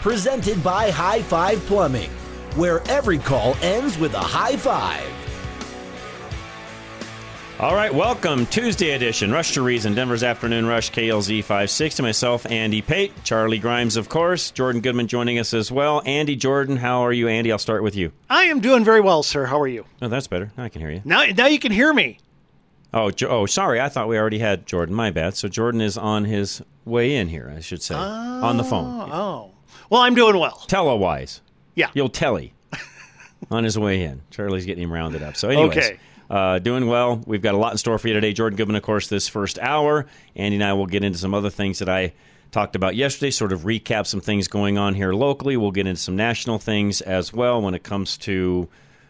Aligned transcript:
Presented 0.00 0.62
by 0.64 0.90
High 0.90 1.20
Five 1.20 1.60
Plumbing, 1.66 2.08
where 2.56 2.80
every 2.88 3.18
call 3.18 3.54
ends 3.56 3.98
with 3.98 4.14
a 4.14 4.18
high 4.18 4.56
five. 4.56 5.06
All 7.58 7.74
right, 7.74 7.92
welcome 7.92 8.46
Tuesday 8.46 8.92
edition, 8.92 9.30
Rush 9.30 9.52
to 9.52 9.60
Reason, 9.60 9.92
Denver's 9.92 10.22
Afternoon 10.22 10.64
Rush, 10.64 10.90
KLZ 10.90 11.44
56. 11.44 12.00
Myself, 12.00 12.46
Andy 12.50 12.80
Pate, 12.80 13.12
Charlie 13.24 13.58
Grimes, 13.58 13.98
of 13.98 14.08
course, 14.08 14.50
Jordan 14.50 14.80
Goodman 14.80 15.06
joining 15.06 15.38
us 15.38 15.52
as 15.52 15.70
well. 15.70 16.00
Andy 16.06 16.34
Jordan, 16.34 16.78
how 16.78 17.04
are 17.04 17.12
you, 17.12 17.28
Andy? 17.28 17.52
I'll 17.52 17.58
start 17.58 17.82
with 17.82 17.94
you. 17.94 18.12
I 18.30 18.44
am 18.44 18.60
doing 18.60 18.82
very 18.82 19.02
well, 19.02 19.22
sir. 19.22 19.44
How 19.44 19.60
are 19.60 19.68
you? 19.68 19.84
Oh, 20.00 20.08
that's 20.08 20.26
better. 20.28 20.50
Now 20.56 20.64
I 20.64 20.70
can 20.70 20.80
hear 20.80 20.90
you. 20.90 21.02
Now, 21.04 21.26
now 21.26 21.46
you 21.46 21.58
can 21.58 21.72
hear 21.72 21.92
me. 21.92 22.16
Oh, 22.94 23.10
jo- 23.10 23.28
oh, 23.28 23.44
sorry. 23.44 23.78
I 23.78 23.90
thought 23.90 24.08
we 24.08 24.16
already 24.16 24.38
had 24.38 24.64
Jordan. 24.66 24.94
My 24.94 25.10
bad. 25.10 25.36
So 25.36 25.46
Jordan 25.46 25.82
is 25.82 25.98
on 25.98 26.24
his 26.24 26.62
way 26.86 27.14
in 27.14 27.28
here, 27.28 27.52
I 27.54 27.60
should 27.60 27.82
say, 27.82 27.94
on 27.94 28.56
the 28.56 28.64
phone. 28.64 28.86
Ah, 29.10 29.20
oh, 29.20 29.50
well, 29.90 30.00
I'm 30.00 30.14
doing 30.14 30.38
well. 30.38 30.56
Tele-wise. 30.66 31.42
Yeah. 31.74 31.90
You'll 31.94 32.08
telly 32.08 32.54
on 33.50 33.64
his 33.64 33.78
way 33.78 34.02
in. 34.04 34.22
Charlie's 34.30 34.64
getting 34.66 34.84
him 34.84 34.92
rounded 34.92 35.22
up. 35.22 35.36
So, 35.36 35.48
anyways, 35.50 35.76
Okay. 35.76 35.98
uh, 36.30 36.58
doing 36.60 36.86
well. 36.86 37.20
We've 37.26 37.42
got 37.42 37.54
a 37.54 37.58
lot 37.58 37.72
in 37.72 37.78
store 37.78 37.98
for 37.98 38.08
you 38.08 38.14
today. 38.14 38.32
Jordan 38.32 38.56
Goodman, 38.56 38.76
of 38.76 38.82
course, 38.82 39.08
this 39.08 39.28
first 39.28 39.58
hour. 39.58 40.06
Andy 40.36 40.56
and 40.56 40.64
I 40.64 40.72
will 40.72 40.86
get 40.86 41.04
into 41.04 41.18
some 41.18 41.34
other 41.34 41.50
things 41.50 41.78
that 41.80 41.88
I 41.88 42.12
talked 42.50 42.74
about 42.74 42.96
yesterday, 42.96 43.30
sort 43.30 43.52
of 43.52 43.60
recap 43.60 44.06
some 44.06 44.20
things 44.20 44.48
going 44.48 44.76
on 44.78 44.94
here 44.94 45.12
locally. 45.12 45.56
We'll 45.56 45.70
get 45.70 45.86
into 45.86 46.00
some 46.00 46.16
national 46.16 46.58
things 46.58 47.00
as 47.00 47.32
well 47.32 47.62
when 47.62 47.74
it 47.74 47.82
comes 47.84 48.16
to 48.18 48.68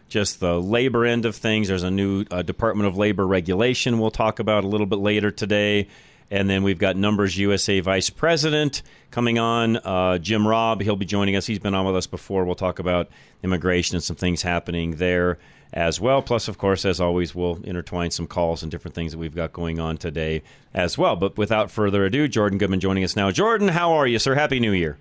just 0.09 0.39
the 0.39 0.61
labor 0.61 1.05
end 1.05 1.25
of 1.25 1.35
things. 1.35 1.67
There's 1.69 1.83
a 1.83 1.89
new 1.89 2.25
uh, 2.29 2.41
Department 2.43 2.87
of 2.87 2.97
Labor 2.97 3.25
regulation 3.25 3.97
we'll 3.97 4.11
talk 4.11 4.39
about 4.39 4.63
a 4.63 4.67
little 4.67 4.85
bit 4.85 4.99
later 4.99 5.31
today. 5.31 5.87
And 6.31 6.49
then 6.49 6.63
we've 6.63 6.79
got 6.79 6.95
Numbers 6.95 7.37
USA 7.37 7.81
Vice 7.81 8.09
President 8.09 8.81
coming 9.11 9.37
on, 9.37 9.75
uh, 9.77 10.17
Jim 10.17 10.47
Robb. 10.47 10.81
He'll 10.81 10.95
be 10.95 11.05
joining 11.05 11.35
us. 11.35 11.45
He's 11.45 11.59
been 11.59 11.75
on 11.75 11.85
with 11.85 11.95
us 11.97 12.07
before. 12.07 12.45
We'll 12.45 12.55
talk 12.55 12.79
about 12.79 13.09
immigration 13.43 13.97
and 13.97 14.03
some 14.03 14.15
things 14.15 14.41
happening 14.41 14.91
there 14.95 15.37
as 15.73 15.99
well. 15.99 16.21
Plus, 16.21 16.47
of 16.47 16.57
course, 16.57 16.85
as 16.85 17.01
always, 17.01 17.35
we'll 17.35 17.59
intertwine 17.65 18.11
some 18.11 18.27
calls 18.27 18.63
and 18.63 18.71
different 18.71 18.95
things 18.95 19.11
that 19.11 19.17
we've 19.17 19.35
got 19.35 19.51
going 19.51 19.79
on 19.81 19.97
today 19.97 20.41
as 20.73 20.97
well. 20.97 21.17
But 21.17 21.37
without 21.37 21.69
further 21.69 22.05
ado, 22.05 22.29
Jordan 22.29 22.57
Goodman 22.57 22.79
joining 22.79 23.03
us 23.03 23.15
now. 23.17 23.29
Jordan, 23.31 23.67
how 23.67 23.91
are 23.91 24.07
you, 24.07 24.17
sir? 24.17 24.33
Happy 24.33 24.59
New 24.61 24.71
Year. 24.71 24.97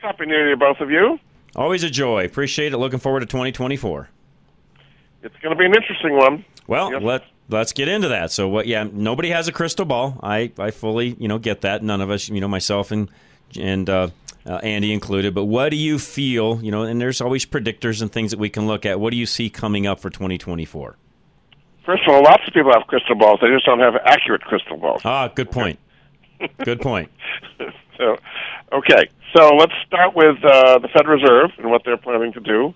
Happy 0.00 0.24
New 0.24 0.34
Year, 0.34 0.56
both 0.56 0.80
of 0.80 0.90
you. 0.90 1.18
Always 1.54 1.84
a 1.84 1.90
joy. 1.90 2.24
Appreciate 2.24 2.72
it. 2.72 2.78
Looking 2.78 2.98
forward 2.98 3.20
to 3.20 3.26
2024. 3.26 4.08
It's 5.22 5.36
going 5.42 5.54
to 5.54 5.58
be 5.58 5.66
an 5.66 5.74
interesting 5.74 6.16
one. 6.16 6.44
Well, 6.66 6.92
Yes. 6.92 7.02
let 7.02 7.22
let's 7.52 7.72
get 7.72 7.88
into 7.88 8.08
that. 8.08 8.32
So, 8.32 8.48
what? 8.48 8.66
Yeah, 8.66 8.86
nobody 8.90 9.30
has 9.30 9.48
a 9.48 9.52
crystal 9.52 9.84
ball. 9.84 10.18
I 10.22 10.52
I 10.58 10.70
fully 10.70 11.16
you 11.18 11.28
know 11.28 11.38
get 11.38 11.62
that. 11.62 11.82
None 11.82 12.00
of 12.00 12.10
us, 12.10 12.28
you 12.28 12.40
know, 12.40 12.48
myself 12.48 12.90
and 12.90 13.08
and 13.58 13.88
uh, 13.88 14.08
uh, 14.46 14.56
Andy 14.56 14.92
included. 14.92 15.34
But 15.34 15.44
what 15.44 15.70
do 15.70 15.76
you 15.76 15.98
feel? 15.98 16.62
You 16.62 16.70
know, 16.70 16.82
and 16.82 17.00
there's 17.00 17.20
always 17.20 17.46
predictors 17.46 18.02
and 18.02 18.10
things 18.10 18.30
that 18.30 18.38
we 18.38 18.48
can 18.48 18.66
look 18.66 18.86
at. 18.86 19.00
What 19.00 19.10
do 19.10 19.16
you 19.16 19.26
see 19.26 19.50
coming 19.50 19.86
up 19.86 20.00
for 20.00 20.10
2024? 20.10 20.96
First 21.84 22.02
of 22.06 22.14
all, 22.14 22.22
lots 22.22 22.42
of 22.46 22.54
people 22.54 22.72
have 22.72 22.86
crystal 22.86 23.16
balls. 23.16 23.40
They 23.42 23.48
just 23.48 23.66
don't 23.66 23.80
have 23.80 23.94
accurate 24.04 24.42
crystal 24.42 24.76
balls. 24.76 25.02
Ah, 25.04 25.28
good 25.28 25.50
point. 25.50 25.78
good 26.64 26.80
point. 26.80 27.10
So, 27.98 28.16
okay. 28.72 29.08
So 29.36 29.54
let's 29.56 29.72
start 29.86 30.14
with 30.14 30.36
uh, 30.44 30.78
the 30.78 30.88
Fed 30.88 31.06
Reserve 31.08 31.50
and 31.58 31.70
what 31.70 31.82
they're 31.84 31.96
planning 31.96 32.32
to 32.34 32.40
do. 32.40 32.74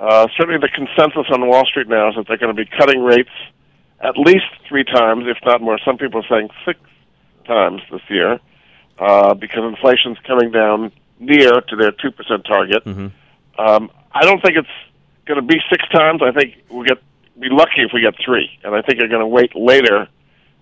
Uh, 0.00 0.26
certainly, 0.36 0.58
the 0.58 0.70
consensus 0.74 1.26
on 1.30 1.46
Wall 1.46 1.64
Street 1.66 1.88
now 1.88 2.08
is 2.08 2.16
that 2.16 2.26
they're 2.26 2.38
going 2.38 2.54
to 2.54 2.64
be 2.64 2.68
cutting 2.78 3.02
rates 3.02 3.30
at 4.00 4.16
least 4.16 4.46
three 4.68 4.84
times, 4.84 5.24
if 5.26 5.38
not 5.44 5.60
more. 5.60 5.78
Some 5.84 5.98
people 5.98 6.20
are 6.20 6.28
saying 6.28 6.48
six 6.64 6.80
times 7.46 7.82
this 7.90 8.02
year 8.08 8.38
uh, 8.98 9.34
because 9.34 9.64
inflation's 9.64 10.18
coming 10.26 10.50
down 10.50 10.92
near 11.18 11.60
to 11.60 11.76
their 11.76 11.92
two 11.92 12.10
percent 12.10 12.44
target. 12.46 12.82
Um, 13.58 13.90
I 14.12 14.24
don't 14.24 14.40
think 14.42 14.56
it's 14.56 14.68
going 15.26 15.40
to 15.40 15.46
be 15.46 15.60
six 15.70 15.86
times. 15.88 16.22
I 16.22 16.32
think 16.32 16.56
we'll 16.70 16.84
get 16.84 16.98
be 17.38 17.48
lucky 17.50 17.82
if 17.82 17.90
we 17.94 18.00
get 18.02 18.14
three, 18.22 18.50
and 18.64 18.74
I 18.74 18.82
think 18.82 18.98
they're 18.98 19.08
going 19.08 19.20
to 19.20 19.26
wait 19.26 19.54
later 19.56 20.08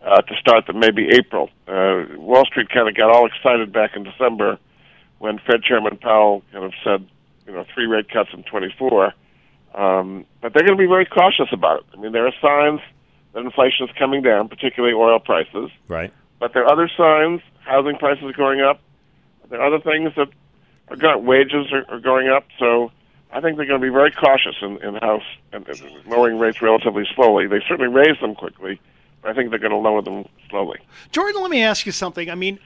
uh, 0.05 0.21
to 0.23 0.35
start 0.37 0.67
than 0.67 0.79
maybe 0.79 1.09
April. 1.11 1.51
Uh, 1.67 2.05
Wall 2.17 2.45
Street 2.47 2.69
kind 2.71 2.89
of 2.89 2.95
got 2.95 3.11
all 3.11 3.27
excited 3.27 3.73
back 3.73 3.97
in 3.97 4.05
December 4.05 4.59
when 5.19 5.39
Fed 5.39 5.63
Chairman 5.63 5.97
Powell 5.97 6.43
kind 6.53 6.65
of 6.65 6.73
said, 6.85 7.07
you 7.47 7.53
know, 7.53 7.65
three 7.75 7.87
rate 7.87 8.09
cuts 8.09 8.31
in 8.33 8.45
24. 8.45 9.13
Um, 9.75 10.25
but 10.41 10.55
they're 10.55 10.63
going 10.63 10.79
to 10.79 10.83
be 10.83 10.87
very 10.87 11.07
cautious 11.07 11.49
about 11.53 11.81
it. 11.81 11.87
I 11.93 12.01
mean, 12.01 12.13
there 12.13 12.27
are 12.27 12.33
signs 12.41 12.81
that 13.33 13.41
inflation 13.41 13.89
is 13.89 13.95
coming 13.99 14.23
down, 14.23 14.49
particularly 14.49 14.95
oil 14.95 15.19
prices. 15.19 15.71
Right. 15.87 16.13
But 16.39 16.53
there 16.55 16.65
are 16.65 16.73
other 16.73 16.89
signs. 16.97 17.41
Housing 17.61 17.97
prices 17.97 18.25
are 18.25 18.33
going 18.33 18.61
up. 18.61 18.81
There 19.51 19.61
are 19.61 19.67
other 19.67 19.81
things 19.81 20.13
that 20.17 20.29
are 20.89 20.97
going. 20.97 21.25
Wages 21.25 21.73
are, 21.73 21.85
are 21.89 22.01
going 22.01 22.29
up. 22.29 22.47
So 22.59 22.91
I 23.33 23.41
think 23.41 23.57
they're 23.57 23.67
going 23.67 23.81
to 23.81 23.87
be 23.87 23.93
very 23.93 24.11
cautious 24.11 24.57
in, 24.63 24.83
in 24.83 24.95
how 24.97 25.21
in, 25.53 25.65
in 25.65 26.03
lowering 26.07 26.39
rates 26.39 26.63
relatively 26.63 27.07
slowly. 27.15 27.47
They 27.47 27.61
certainly 27.69 27.93
raise 27.93 28.19
them 28.21 28.35
quickly, 28.35 28.81
but 29.23 29.31
I 29.31 29.35
think 29.35 29.51
they're 29.51 29.59
going 29.59 29.73
to 29.73 29.77
lower 29.77 30.03
them 30.03 30.25
slowly. 30.49 30.79
Jordan, 31.13 31.43
let 31.43 31.51
me 31.51 31.63
ask 31.63 31.85
you 31.85 31.93
something. 31.93 32.31
I 32.31 32.35
mean, 32.35 32.59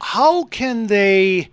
how 0.00 0.44
can 0.44 0.88
they 0.88 1.50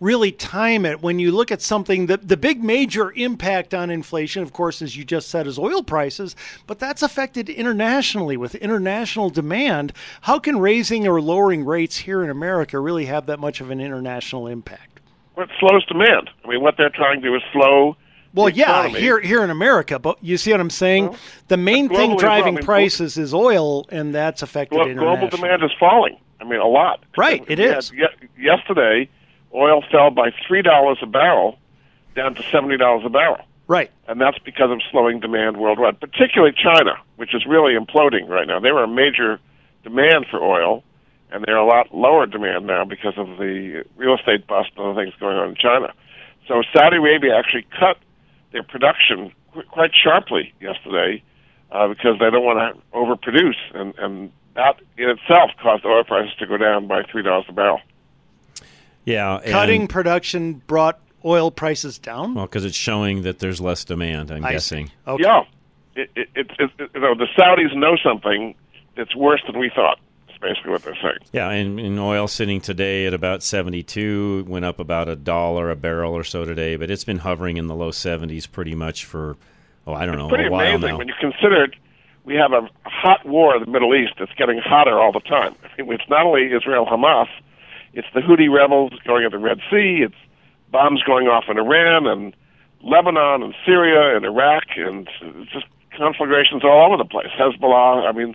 really 0.00 0.32
time 0.32 0.86
it 0.86 1.02
when 1.02 1.18
you 1.18 1.30
look 1.30 1.52
at 1.52 1.60
something 1.60 2.06
that 2.06 2.26
the 2.26 2.36
big 2.36 2.64
major 2.64 3.12
impact 3.12 3.74
on 3.74 3.90
inflation, 3.90 4.42
of 4.42 4.52
course, 4.52 4.80
as 4.82 4.96
you 4.96 5.04
just 5.04 5.28
said, 5.28 5.46
is 5.46 5.58
oil 5.58 5.82
prices, 5.82 6.34
but 6.66 6.78
that's 6.78 7.02
affected 7.02 7.48
internationally 7.48 8.36
with 8.36 8.54
international 8.56 9.28
demand. 9.30 9.92
How 10.22 10.38
can 10.38 10.58
raising 10.58 11.06
or 11.06 11.20
lowering 11.20 11.64
rates 11.64 11.98
here 11.98 12.24
in 12.24 12.30
America 12.30 12.80
really 12.80 13.06
have 13.06 13.26
that 13.26 13.38
much 13.38 13.60
of 13.60 13.70
an 13.70 13.80
international 13.80 14.46
impact? 14.46 15.00
What 15.34 15.48
slows 15.60 15.84
demand? 15.86 16.30
I 16.44 16.48
mean, 16.48 16.62
what 16.62 16.76
they're 16.76 16.90
trying 16.90 17.20
to 17.20 17.28
do 17.28 17.34
is 17.34 17.42
slow. 17.52 17.96
Well, 18.32 18.48
yeah, 18.48 18.80
economy. 18.80 19.00
here 19.00 19.20
here 19.20 19.42
in 19.42 19.50
America, 19.50 19.98
but 19.98 20.18
you 20.22 20.36
see 20.36 20.52
what 20.52 20.60
I'm 20.60 20.70
saying? 20.70 21.16
the 21.48 21.56
main 21.56 21.88
thing 21.88 22.10
well. 22.10 22.18
driving 22.18 22.58
prices 22.58 23.18
is 23.18 23.34
oil, 23.34 23.86
and 23.90 24.14
that's 24.14 24.42
affected 24.42 24.76
internationally. 24.76 25.16
global 25.16 25.28
demand 25.36 25.64
is 25.64 25.70
falling. 25.80 26.16
I 26.40 26.44
mean, 26.44 26.60
a 26.60 26.66
lot. 26.66 27.02
Right, 27.18 27.44
it 27.48 27.58
We 27.58 27.64
had- 27.64 27.84
yesterday, 28.38 29.08
oil 29.54 29.82
fell 29.90 30.10
by 30.10 30.30
three 30.46 30.62
dollars 30.62 30.98
a 31.02 31.06
barrel, 31.06 31.58
down 32.14 32.34
to 32.34 32.42
seventy 32.50 32.76
dollars 32.76 33.02
a 33.04 33.10
barrel. 33.10 33.44
Right. 33.66 33.88
and 34.08 34.20
that's 34.20 34.38
because 34.40 34.72
of 34.72 34.80
slowing 34.90 35.20
demand 35.20 35.56
worldwide, 35.58 36.00
particularly 36.00 36.52
China, 36.60 36.94
which 37.16 37.32
is 37.36 37.46
really 37.46 37.74
imploding 37.78 38.28
right 38.28 38.44
now. 38.44 38.58
They 38.58 38.72
were 38.72 38.82
a 38.82 38.88
major 38.88 39.38
demand 39.84 40.26
for 40.28 40.42
oil, 40.42 40.82
and 41.30 41.44
they're 41.46 41.56
a 41.56 41.64
lot 41.64 41.94
lower 41.94 42.26
demand 42.26 42.66
now 42.66 42.84
because 42.84 43.14
of 43.16 43.28
the 43.38 43.84
real 43.96 44.16
estate 44.16 44.48
bust 44.48 44.70
and 44.76 44.86
other 44.86 45.00
things 45.04 45.14
going 45.20 45.36
on 45.36 45.50
in 45.50 45.54
China. 45.54 45.92
So 46.48 46.62
Saudi 46.74 46.96
Arabia 46.96 47.36
actually 47.38 47.64
cut 47.78 47.96
their 48.50 48.64
production 48.64 49.30
qu- 49.54 49.62
quite 49.70 49.92
sharply 49.94 50.52
yesterday 50.60 51.22
uh, 51.70 51.86
because 51.86 52.18
they 52.18 52.28
don't 52.28 52.44
want 52.44 52.58
to 52.58 52.82
overproduce, 52.98 53.54
and, 53.72 53.94
and 53.98 54.32
that 54.56 54.80
in 54.98 55.08
itself 55.10 55.52
caused 55.62 55.84
oil 55.86 56.02
prices 56.02 56.34
to 56.40 56.46
go 56.46 56.56
down 56.56 56.88
by 56.88 57.04
three 57.04 57.22
dollars 57.22 57.44
a 57.48 57.52
barrel. 57.52 57.78
Yeah. 59.04 59.36
and- 59.36 59.50
Cutting 59.52 59.86
production 59.88 60.54
brought 60.66 60.98
oil 61.24 61.50
prices 61.50 61.98
down. 61.98 62.34
Well, 62.34 62.46
because 62.46 62.64
it's 62.64 62.76
showing 62.76 63.22
that 63.22 63.38
there's 63.40 63.60
less 63.60 63.84
demand. 63.84 64.30
I'm 64.30 64.44
I 64.44 64.48
see. 64.50 64.52
guessing. 64.54 64.90
Okay. 65.06 65.22
Yeah, 65.24 65.42
it, 65.96 66.10
it, 66.16 66.28
it, 66.34 66.50
it, 66.58 66.90
you 66.94 67.00
know 67.00 67.14
the 67.14 67.26
Saudis 67.36 67.76
know 67.76 67.96
something 68.02 68.54
that's 68.96 69.14
worse 69.14 69.42
than 69.46 69.58
we 69.58 69.70
thought. 69.74 69.98
basically 70.40 70.70
what 70.70 70.82
they're 70.82 70.94
saying. 71.02 71.18
Yeah, 71.32 71.50
and, 71.50 71.78
and 71.78 71.98
oil 72.00 72.26
sitting 72.26 72.60
today 72.62 73.04
at 73.06 73.12
about 73.12 73.42
72, 73.42 74.44
went 74.48 74.64
up 74.64 74.78
about 74.80 75.08
a 75.08 75.16
dollar 75.16 75.70
a 75.70 75.76
barrel 75.76 76.14
or 76.14 76.24
so 76.24 76.44
today, 76.46 76.76
but 76.76 76.90
it's 76.90 77.04
been 77.04 77.18
hovering 77.18 77.58
in 77.58 77.66
the 77.66 77.74
low 77.74 77.90
70s 77.90 78.50
pretty 78.50 78.74
much 78.74 79.04
for, 79.04 79.36
oh, 79.86 79.92
I 79.92 80.06
don't 80.06 80.16
know, 80.16 80.28
Pretty 80.28 80.46
a 80.46 80.50
while 80.50 80.66
amazing 80.76 80.88
now. 80.92 80.96
when 80.98 81.08
you 81.08 81.14
consider 81.20 81.64
it, 81.64 81.74
we 82.24 82.34
have 82.36 82.52
a 82.52 82.68
hot 82.84 83.26
war 83.26 83.54
in 83.56 83.62
the 83.64 83.70
Middle 83.70 83.94
East 83.94 84.14
that's 84.18 84.32
getting 84.38 84.58
hotter 84.64 84.98
all 84.98 85.12
the 85.12 85.20
time. 85.20 85.54
I 85.78 85.82
mean, 85.82 85.92
it's 85.92 86.08
not 86.08 86.24
only 86.24 86.52
Israel 86.52 86.86
Hamas, 86.86 87.28
it's 87.92 88.08
the 88.14 88.20
Houthi 88.20 88.52
rebels 88.52 88.92
going 89.04 89.24
at 89.24 89.32
the 89.32 89.38
Red 89.38 89.58
Sea, 89.70 90.04
it's 90.06 90.14
bombs 90.70 91.02
going 91.02 91.26
off 91.26 91.44
in 91.48 91.58
Iran 91.58 92.06
and 92.06 92.34
Lebanon 92.82 93.42
and 93.42 93.54
Syria 93.66 94.16
and 94.16 94.24
Iraq, 94.24 94.64
and 94.76 95.08
it's 95.20 95.52
just 95.52 95.66
conflagrations 95.96 96.64
all 96.64 96.86
over 96.86 96.96
the 96.96 97.08
place. 97.08 97.28
Hezbollah, 97.38 98.08
I 98.08 98.12
mean, 98.12 98.34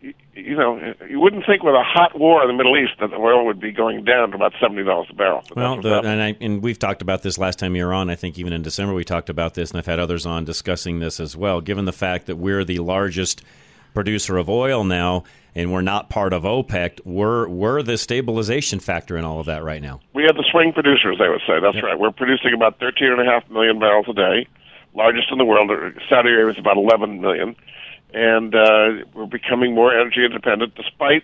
you, 0.00 0.12
you 0.34 0.56
know, 0.56 0.94
you 1.08 1.18
wouldn't 1.20 1.46
think 1.46 1.62
with 1.62 1.74
a 1.74 1.82
hot 1.82 2.18
war 2.18 2.42
in 2.42 2.48
the 2.48 2.54
Middle 2.54 2.76
East 2.76 2.92
that 3.00 3.10
the 3.10 3.16
oil 3.16 3.46
would 3.46 3.60
be 3.60 3.72
going 3.72 4.04
down 4.04 4.30
to 4.30 4.36
about 4.36 4.52
seventy 4.60 4.84
dollars 4.84 5.06
a 5.10 5.14
barrel. 5.14 5.42
Well, 5.54 5.80
the, 5.80 6.00
and, 6.00 6.22
I, 6.22 6.36
and 6.40 6.62
we've 6.62 6.78
talked 6.78 7.00
about 7.00 7.22
this 7.22 7.38
last 7.38 7.58
time 7.58 7.74
you 7.74 7.86
were 7.86 7.94
on. 7.94 8.10
I 8.10 8.16
think 8.16 8.38
even 8.38 8.52
in 8.52 8.62
December 8.62 8.92
we 8.92 9.04
talked 9.04 9.30
about 9.30 9.54
this, 9.54 9.70
and 9.70 9.78
I've 9.78 9.86
had 9.86 9.98
others 9.98 10.26
on 10.26 10.44
discussing 10.44 10.98
this 10.98 11.20
as 11.20 11.36
well. 11.36 11.60
Given 11.60 11.86
the 11.86 11.92
fact 11.92 12.26
that 12.26 12.36
we're 12.36 12.64
the 12.64 12.80
largest 12.80 13.42
producer 13.96 14.36
of 14.36 14.50
oil 14.50 14.84
now, 14.84 15.24
and 15.54 15.72
we're 15.72 15.80
not 15.80 16.10
part 16.10 16.34
of 16.34 16.42
OPEC, 16.42 17.00
we're 17.06 17.48
we're 17.48 17.82
the 17.82 17.96
stabilization 17.96 18.78
factor 18.78 19.16
in 19.16 19.24
all 19.24 19.40
of 19.40 19.46
that 19.46 19.64
right 19.64 19.80
now. 19.80 20.00
We 20.12 20.24
are 20.24 20.34
the 20.34 20.44
swing 20.52 20.74
producers, 20.74 21.16
they 21.18 21.30
would 21.30 21.40
say. 21.46 21.60
That's 21.62 21.82
right. 21.82 21.98
We're 21.98 22.10
producing 22.12 22.52
about 22.54 22.78
13.5 22.78 23.48
million 23.50 23.78
barrels 23.78 24.04
a 24.06 24.12
day, 24.12 24.46
largest 24.94 25.32
in 25.32 25.38
the 25.38 25.46
world. 25.46 25.70
Saudi 26.10 26.28
Arabia 26.28 26.52
is 26.52 26.58
about 26.58 26.76
11 26.76 27.22
million. 27.22 27.56
And 28.12 28.54
uh, 28.54 29.04
we're 29.14 29.24
becoming 29.26 29.74
more 29.74 29.98
energy 29.98 30.24
independent 30.26 30.74
despite 30.74 31.22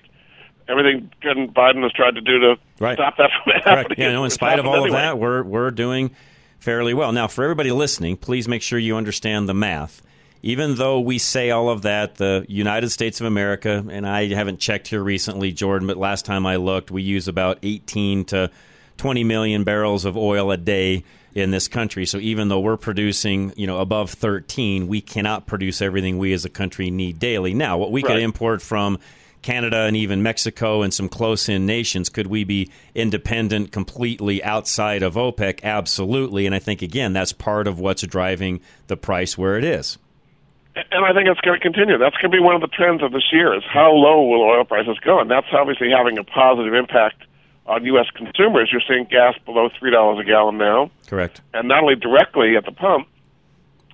everything 0.67 1.11
President 1.21 1.53
Biden 1.55 1.83
has 1.83 1.93
tried 1.93 2.15
to 2.15 2.23
do 2.23 2.39
to 2.41 2.55
Right. 2.81 2.97
stop 2.97 3.19
that 3.19 3.31
from 3.45 3.53
Correct. 3.53 3.69
happening. 3.69 3.99
Yeah, 4.01 4.13
no, 4.13 4.25
in 4.25 4.31
spite 4.31 4.59
of 4.59 4.65
all 4.67 4.85
of 4.87 4.93
that, 4.93 5.19
we're 5.19 5.43
we're 5.43 5.71
doing 5.71 6.11
fairly 6.59 6.95
well. 6.95 7.13
Now, 7.13 7.29
for 7.29 7.45
everybody 7.45 7.71
listening, 7.71 8.17
please 8.17 8.49
make 8.49 8.63
sure 8.63 8.79
you 8.79 8.97
understand 8.97 9.47
the 9.47 9.55
math. 9.55 10.01
Even 10.43 10.75
though 10.75 10.99
we 10.99 11.19
say 11.19 11.51
all 11.51 11.69
of 11.71 11.83
that, 11.83 12.17
the 12.17 12.45
United 12.49 12.91
States 12.91 13.21
of 13.21 13.27
America, 13.27 13.85
and 13.89 14.07
I 14.07 14.27
haven't 14.35 14.59
checked 14.59 14.89
here 14.89 15.03
recently, 15.03 15.53
Jordan, 15.53 15.87
but 15.87 15.97
last 15.97 16.25
time 16.25 16.47
I 16.47 16.57
looked, 16.57 16.91
we 16.91 17.03
use 17.03 17.29
about 17.29 17.59
18 17.63 18.25
to 18.27 18.51
20 18.97 19.25
million 19.25 19.63
barrels 19.63 20.05
of 20.05 20.17
oil 20.17 20.51
a 20.51 20.57
day 20.57 21.05
in 21.35 21.51
this 21.53 21.69
country. 21.69 22.07
So 22.07 22.19
even 22.19 22.49
though 22.49 22.61
we're 22.61 22.77
producing, 22.77 23.53
you 23.57 23.67
know, 23.67 23.79
above 23.79 24.11
13, 24.11 24.89
we 24.89 25.01
cannot 25.01 25.47
produce 25.47 25.81
everything 25.81 26.19
we 26.19 26.33
as 26.33 26.45
a 26.45 26.51
country 26.51 26.91
need 26.91 27.19
daily. 27.19 27.55
Now, 27.55 27.79
what 27.79 27.93
we 27.93 28.03
could 28.03 28.19
import 28.19 28.61
from 28.63 28.99
Canada 29.43 29.83
and 29.83 29.97
even 29.97 30.23
Mexico 30.23 30.83
and 30.83 30.95
some 30.95 31.09
close 31.09 31.49
in 31.49 31.67
nations. 31.67 32.09
Could 32.09 32.29
we 32.29 32.45
be 32.45 32.71
independent 32.95 33.73
completely 33.73 34.43
outside 34.43 35.03
of 35.03 35.15
OPEC? 35.15 35.63
Absolutely. 35.63 36.47
And 36.47 36.55
I 36.55 36.59
think, 36.59 36.81
again, 36.81 37.13
that's 37.13 37.33
part 37.33 37.67
of 37.67 37.79
what's 37.79 38.03
driving 38.03 38.61
the 38.87 38.97
price 38.97 39.37
where 39.37 39.59
it 39.59 39.65
is. 39.65 39.99
And 40.75 41.05
I 41.05 41.13
think 41.13 41.29
it's 41.29 41.41
going 41.43 41.59
to 41.59 41.63
continue. 41.63 41.99
That's 41.99 42.17
going 42.17 42.31
to 42.31 42.37
be 42.37 42.41
one 42.43 42.55
of 42.55 42.63
the 42.63 42.67
trends 42.69 43.03
of 43.03 43.13
this 43.13 43.29
year 43.33 43.55
is 43.55 43.63
how 43.71 43.93
low 43.93 44.23
will 44.25 44.43
oil 44.43 44.65
prices 44.65 44.97
go? 45.05 45.21
And 45.21 45.31
that's 45.31 45.47
obviously 45.53 45.91
having 45.91 46.17
a 46.19 46.25
positive 46.25 46.73
impact 46.73 47.23
on 47.67 47.85
U.S. 47.85 48.07
consumers. 48.15 48.71
You're 48.73 48.81
seeing 48.89 49.05
gas 49.05 49.35
below 49.45 49.69
$3 49.69 50.21
a 50.21 50.25
gallon 50.25 50.57
now. 50.59 50.91
Correct. 51.07 51.43
and 51.53 51.69
not 51.69 51.83
only 51.83 51.97
directly 51.97 52.57
at 52.57 52.65
the 52.65 52.73
pump, 52.73 53.07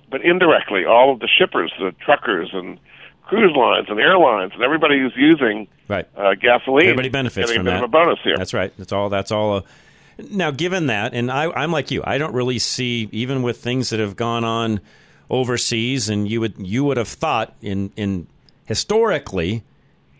but 0.09 0.21
indirectly, 0.23 0.85
all 0.85 1.11
of 1.11 1.19
the 1.19 1.27
shippers, 1.27 1.71
the 1.79 1.91
truckers, 2.03 2.49
and 2.53 2.79
cruise 3.23 3.55
lines, 3.55 3.87
and 3.89 3.99
airlines, 3.99 4.53
and 4.55 4.63
everybody 4.63 4.99
who's 4.99 5.13
using 5.15 5.67
Right. 5.87 6.07
uh, 6.15 6.33
gasoline. 6.35 6.85
Everybody 6.85 7.09
benefits 7.09 7.51
from 7.51 7.65
that. 7.65 7.83
a 7.83 7.87
bonus 7.87 8.19
here. 8.23 8.37
That's 8.37 8.53
right. 8.53 8.73
That's 8.77 8.91
all. 8.91 9.09
That's 9.09 9.31
all. 9.31 9.57
A, 9.57 9.63
now, 10.31 10.49
given 10.51 10.87
that, 10.87 11.13
and 11.13 11.29
I, 11.31 11.51
I'm 11.51 11.71
like 11.71 11.91
you, 11.91 12.01
I 12.05 12.17
don't 12.17 12.33
really 12.33 12.57
see 12.57 13.07
even 13.11 13.43
with 13.43 13.57
things 13.57 13.89
that 13.91 13.99
have 13.99 14.15
gone 14.15 14.43
on 14.43 14.79
overseas, 15.29 16.09
and 16.09 16.29
you 16.29 16.41
would 16.41 16.55
you 16.57 16.83
would 16.83 16.97
have 16.97 17.07
thought 17.07 17.55
in 17.61 17.91
in 17.95 18.27
historically. 18.65 19.63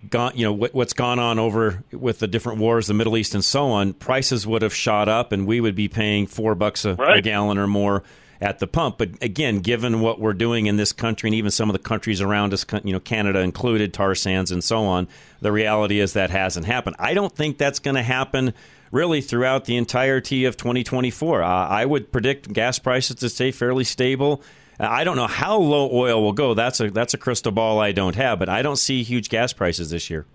Gone, 0.09 0.31
you 0.33 0.45
know 0.45 0.53
what, 0.53 0.73
what's 0.73 0.93
gone 0.93 1.19
on 1.19 1.39
over 1.39 1.83
with 1.91 2.19
the 2.19 2.27
different 2.27 2.59
wars, 2.59 2.87
the 2.87 2.93
Middle 2.93 3.17
East, 3.17 3.35
and 3.35 3.43
so 3.43 3.67
on. 3.67 3.91
Prices 3.91 4.47
would 4.47 4.61
have 4.61 4.73
shot 4.73 5.09
up, 5.09 5.33
and 5.33 5.45
we 5.45 5.59
would 5.59 5.75
be 5.75 5.89
paying 5.89 6.25
four 6.25 6.55
bucks 6.55 6.85
a, 6.85 6.91
a 6.91 7.21
gallon 7.21 7.57
or 7.57 7.67
more 7.67 8.03
at 8.41 8.59
the 8.59 8.67
pump. 8.67 8.97
But 8.97 9.09
again, 9.21 9.59
given 9.59 9.99
what 10.01 10.19
we're 10.19 10.33
doing 10.33 10.67
in 10.67 10.77
this 10.77 10.93
country, 10.93 11.27
and 11.27 11.35
even 11.35 11.51
some 11.51 11.69
of 11.69 11.73
the 11.73 11.79
countries 11.79 12.21
around 12.21 12.53
us, 12.53 12.65
you 12.83 12.93
know, 12.93 12.99
Canada 12.99 13.39
included, 13.39 13.93
tar 13.93 14.15
sands 14.15 14.51
and 14.51 14.63
so 14.63 14.85
on, 14.85 15.07
the 15.41 15.51
reality 15.51 15.99
is 15.99 16.13
that 16.13 16.29
hasn't 16.29 16.65
happened. 16.65 16.95
I 16.99 17.13
don't 17.13 17.35
think 17.35 17.57
that's 17.57 17.79
going 17.79 17.95
to 17.95 18.03
happen 18.03 18.53
really 18.91 19.21
throughout 19.21 19.65
the 19.65 19.77
entirety 19.77 20.45
of 20.45 20.57
2024. 20.57 21.43
Uh, 21.43 21.47
I 21.47 21.85
would 21.85 22.11
predict 22.11 22.51
gas 22.53 22.79
prices 22.79 23.17
to 23.17 23.29
stay 23.29 23.51
fairly 23.51 23.83
stable. 23.83 24.41
I 24.79 25.03
don't 25.03 25.15
know 25.17 25.27
how 25.27 25.57
low 25.57 25.89
oil 25.91 26.23
will 26.23 26.33
go. 26.33 26.53
That's 26.53 26.79
a 26.79 26.89
that's 26.89 27.13
a 27.13 27.17
crystal 27.17 27.51
ball 27.51 27.79
I 27.79 27.91
don't 27.91 28.15
have, 28.15 28.39
but 28.39 28.47
I 28.49 28.61
don't 28.61 28.77
see 28.77 29.03
huge 29.03 29.29
gas 29.29 29.51
prices 29.53 29.89
this 29.89 30.09
year. 30.09 30.25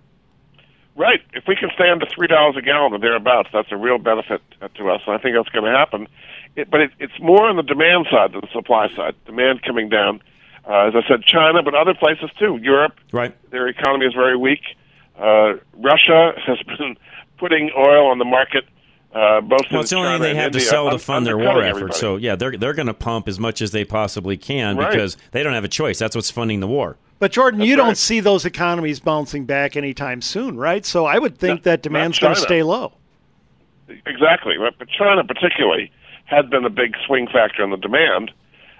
Right. 0.96 1.20
If 1.32 1.44
we 1.48 1.56
can 1.56 1.70
stay 1.74 1.90
under 1.90 2.06
three 2.06 2.28
dollars 2.28 2.56
a 2.56 2.62
gallon 2.62 2.92
or 2.92 2.98
thereabouts, 2.98 3.48
that's 3.52 3.72
a 3.72 3.76
real 3.76 3.98
benefit 3.98 4.42
to 4.60 4.90
us. 4.90 5.00
And 5.06 5.16
I 5.16 5.18
think 5.18 5.34
that's 5.36 5.48
going 5.48 5.64
to 5.64 5.76
happen. 5.76 6.06
It, 6.56 6.70
but 6.70 6.80
it, 6.82 6.90
it's 7.00 7.18
more 7.20 7.48
on 7.48 7.56
the 7.56 7.62
demand 7.64 8.06
side 8.10 8.32
than 8.32 8.42
the 8.42 8.48
supply 8.52 8.88
side. 8.94 9.14
Demand 9.26 9.62
coming 9.62 9.88
down. 9.88 10.20
Uh, 10.68 10.86
as 10.88 10.94
I 10.94 11.06
said, 11.08 11.22
China, 11.24 11.62
but 11.62 11.74
other 11.74 11.94
places 11.94 12.30
too. 12.38 12.58
Europe, 12.62 12.94
Right. 13.12 13.34
their 13.50 13.66
economy 13.68 14.06
is 14.06 14.14
very 14.14 14.36
weak. 14.36 14.62
Uh, 15.18 15.54
Russia 15.74 16.32
has 16.46 16.58
been 16.78 16.96
putting 17.38 17.70
oil 17.76 18.06
on 18.06 18.18
the 18.18 18.24
market. 18.24 18.64
Uh, 19.14 19.40
both 19.40 19.60
Well, 19.70 19.82
it's 19.82 19.90
the 19.90 19.96
only 19.96 20.10
thing 20.10 20.22
they 20.22 20.30
and 20.30 20.38
have 20.40 20.50
to 20.52 20.60
sell 20.60 20.90
to 20.90 20.98
fund 20.98 21.24
their 21.24 21.38
war 21.38 21.62
effort. 21.62 21.94
So 21.94 22.16
yeah, 22.16 22.34
they're 22.34 22.56
they're 22.56 22.74
going 22.74 22.88
to 22.88 22.94
pump 22.94 23.28
as 23.28 23.38
much 23.38 23.62
as 23.62 23.70
they 23.70 23.84
possibly 23.84 24.36
can 24.36 24.76
Right. 24.76 24.90
because 24.90 25.16
they 25.30 25.42
don't 25.44 25.52
have 25.52 25.62
a 25.64 25.68
choice. 25.68 25.98
That's 26.00 26.16
what's 26.16 26.30
funding 26.32 26.58
the 26.60 26.66
war. 26.66 26.96
But 27.20 27.30
Jordan, 27.30 27.60
you 27.60 27.76
right. 27.76 27.84
don't 27.84 27.96
see 27.96 28.18
those 28.18 28.44
economies 28.44 28.98
bouncing 28.98 29.44
back 29.44 29.76
anytime 29.76 30.20
soon, 30.20 30.56
right? 30.56 30.84
So 30.84 31.06
I 31.06 31.18
would 31.20 31.38
think 31.38 31.60
No, 31.64 31.70
that 31.70 31.82
demand's 31.82 32.20
not 32.20 32.26
going 32.26 32.34
to 32.34 32.40
stay 32.40 32.62
low. 32.64 32.92
Exactly, 34.06 34.56
but 34.58 34.74
but 34.78 34.88
China 34.88 35.22
particularly 35.24 35.92
had 36.24 36.50
been 36.50 36.64
a 36.64 36.70
big 36.70 36.96
swing 37.06 37.28
factor 37.28 37.62
in 37.62 37.70
the 37.70 37.76
demand. 37.76 38.32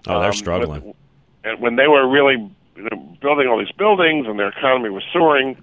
Oh, 0.09 0.19
they're 0.19 0.29
Um, 0.31 0.33
struggling. 0.35 0.85
with- 0.85 0.97
and 1.45 1.61
when 1.61 1.77
they 1.77 1.87
were 1.89 2.09
really 2.09 2.37
you 2.77 2.83
know, 2.91 3.17
building 3.21 3.47
all 3.47 3.57
these 3.59 3.71
buildings 3.79 4.27
and 4.27 4.37
their 4.39 4.49
economy 4.49 4.91
was 4.91 5.05
soaring, 5.13 5.57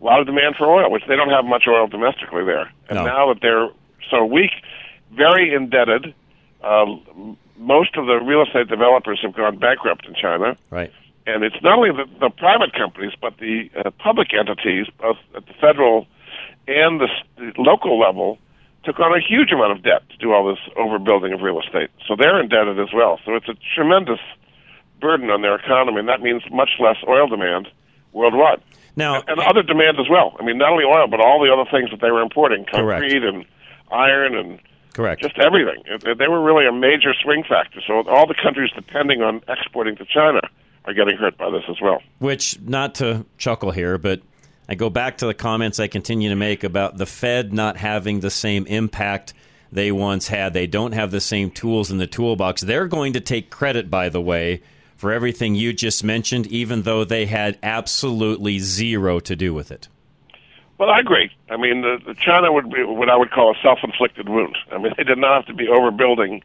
a 0.00 0.04
lot 0.04 0.18
of 0.18 0.26
demand 0.26 0.56
for 0.56 0.66
oil, 0.66 0.90
which 0.90 1.04
they 1.06 1.14
don't 1.14 1.30
have 1.30 1.44
much 1.44 1.68
oil 1.68 1.86
domestically 1.86 2.44
there. 2.44 2.70
And 2.88 2.98
No. 2.98 3.04
now 3.04 3.28
that 3.32 3.40
they're 3.40 3.68
so 4.10 4.24
weak, 4.24 4.52
very 5.12 5.54
indebted, 5.54 6.14
uh, 6.62 6.86
most 7.58 7.96
of 7.96 8.06
the 8.06 8.16
real 8.16 8.42
estate 8.42 8.68
developers 8.68 9.20
have 9.22 9.34
gone 9.34 9.58
bankrupt 9.58 10.06
in 10.06 10.14
China. 10.14 10.56
Right. 10.70 10.92
And 11.26 11.42
it's 11.42 11.60
not 11.62 11.78
only 11.78 11.90
the, 11.90 12.06
the 12.20 12.30
private 12.30 12.72
companies, 12.72 13.12
but 13.20 13.38
the 13.38 13.70
uh, 13.76 13.90
public 13.98 14.28
entities, 14.32 14.86
both 14.98 15.16
at 15.34 15.46
the 15.46 15.54
federal 15.54 16.06
and 16.68 17.00
the, 17.00 17.08
the 17.36 17.52
local 17.58 17.98
level, 17.98 18.38
took 18.84 19.00
on 19.00 19.12
a 19.12 19.20
huge 19.20 19.50
amount 19.50 19.72
of 19.72 19.82
debt 19.82 20.08
to 20.10 20.16
do 20.18 20.32
all 20.32 20.46
this 20.46 20.60
overbuilding 20.76 21.34
of 21.34 21.40
real 21.42 21.60
estate. 21.60 21.90
So 22.06 22.14
they're 22.16 22.40
indebted 22.40 22.78
as 22.78 22.92
well. 22.94 23.18
So 23.24 23.34
it's 23.34 23.48
a 23.48 23.56
tremendous 23.74 24.20
burden 25.00 25.30
on 25.30 25.42
their 25.42 25.56
economy, 25.56 25.98
and 25.98 26.08
that 26.08 26.22
means 26.22 26.42
much 26.50 26.70
less 26.78 26.96
oil 27.08 27.26
demand 27.26 27.68
worldwide. 28.12 28.62
Now, 28.94 29.22
And 29.26 29.40
other 29.40 29.62
demand 29.62 29.98
as 29.98 30.08
well. 30.08 30.36
I 30.40 30.44
mean, 30.44 30.56
not 30.56 30.70
only 30.70 30.84
oil, 30.84 31.06
but 31.08 31.20
all 31.20 31.42
the 31.42 31.52
other 31.52 31.68
things 31.70 31.90
that 31.90 32.00
they 32.00 32.10
were 32.10 32.22
importing 32.22 32.64
Correct. 32.64 33.02
concrete 33.02 33.24
and 33.24 33.44
iron 33.90 34.34
and 34.34 34.60
correct. 34.94 35.22
just 35.22 35.38
everything. 35.38 35.82
They 36.18 36.28
were 36.28 36.42
really 36.42 36.66
a 36.66 36.72
major 36.72 37.14
swing 37.22 37.44
factor. 37.48 37.80
So 37.86 38.06
all 38.08 38.26
the 38.26 38.34
countries 38.42 38.70
depending 38.74 39.22
on 39.22 39.42
exporting 39.48 39.96
to 39.96 40.04
China 40.04 40.40
are 40.84 40.94
getting 40.94 41.16
hurt 41.16 41.36
by 41.36 41.50
this 41.50 41.64
as 41.68 41.80
well. 41.80 42.02
Which, 42.18 42.60
not 42.60 42.94
to 42.96 43.26
chuckle 43.38 43.72
here, 43.72 43.98
but 43.98 44.22
I 44.68 44.74
go 44.74 44.90
back 44.90 45.18
to 45.18 45.26
the 45.26 45.34
comments 45.34 45.78
I 45.78 45.88
continue 45.88 46.28
to 46.28 46.36
make 46.36 46.64
about 46.64 46.96
the 46.96 47.06
Fed 47.06 47.52
not 47.52 47.76
having 47.76 48.20
the 48.20 48.30
same 48.30 48.66
impact 48.66 49.34
they 49.70 49.90
once 49.92 50.28
had. 50.28 50.52
They 50.52 50.66
don't 50.66 50.92
have 50.92 51.10
the 51.10 51.20
same 51.20 51.50
tools 51.50 51.90
in 51.90 51.98
the 51.98 52.06
toolbox. 52.06 52.62
They're 52.62 52.88
going 52.88 53.12
to 53.14 53.20
take 53.20 53.50
credit, 53.50 53.90
by 53.90 54.08
the 54.08 54.20
way, 54.20 54.62
for 54.96 55.12
everything 55.12 55.54
you 55.54 55.72
just 55.72 56.02
mentioned, 56.04 56.46
even 56.46 56.82
though 56.82 57.04
they 57.04 57.26
had 57.26 57.58
absolutely 57.62 58.58
zero 58.58 59.20
to 59.20 59.36
do 59.36 59.52
with 59.52 59.70
it. 59.70 59.88
Well, 60.78 60.90
I 60.90 60.98
agree. 60.98 61.30
I 61.48 61.56
mean, 61.56 61.82
the, 61.82 61.98
the 62.04 62.14
China 62.14 62.52
would 62.52 62.70
be 62.70 62.82
what 62.84 63.08
I 63.08 63.16
would 63.16 63.30
call 63.30 63.52
a 63.52 63.54
self-inflicted 63.62 64.28
wound. 64.28 64.56
I 64.70 64.78
mean, 64.78 64.92
they 64.96 65.04
did 65.04 65.18
not 65.18 65.36
have 65.36 65.46
to 65.46 65.54
be 65.54 65.66
overbuilding 65.66 66.42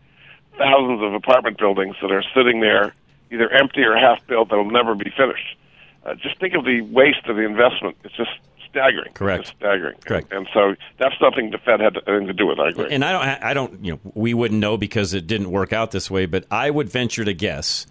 thousands 0.58 1.02
of 1.02 1.14
apartment 1.14 1.58
buildings 1.58 1.96
that 2.02 2.12
are 2.12 2.24
sitting 2.36 2.62
there, 2.62 2.94
either 3.32 3.50
empty 3.50 3.82
or 3.82 3.96
half-built, 3.96 4.50
that 4.50 4.56
will 4.56 4.72
never 4.72 4.96
be 4.96 5.12
finished. 5.16 5.58
Uh, 6.06 6.16
just 6.16 6.40
think 6.40 6.54
of 6.56 6.66
the 6.66 6.82
waste 6.82 7.26
of 7.28 7.36
the 7.36 7.44
investment. 7.44 7.96
It's 8.04 8.16
just 8.16 8.32
staggering. 8.72 9.12
Correct. 9.14 9.42
It's 9.42 9.52
staggering. 9.52 9.98
Correct. 10.06 10.32
And 10.32 10.48
so 10.54 10.76
that's 10.98 11.16
nothing 11.22 11.52
the 11.52 11.58
Fed 11.58 11.80
had 11.80 11.98
anything 12.08 12.28
to 12.28 12.34
do 12.34 12.48
with. 12.48 12.60
I 12.60 12.70
agree. 12.70 12.88
And 12.90 13.06
I 13.06 13.12
don't, 13.12 13.44
I 13.44 13.54
don't, 13.54 13.86
you 13.86 13.94
know, 13.94 14.00
we 14.16 14.34
wouldn't 14.34 14.60
know 14.60 14.78
because 14.78 15.14
it 15.14 15.28
didn't 15.28 15.52
work 15.52 15.74
out 15.74 15.92
this 15.92 16.10
way. 16.10 16.26
But 16.26 16.46
I 16.50 16.70
would 16.70 16.90
venture 16.90 17.24
to 17.24 17.34
guess, 17.34 17.86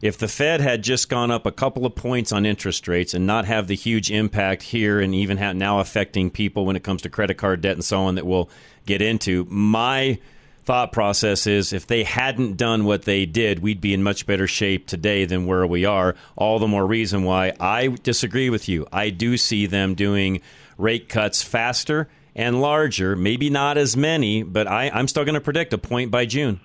if 0.00 0.16
the 0.16 0.28
Fed 0.28 0.60
had 0.60 0.82
just 0.82 1.08
gone 1.08 1.30
up 1.30 1.46
a 1.46 1.52
couple 1.52 1.84
of 1.84 1.94
points 1.94 2.32
on 2.32 2.46
interest 2.46 2.86
rates 2.86 3.14
and 3.14 3.26
not 3.26 3.46
have 3.46 3.66
the 3.66 3.74
huge 3.74 4.10
impact 4.10 4.62
here 4.62 5.00
and 5.00 5.14
even 5.14 5.38
now 5.58 5.80
affecting 5.80 6.30
people 6.30 6.64
when 6.64 6.76
it 6.76 6.84
comes 6.84 7.02
to 7.02 7.10
credit 7.10 7.34
card 7.34 7.60
debt 7.60 7.74
and 7.74 7.84
so 7.84 8.00
on 8.02 8.14
that 8.14 8.26
we'll 8.26 8.48
get 8.86 9.02
into, 9.02 9.46
my 9.50 10.18
thought 10.64 10.92
process 10.92 11.46
is 11.46 11.72
if 11.72 11.86
they 11.86 12.04
hadn't 12.04 12.56
done 12.56 12.84
what 12.84 13.02
they 13.02 13.24
did, 13.24 13.60
we'd 13.60 13.80
be 13.80 13.94
in 13.94 14.02
much 14.02 14.26
better 14.26 14.46
shape 14.46 14.86
today 14.86 15.24
than 15.24 15.46
where 15.46 15.66
we 15.66 15.84
are. 15.84 16.14
All 16.36 16.58
the 16.58 16.68
more 16.68 16.86
reason 16.86 17.24
why 17.24 17.54
I 17.58 17.88
disagree 18.02 18.50
with 18.50 18.68
you. 18.68 18.86
I 18.92 19.10
do 19.10 19.36
see 19.36 19.66
them 19.66 19.94
doing 19.94 20.42
rate 20.76 21.08
cuts 21.08 21.42
faster 21.42 22.08
and 22.36 22.60
larger, 22.60 23.16
maybe 23.16 23.50
not 23.50 23.78
as 23.78 23.96
many, 23.96 24.42
but 24.42 24.68
I, 24.68 24.90
I'm 24.90 25.08
still 25.08 25.24
going 25.24 25.34
to 25.34 25.40
predict 25.40 25.72
a 25.72 25.78
point 25.78 26.10
by 26.10 26.24
June. 26.26 26.60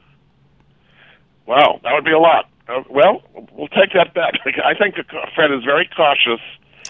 Wow, 1.48 1.80
that 1.84 1.94
would 1.94 2.06
be 2.06 2.12
a 2.12 2.20
lot. 2.20 2.50
Uh, 2.74 2.84
well, 2.90 3.22
we'll 3.54 3.68
take 3.70 3.94
that 3.94 4.14
back. 4.14 4.34
I 4.66 4.74
think 4.74 4.96
the 4.96 5.04
Fed 5.36 5.52
is 5.52 5.64
very 5.64 5.90
cautious. 5.96 6.40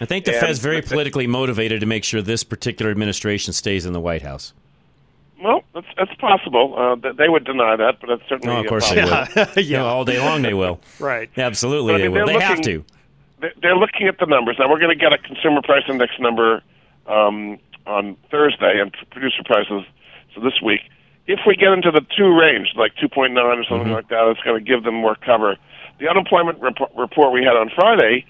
I 0.02 0.06
think 0.06 0.26
the 0.26 0.34
Fed's 0.34 0.60
very 0.60 0.82
politically 0.82 1.28
motivated 1.28 1.80
to 1.82 1.86
make 1.86 2.04
sure 2.04 2.22
this 2.22 2.44
particular 2.44 2.92
administration 2.92 3.54
stays 3.54 3.86
in 3.86 3.94
the 3.94 4.00
White 4.00 4.24
House. 4.24 4.54
Well, 5.42 5.62
that's 5.74 5.88
that's 5.98 6.14
possible. 6.16 6.74
Uh, 6.78 7.12
they 7.14 7.28
would 7.28 7.44
deny 7.44 7.76
that, 7.76 8.00
but 8.00 8.08
that's 8.08 8.30
certainly. 8.30 8.56
No, 8.56 8.62
of 8.62 8.68
course 8.68 8.90
they 8.90 9.04
will. 9.04 9.48
yeah, 9.58 9.84
all 9.84 10.06
day 10.06 10.18
long 10.20 10.42
they 10.42 10.54
will. 10.54 10.80
right. 11.00 11.30
Absolutely, 11.38 11.94
I 11.94 11.98
mean, 11.98 12.04
they 12.04 12.10
will. 12.10 12.26
They 12.26 12.34
looking, 12.34 12.48
have 12.48 12.62
to. 12.62 12.86
They're 13.62 13.76
looking 13.76 14.08
at 14.08 14.20
the 14.20 14.26
numbers 14.26 14.56
now. 14.58 14.70
We're 14.70 14.80
going 14.80 14.98
to 14.98 15.02
get 15.02 15.12
a 15.12 15.18
consumer 15.18 15.62
price 15.62 15.84
index 15.90 16.14
number 16.18 16.64
um, 17.08 17.60
on 17.86 18.16
Thursday 18.32 18.80
and 18.80 18.96
producer 19.12 19.44
prices. 19.44 19.84
So 20.34 20.40
this 20.40 20.62
week, 20.64 20.80
if 21.28 21.42
we 21.46 21.56
get 21.56 21.74
into 21.74 21.92
the 21.92 22.06
two 22.18 22.34
range, 22.38 22.70
like 22.78 22.96
2.9 22.96 23.38
or 23.38 23.64
something 23.66 23.88
Mm-hmm. 23.88 23.92
like 23.92 24.08
that, 24.10 24.28
it's 24.30 24.40
going 24.42 24.64
to 24.64 24.66
give 24.66 24.84
them 24.84 24.96
more 24.96 25.16
cover. 25.16 25.58
The 26.00 26.10
unemployment 26.10 26.60
rep- 26.60 26.92
report 26.98 27.34
we 27.34 27.44
had 27.44 27.56
on 27.56 27.70
Friday 27.76 28.26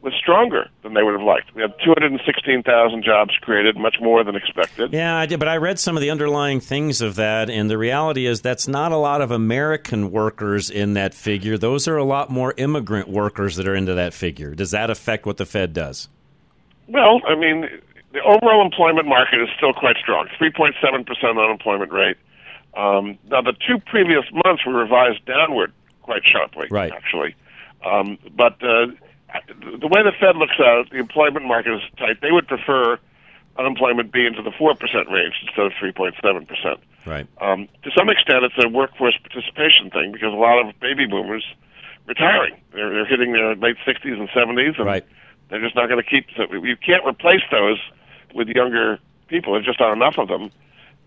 was 0.00 0.14
stronger 0.14 0.68
than 0.82 0.94
they 0.94 1.02
would 1.02 1.12
have 1.12 1.26
liked. 1.26 1.52
We 1.54 1.62
had 1.62 1.74
216,000 1.84 3.02
jobs 3.02 3.34
created, 3.40 3.76
much 3.76 3.96
more 4.00 4.22
than 4.22 4.36
expected. 4.36 4.92
Yeah, 4.92 5.16
I 5.16 5.26
did, 5.26 5.40
but 5.40 5.48
I 5.48 5.56
read 5.56 5.78
some 5.78 5.96
of 5.96 6.00
the 6.00 6.10
underlying 6.10 6.60
things 6.60 7.00
of 7.00 7.16
that, 7.16 7.50
and 7.50 7.68
the 7.68 7.76
reality 7.76 8.26
is 8.26 8.40
that's 8.40 8.68
not 8.68 8.92
a 8.92 8.96
lot 8.96 9.20
of 9.20 9.32
American 9.32 10.12
workers 10.12 10.70
in 10.70 10.94
that 10.94 11.14
figure. 11.14 11.58
Those 11.58 11.88
are 11.88 11.96
a 11.96 12.04
lot 12.04 12.30
more 12.30 12.54
immigrant 12.56 13.08
workers 13.08 13.56
that 13.56 13.66
are 13.66 13.74
into 13.74 13.94
that 13.94 14.14
figure. 14.14 14.54
Does 14.54 14.70
that 14.70 14.88
affect 14.88 15.26
what 15.26 15.36
the 15.36 15.46
Fed 15.46 15.72
does? 15.72 16.08
Well, 16.86 17.20
I 17.26 17.34
mean, 17.34 17.68
the 18.12 18.20
overall 18.22 18.64
employment 18.64 19.08
market 19.08 19.40
is 19.42 19.48
still 19.56 19.72
quite 19.72 19.96
strong 19.96 20.28
3.7% 20.40 21.44
unemployment 21.44 21.92
rate. 21.92 22.16
Um, 22.76 23.18
now, 23.28 23.42
the 23.42 23.54
two 23.66 23.78
previous 23.86 24.24
months 24.44 24.64
were 24.64 24.74
revised 24.74 25.24
downward 25.26 25.72
quite 26.08 26.26
sharply, 26.26 26.66
Right. 26.70 26.90
actually. 26.90 27.34
Um, 27.84 28.16
but 28.34 28.54
uh, 28.64 28.86
the 29.60 29.86
way 29.88 30.02
the 30.02 30.12
Fed 30.18 30.36
looks 30.36 30.56
at 30.58 30.78
it, 30.78 30.90
the 30.90 30.96
employment 30.96 31.44
market 31.46 31.74
is 31.74 31.82
tight. 31.98 32.20
They 32.22 32.32
would 32.32 32.48
prefer 32.48 32.98
unemployment 33.58 34.10
be 34.10 34.24
into 34.24 34.40
the 34.42 34.50
4% 34.50 34.74
range 35.12 35.34
instead 35.46 35.66
of 35.66 35.72
3.7%. 35.72 36.78
Right. 37.04 37.26
Um, 37.42 37.68
to 37.82 37.90
some 37.96 38.08
extent, 38.08 38.44
it's 38.44 38.54
a 38.64 38.68
workforce 38.68 39.18
participation 39.22 39.90
thing 39.90 40.12
because 40.12 40.32
a 40.32 40.36
lot 40.36 40.64
of 40.66 40.78
baby 40.80 41.04
boomers 41.06 41.44
retiring. 42.06 42.56
They're, 42.72 42.88
they're 42.90 43.04
hitting 43.06 43.32
their 43.32 43.54
late 43.54 43.76
60s 43.86 44.18
and 44.18 44.28
70s, 44.30 44.78
and 44.78 44.86
Right. 44.86 45.04
they're 45.50 45.60
just 45.60 45.74
not 45.76 45.88
going 45.90 46.02
to 46.02 46.08
keep. 46.08 46.26
So 46.36 46.42
you 46.54 46.76
can't 46.76 47.04
replace 47.06 47.42
those 47.50 47.78
with 48.34 48.48
younger 48.48 48.98
people. 49.28 49.52
There's 49.52 49.66
just 49.66 49.80
not 49.80 49.92
enough 49.92 50.16
of 50.18 50.28
them. 50.28 50.50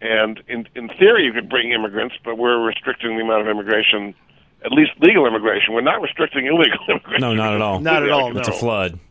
And 0.02 0.42
in 0.48 0.68
in 0.76 0.90
theory, 0.90 1.26
you 1.26 1.34
could 1.34 1.48
bring 1.50 1.72
immigrants, 1.72 2.16
but 2.26 2.38
we're 2.38 2.60
restricting 2.60 3.18
the 3.18 3.24
amount 3.24 3.42
of 3.44 3.48
immigration, 3.48 4.16
at 4.64 4.72
least 4.72 4.92
legal 5.00 5.26
immigration. 5.28 5.74
We're 5.74 5.82
not 5.82 6.02
restricting 6.02 6.46
illegal 6.46 6.80
immigration. 6.90 7.22
No, 7.22 7.34
not 7.34 7.54
at 7.56 7.62
all. 7.62 7.80
Not 7.80 8.04
at 8.04 8.10
all, 8.12 8.38
It's 8.38 8.48
a 8.48 8.54
flood. 8.54 9.00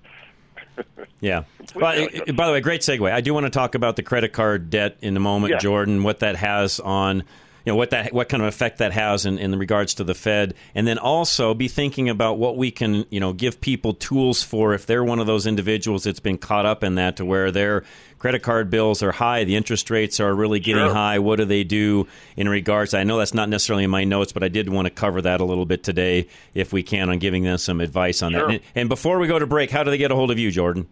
Yeah. 1.21 1.43
Well, 1.75 1.87
i- 1.93 2.09
i- 2.29 2.33
by 2.33 2.47
the 2.47 2.53
way, 2.53 2.61
great 2.63 2.81
segue. 2.81 3.13
I 3.13 3.21
do 3.21 3.35
want 3.35 3.45
to 3.45 3.51
talk 3.51 3.75
about 3.75 3.97
the 3.97 4.03
credit 4.03 4.33
card 4.33 4.71
debt 4.71 4.97
in 5.03 5.15
a 5.17 5.21
moment, 5.21 5.51
Yeah. 5.53 5.59
Jordan. 5.59 6.03
What 6.03 6.21
that 6.21 6.37
has 6.37 6.81
on, 6.81 7.19
you 7.19 7.23
know, 7.71 7.77
what 7.77 7.91
that 7.91 8.13
what 8.13 8.29
kind 8.29 8.43
of 8.43 8.49
effect 8.49 8.79
that 8.79 8.93
has 8.93 9.27
in, 9.27 9.39
in 9.39 9.59
regards 9.59 9.95
to 9.95 10.05
the 10.05 10.15
Fed, 10.15 10.55
and 10.75 10.87
then 10.87 10.99
also 10.99 11.55
be 11.55 11.69
thinking 11.69 12.09
about 12.09 12.39
what 12.39 12.57
we 12.57 12.71
can, 12.71 13.05
you 13.11 13.21
know, 13.21 13.33
give 13.33 13.61
people 13.61 13.95
tools 13.95 14.43
for 14.43 14.75
if 14.75 14.87
they're 14.87 15.05
one 15.05 15.19
of 15.19 15.27
those 15.27 15.47
individuals 15.47 16.05
that's 16.05 16.21
been 16.21 16.39
caught 16.39 16.67
up 16.67 16.85
in 16.85 16.97
that 16.97 17.17
to 17.17 17.25
where 17.25 17.51
their 17.51 17.85
credit 18.19 18.43
card 18.43 18.69
bills 18.69 19.03
are 19.03 19.13
high, 19.13 19.45
the 19.45 19.57
interest 19.57 19.89
rates 19.91 20.21
are 20.21 20.35
really 20.35 20.61
getting 20.61 20.85
Sure. 20.85 20.93
high. 20.95 21.19
What 21.21 21.37
do 21.37 21.47
they 21.47 21.65
do 21.65 22.07
in 22.37 22.49
regards? 22.51 22.93
I 22.93 23.03
know 23.05 23.17
that's 23.19 23.33
not 23.33 23.49
necessarily 23.49 23.85
in 23.85 23.91
my 23.91 24.05
notes, 24.05 24.33
but 24.33 24.43
I 24.43 24.49
did 24.49 24.69
want 24.69 24.85
to 24.87 24.91
cover 24.91 25.23
that 25.23 25.41
a 25.41 25.45
little 25.45 25.65
bit 25.65 25.83
today, 25.83 26.27
if 26.55 26.71
we 26.73 26.83
can, 26.83 27.09
on 27.09 27.19
giving 27.19 27.45
them 27.45 27.57
some 27.57 27.81
advice 27.81 28.23
on 28.23 28.33
Sure. 28.33 28.43
that. 28.49 28.51
And, 28.53 28.61
and 28.75 28.89
before 28.91 29.19
we 29.19 29.27
go 29.27 29.39
to 29.39 29.47
break, 29.47 29.71
how 29.71 29.85
do 29.85 29.91
they 29.91 29.97
get 29.99 30.11
a 30.11 30.15
hold 30.15 30.31
of 30.31 30.39
you, 30.39 30.51
Jordan? 30.51 30.87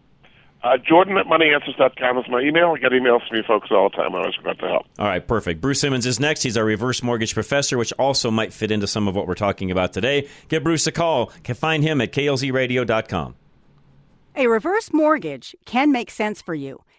Uh, 0.62 0.76
Jordan 0.76 1.16
at 1.16 1.26
moneyanswers.com 1.26 2.18
is 2.18 2.24
my 2.28 2.40
email. 2.40 2.74
I 2.76 2.78
get 2.80 2.90
emails 2.90 3.26
from 3.28 3.36
you 3.36 3.44
folks 3.46 3.68
all 3.70 3.90
the 3.90 3.96
time. 3.96 4.14
I 4.14 4.18
always 4.18 4.34
glad 4.42 4.58
to 4.58 4.66
help. 4.66 4.86
All 4.98 5.06
right, 5.06 5.24
perfect. 5.24 5.60
Bruce 5.60 5.80
Simmons 5.80 6.04
is 6.04 6.18
next. 6.18 6.42
He's 6.42 6.56
our 6.56 6.64
reverse 6.64 7.02
mortgage 7.02 7.32
professor, 7.34 7.78
which 7.78 7.92
also 7.92 8.30
might 8.30 8.52
fit 8.52 8.72
into 8.72 8.88
some 8.88 9.06
of 9.06 9.14
what 9.14 9.28
we're 9.28 9.34
talking 9.34 9.70
about 9.70 9.92
today. 9.92 10.28
Give 10.48 10.64
Bruce 10.64 10.86
a 10.88 10.92
call. 10.92 11.26
Can 11.44 11.54
find 11.54 11.84
him 11.84 12.00
at 12.00 12.12
klzradio.com. 12.12 13.36
A 14.34 14.46
reverse 14.46 14.92
mortgage 14.92 15.54
can 15.64 15.92
make 15.92 16.10
sense 16.10 16.42
for 16.42 16.54
you 16.54 16.82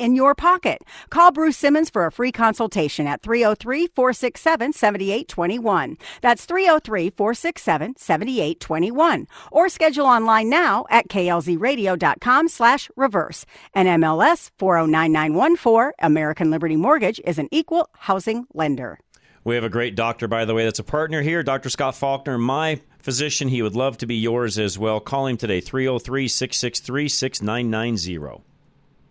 in 0.00 0.16
your 0.16 0.34
pocket. 0.34 0.82
Call 1.10 1.30
Bruce 1.30 1.58
Simmons 1.58 1.90
for 1.90 2.06
a 2.06 2.12
free 2.12 2.32
consultation 2.32 3.06
at 3.06 3.22
303 3.22 3.88
467 3.88 4.72
7821. 4.72 5.98
That's 6.22 6.46
303 6.46 7.10
467 7.10 7.94
7821. 7.96 9.26
Or 9.52 9.68
schedule 9.68 10.06
online 10.06 10.48
now 10.48 10.86
at 10.88 11.08
klzradio.com 11.08 12.48
slash 12.48 12.90
reverse. 12.96 13.44
And 13.74 13.88
MLS 14.02 14.50
409914, 14.58 15.92
American 16.00 16.50
Liberty 16.50 16.76
Mortgage 16.76 17.20
is 17.24 17.38
an 17.38 17.48
equal 17.50 17.90
housing 17.98 18.46
lender. 18.54 18.98
We 19.44 19.54
have 19.54 19.64
a 19.64 19.70
great 19.70 19.94
doctor, 19.94 20.28
by 20.28 20.44
the 20.44 20.54
way, 20.54 20.64
that's 20.64 20.78
a 20.78 20.84
partner 20.84 21.22
here, 21.22 21.42
Dr. 21.42 21.70
Scott 21.70 21.94
Faulkner, 21.94 22.36
my 22.36 22.80
physician. 22.98 23.48
He 23.48 23.62
would 23.62 23.74
love 23.74 23.96
to 23.98 24.06
be 24.06 24.16
yours 24.16 24.58
as 24.58 24.78
well. 24.78 25.00
Call 25.00 25.26
him 25.26 25.38
today, 25.38 25.60
303 25.60 26.28
663 26.28 27.08
6990. 27.08 28.49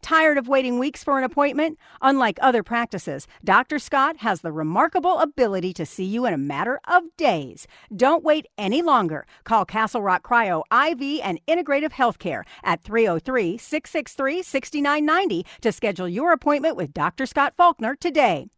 Tired 0.00 0.38
of 0.38 0.48
waiting 0.48 0.78
weeks 0.78 1.04
for 1.04 1.18
an 1.18 1.24
appointment? 1.24 1.78
Unlike 2.02 2.38
other 2.40 2.62
practices, 2.62 3.26
Dr. 3.44 3.78
Scott 3.78 4.18
has 4.18 4.40
the 4.40 4.52
remarkable 4.52 5.18
ability 5.18 5.72
to 5.74 5.86
see 5.86 6.04
you 6.04 6.26
in 6.26 6.32
a 6.32 6.38
matter 6.38 6.80
of 6.86 7.04
days. 7.16 7.66
Don't 7.94 8.24
wait 8.24 8.46
any 8.56 8.82
longer. 8.82 9.26
Call 9.44 9.64
Castle 9.64 10.02
Rock 10.02 10.22
Cryo 10.22 10.62
IV 10.72 11.20
and 11.22 11.40
Integrative 11.46 11.92
Healthcare 11.92 12.44
at 12.62 12.82
303 12.82 13.58
663 13.58 14.42
6990 14.42 15.46
to 15.60 15.72
schedule 15.72 16.08
your 16.08 16.32
appointment 16.32 16.76
with 16.76 16.92
Dr. 16.92 17.26
Scott 17.26 17.54
Faulkner 17.56 17.96
today. 17.96 18.48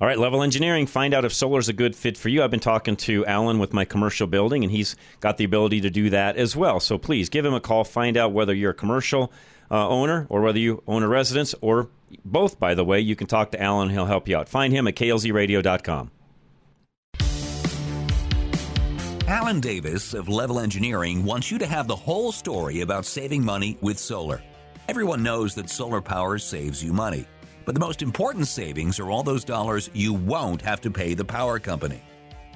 All 0.00 0.06
right, 0.06 0.18
Level 0.18 0.44
Engineering, 0.44 0.86
find 0.86 1.12
out 1.12 1.24
if 1.24 1.34
solar 1.34 1.58
is 1.58 1.68
a 1.68 1.72
good 1.72 1.96
fit 1.96 2.16
for 2.16 2.28
you. 2.28 2.44
I've 2.44 2.52
been 2.52 2.60
talking 2.60 2.94
to 2.98 3.26
Alan 3.26 3.58
with 3.58 3.72
my 3.72 3.84
commercial 3.84 4.28
building, 4.28 4.62
and 4.62 4.70
he's 4.70 4.94
got 5.18 5.38
the 5.38 5.44
ability 5.44 5.80
to 5.80 5.90
do 5.90 6.08
that 6.10 6.36
as 6.36 6.54
well. 6.54 6.78
So 6.78 6.98
please 6.98 7.28
give 7.28 7.44
him 7.44 7.52
a 7.52 7.60
call. 7.60 7.82
Find 7.82 8.16
out 8.16 8.32
whether 8.32 8.54
you're 8.54 8.70
a 8.70 8.74
commercial 8.74 9.32
uh, 9.70 9.88
owner 9.88 10.26
or 10.28 10.40
whether 10.40 10.58
you 10.58 10.82
own 10.86 11.02
a 11.02 11.08
residence 11.08 11.54
or 11.60 11.88
both, 12.24 12.58
by 12.58 12.74
the 12.74 12.84
way. 12.84 13.00
You 13.00 13.16
can 13.16 13.26
talk 13.26 13.50
to 13.52 13.62
Alan, 13.62 13.90
he'll 13.90 14.06
help 14.06 14.28
you 14.28 14.36
out. 14.36 14.48
Find 14.48 14.72
him 14.72 14.86
at 14.86 14.94
klzradio.com. 14.96 16.10
Alan 19.26 19.60
Davis 19.60 20.14
of 20.14 20.30
Level 20.30 20.58
Engineering 20.58 21.22
wants 21.22 21.50
you 21.50 21.58
to 21.58 21.66
have 21.66 21.86
the 21.86 21.94
whole 21.94 22.32
story 22.32 22.80
about 22.80 23.04
saving 23.04 23.44
money 23.44 23.76
with 23.82 23.98
solar. 23.98 24.42
Everyone 24.88 25.22
knows 25.22 25.54
that 25.54 25.68
solar 25.68 26.00
power 26.00 26.38
saves 26.38 26.82
you 26.82 26.94
money. 26.94 27.26
But 27.66 27.74
the 27.74 27.80
most 27.80 28.00
important 28.00 28.46
savings 28.46 28.98
are 28.98 29.10
all 29.10 29.22
those 29.22 29.44
dollars 29.44 29.90
you 29.92 30.14
won't 30.14 30.62
have 30.62 30.80
to 30.80 30.90
pay 30.90 31.12
the 31.12 31.26
power 31.26 31.58
company. 31.58 32.00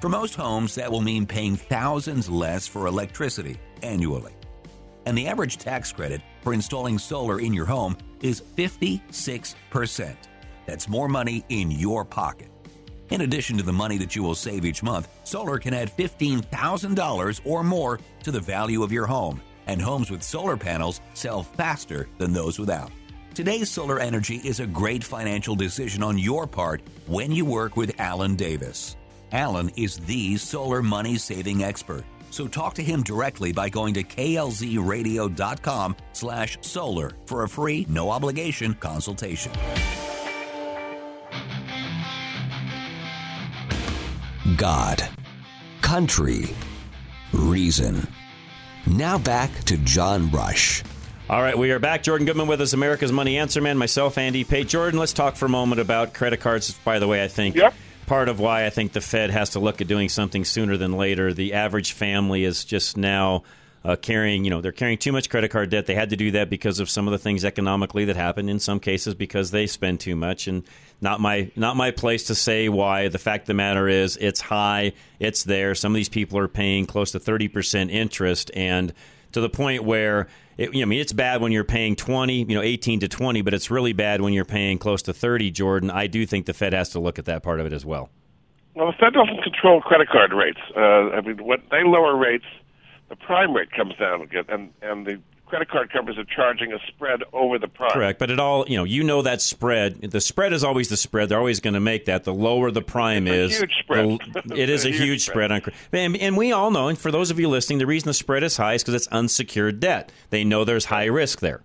For 0.01 0.09
most 0.09 0.33
homes, 0.33 0.73
that 0.73 0.91
will 0.91 1.01
mean 1.01 1.27
paying 1.27 1.55
thousands 1.55 2.27
less 2.27 2.65
for 2.65 2.87
electricity 2.87 3.59
annually. 3.83 4.33
And 5.05 5.15
the 5.15 5.27
average 5.27 5.57
tax 5.57 5.91
credit 5.91 6.21
for 6.43 6.53
installing 6.53 6.99
solar 6.99 7.39
in 7.39 7.53
your 7.53 7.65
home 7.65 7.97
is 8.21 8.41
56%. 8.41 10.15
That's 10.65 10.89
more 10.89 11.07
money 11.07 11.43
in 11.49 11.71
your 11.71 12.05
pocket. 12.05 12.49
In 13.09 13.21
addition 13.21 13.57
to 13.57 13.63
the 13.63 13.73
money 13.73 13.97
that 13.97 14.15
you 14.15 14.23
will 14.23 14.35
save 14.35 14.65
each 14.65 14.83
month, 14.83 15.07
solar 15.23 15.57
can 15.57 15.73
add 15.73 15.95
$15,000 15.95 17.41
or 17.45 17.63
more 17.63 17.99
to 18.23 18.31
the 18.31 18.39
value 18.39 18.83
of 18.83 18.91
your 18.91 19.05
home, 19.05 19.41
and 19.67 19.81
homes 19.81 20.09
with 20.09 20.23
solar 20.23 20.57
panels 20.57 20.99
sell 21.13 21.43
faster 21.43 22.07
than 22.17 22.33
those 22.33 22.59
without. 22.59 22.91
Today's 23.33 23.69
solar 23.69 23.99
energy 23.99 24.35
is 24.43 24.59
a 24.59 24.67
great 24.67 25.03
financial 25.03 25.55
decision 25.55 26.03
on 26.03 26.17
your 26.17 26.45
part 26.45 26.81
when 27.07 27.31
you 27.31 27.45
work 27.45 27.75
with 27.75 27.99
Alan 27.99 28.35
Davis. 28.35 28.95
Alan 29.31 29.69
is 29.75 29.97
the 29.97 30.37
solar 30.37 30.83
money 30.83 31.17
saving 31.17 31.63
expert. 31.63 32.03
So 32.33 32.47
talk 32.47 32.73
to 32.73 32.83
him 32.83 33.03
directly 33.03 33.51
by 33.51 33.69
going 33.69 33.93
to 33.93 34.03
klzradio.com 34.03 35.95
slash 36.13 36.57
solar 36.61 37.11
for 37.27 37.43
a 37.43 37.47
free, 37.47 37.85
no 37.87 38.09
obligation 38.09 38.73
consultation. 38.73 39.51
God, 44.57 45.07
country, 45.81 46.49
reason. 47.33 48.07
Now 48.87 49.19
back 49.19 49.53
to 49.65 49.77
John 49.77 50.31
Rush. 50.31 50.81
All 51.29 51.41
right, 51.43 51.55
we 51.55 51.69
are 51.71 51.77
back. 51.77 52.01
Jordan 52.01 52.25
Goodman 52.25 52.47
with 52.47 52.61
us, 52.61 52.73
America's 52.73 53.11
Money 53.11 53.37
Answer 53.37 53.61
Man. 53.61 53.77
Myself, 53.77 54.17
Andy 54.17 54.43
Pate. 54.43 54.67
Jordan, 54.67 54.99
let's 54.99 55.13
talk 55.13 55.35
for 55.35 55.45
a 55.45 55.49
moment 55.49 55.79
about 55.79 56.15
credit 56.15 56.39
cards. 56.39 56.73
By 56.83 56.97
the 56.97 57.07
way, 57.07 57.23
I 57.23 57.27
think 57.27 57.55
yep. 57.55 57.75
Part 58.13 58.29
of 58.29 58.39
why 58.39 58.63
I 58.63 58.69
think 58.69 58.91
the 58.91 59.01
Fed 59.01 59.31
has 59.31 59.49
to 59.51 59.59
look 59.59 59.81
at 59.81 59.87
doing 59.87 60.07
something 60.07 60.45
sooner 60.45 60.77
than 60.77 60.93
later. 60.93 61.33
The 61.33 61.53
average 61.53 61.93
family 61.93 62.43
is 62.43 62.63
just 62.63 62.95
now 62.95 63.41
uh, 63.83 63.95
carrying, 63.95 64.43
you 64.43 64.51
know, 64.51 64.61
they're 64.61 64.71
carrying 64.71 64.99
too 64.99 65.11
much 65.11 65.31
credit 65.31 65.49
card 65.49 65.71
debt. 65.71 65.87
They 65.87 65.95
had 65.95 66.11
to 66.11 66.15
do 66.15 66.29
that 66.29 66.47
because 66.47 66.79
of 66.79 66.91
some 66.91 67.07
of 67.07 67.11
the 67.11 67.17
things 67.17 67.43
economically 67.43 68.05
that 68.05 68.15
happened. 68.15 68.51
In 68.51 68.59
some 68.59 68.79
cases, 68.79 69.15
because 69.15 69.49
they 69.49 69.65
spend 69.65 69.99
too 69.99 70.15
much. 70.15 70.47
And 70.47 70.63
not 71.01 71.21
my 71.21 71.49
not 71.55 71.75
my 71.75 71.89
place 71.89 72.25
to 72.25 72.35
say 72.35 72.69
why. 72.69 73.07
The 73.07 73.17
fact 73.17 73.45
of 73.45 73.47
the 73.47 73.55
matter 73.55 73.87
is, 73.87 74.15
it's 74.17 74.41
high. 74.41 74.93
It's 75.19 75.43
there. 75.43 75.73
Some 75.73 75.91
of 75.91 75.95
these 75.95 76.07
people 76.07 76.37
are 76.37 76.47
paying 76.47 76.85
close 76.85 77.13
to 77.13 77.19
thirty 77.19 77.47
percent 77.47 77.89
interest, 77.89 78.51
and 78.53 78.93
to 79.33 79.41
the 79.41 79.49
point 79.49 79.83
where 79.83 80.27
it, 80.57 80.73
you 80.73 80.81
know, 80.81 80.83
I 80.83 80.85
mean, 80.85 81.01
it's 81.01 81.13
bad 81.13 81.41
when 81.41 81.51
you're 81.51 81.63
paying 81.63 81.95
20, 81.95 82.43
you 82.43 82.55
know, 82.55 82.61
18 82.61 83.01
to 83.01 83.07
20, 83.07 83.41
but 83.41 83.53
it's 83.53 83.69
really 83.69 83.93
bad 83.93 84.21
when 84.21 84.33
you're 84.33 84.45
paying 84.45 84.77
close 84.77 85.01
to 85.03 85.13
30, 85.13 85.51
Jordan. 85.51 85.91
I 85.91 86.07
do 86.07 86.25
think 86.25 86.45
the 86.45 86.53
Fed 86.53 86.73
has 86.73 86.89
to 86.89 86.99
look 86.99 87.19
at 87.19 87.25
that 87.25 87.43
part 87.43 87.59
of 87.59 87.65
it 87.65 87.73
as 87.73 87.85
well. 87.85 88.09
Well, 88.75 88.87
the 88.87 88.93
Fed 88.93 89.13
doesn't 89.13 89.43
control 89.43 89.81
credit 89.81 90.09
card 90.09 90.33
rates. 90.33 90.59
Uh, 90.75 91.09
I 91.09 91.21
mean, 91.21 91.43
when 91.43 91.61
they 91.69 91.83
lower 91.83 92.15
rates, 92.15 92.45
the 93.09 93.15
prime 93.15 93.53
rate 93.53 93.71
comes 93.71 93.95
down 93.95 94.21
again, 94.21 94.45
and, 94.49 94.71
and 94.81 95.05
the 95.05 95.19
credit 95.53 95.69
card 95.69 95.93
companies 95.93 96.17
are 96.17 96.23
charging 96.23 96.73
a 96.73 96.79
spread 96.87 97.21
over 97.31 97.59
the 97.59 97.67
prime. 97.67 97.91
Correct, 97.91 98.17
but 98.17 98.31
it 98.31 98.39
all 98.39 98.65
you 98.67 98.75
know, 98.75 98.85
you 98.85 99.03
know 99.03 99.21
that 99.21 99.39
spread. 99.39 100.01
The 100.01 100.19
spread 100.19 100.51
is 100.51 100.63
always 100.63 100.89
the 100.89 100.97
spread. 100.97 101.29
They're 101.29 101.37
always 101.37 101.59
going 101.59 101.75
to 101.75 101.79
make 101.79 102.05
that. 102.05 102.23
The 102.23 102.33
lower 102.33 102.71
the 102.71 102.81
prime 102.81 103.27
it's 103.27 103.53
is, 103.53 103.59
huge 103.59 103.75
spread. 103.79 104.19
The, 104.45 104.55
it 104.57 104.69
is 104.69 104.83
a, 104.83 104.87
a, 104.87 104.91
huge, 104.91 105.01
huge 105.01 105.25
spread. 105.25 105.51
on. 105.51 105.61
And, 105.91 106.17
and 106.17 106.35
we 106.35 106.51
all 106.51 106.71
know, 106.71 106.87
and 106.87 106.97
for 106.97 107.11
those 107.11 107.29
of 107.29 107.39
you 107.39 107.49
listening, 107.49 107.77
the 107.77 107.85
reason 107.85 108.07
the 108.07 108.15
spread 108.15 108.41
is 108.41 108.57
high 108.57 108.73
is 108.73 108.81
because 108.81 108.95
it's 108.95 109.05
unsecured 109.09 109.79
debt. 109.79 110.11
They 110.31 110.43
know 110.43 110.63
there's 110.63 110.85
high 110.85 111.05
risk 111.05 111.39
there. 111.39 111.61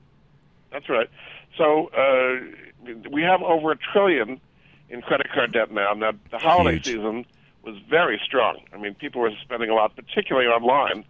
That's 0.70 0.90
right. 0.90 1.09
So 1.57 1.87
uh, 1.96 2.92
we 3.11 3.22
have 3.22 3.40
over 3.40 3.72
a 3.72 3.77
trillion 3.90 4.38
in 4.90 5.01
credit 5.01 5.29
card 5.33 5.55
debt 5.55 5.72
now. 5.72 5.94
Now 5.94 6.12
the 6.31 6.37
holiday 6.37 6.77
Huge. 6.77 6.85
season 6.85 7.24
was 7.62 7.77
very 7.88 8.20
strong. 8.22 8.59
I 8.74 8.77
mean, 8.77 8.92
people 8.92 9.22
were 9.22 9.33
spending 9.40 9.70
a 9.70 9.74
lot, 9.74 9.96
particularly 9.96 10.46
online. 10.46 11.07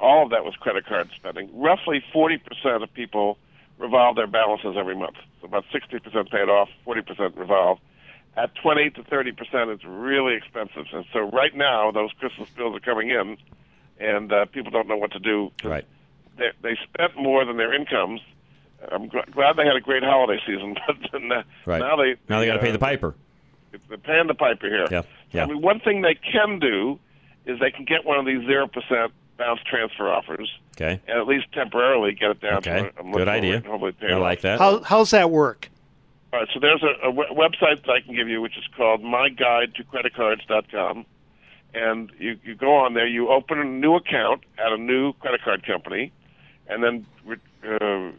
All 0.00 0.24
of 0.24 0.30
that 0.30 0.44
was 0.44 0.54
credit 0.56 0.86
card 0.86 1.10
spending. 1.14 1.50
Roughly 1.58 2.02
40% 2.14 2.82
of 2.82 2.92
people 2.92 3.38
revolve 3.78 4.16
their 4.16 4.26
balances 4.26 4.76
every 4.78 4.96
month. 4.96 5.16
So 5.40 5.46
about 5.46 5.64
60% 5.72 6.30
paid 6.30 6.48
off, 6.48 6.68
40% 6.86 7.36
revolve. 7.36 7.78
At 8.36 8.54
20 8.56 8.90
to 8.90 9.02
30%, 9.02 9.72
it's 9.72 9.84
really 9.84 10.34
expensive. 10.34 10.86
And 10.92 11.04
so 11.12 11.20
right 11.30 11.54
now, 11.56 11.90
those 11.92 12.10
Christmas 12.18 12.48
bills 12.50 12.76
are 12.76 12.80
coming 12.80 13.10
in, 13.10 13.36
and 14.00 14.32
uh, 14.32 14.46
people 14.46 14.70
don't 14.72 14.88
know 14.88 14.96
what 14.96 15.12
to 15.12 15.20
do. 15.20 15.52
Right. 15.62 15.84
They, 16.36 16.50
they 16.62 16.76
spent 16.82 17.16
more 17.16 17.44
than 17.44 17.56
their 17.56 17.72
incomes. 17.72 18.20
I'm 18.90 19.08
gl- 19.08 19.30
glad 19.30 19.56
they 19.56 19.64
had 19.64 19.76
a 19.76 19.80
great 19.80 20.02
holiday 20.02 20.40
season, 20.46 20.74
but 20.86 20.96
then, 21.12 21.30
uh, 21.30 21.42
Right. 21.64 21.78
now 21.80 21.96
they 21.96 22.16
Now 22.28 22.40
they 22.40 22.46
got 22.46 22.54
to 22.54 22.58
pay 22.60 22.70
uh, 22.70 22.72
the 22.72 22.78
piper. 22.78 23.14
They're 23.88 23.98
paying 23.98 24.26
the 24.26 24.34
piper 24.34 24.68
here. 24.68 24.86
Yeah. 24.90 25.02
Yeah. 25.32 25.44
I 25.44 25.46
mean, 25.46 25.60
one 25.62 25.80
thing 25.80 26.02
they 26.02 26.14
can 26.16 26.58
do 26.58 26.98
is 27.46 27.58
they 27.60 27.70
can 27.70 27.84
get 27.84 28.04
one 28.04 28.18
of 28.18 28.26
these 28.26 28.44
zero 28.46 28.66
percent 28.68 29.12
balance 29.36 29.60
transfer 29.68 30.08
offers, 30.08 30.50
Okay. 30.76 31.00
and 31.08 31.18
at 31.18 31.26
least 31.26 31.46
temporarily 31.52 32.12
get 32.12 32.30
it 32.30 32.40
down 32.40 32.58
Okay. 32.58 32.90
to 32.96 33.02
a, 33.04 33.08
a 33.08 33.12
Good 33.12 33.28
idea. 33.28 33.60
hopefully 33.66 33.94
I 34.08 34.14
like 34.14 34.40
that. 34.42 34.58
How, 34.58 34.82
how's 34.82 35.10
that 35.10 35.30
work? 35.30 35.68
All 36.32 36.40
right, 36.40 36.48
so 36.52 36.60
there's 36.60 36.82
a, 36.82 37.08
a 37.08 37.12
w- 37.12 37.32
website 37.34 37.84
that 37.84 37.90
I 37.90 38.00
can 38.00 38.14
give 38.14 38.28
you, 38.28 38.40
which 38.42 38.56
is 38.58 38.64
called 38.76 39.02
myguidetocreditcards.com, 39.02 41.06
and 41.74 42.10
you 42.18 42.38
you 42.44 42.54
go 42.54 42.74
on 42.76 42.94
there, 42.94 43.06
you 43.06 43.28
open 43.28 43.58
a 43.58 43.64
new 43.64 43.94
account 43.94 44.42
at 44.58 44.72
a 44.72 44.76
new 44.76 45.12
credit 45.14 45.42
card 45.42 45.64
company, 45.66 46.12
and 46.68 46.82
then 46.82 47.06
re- 47.24 47.36
uh, 47.64 47.74
uh, 47.84 48.10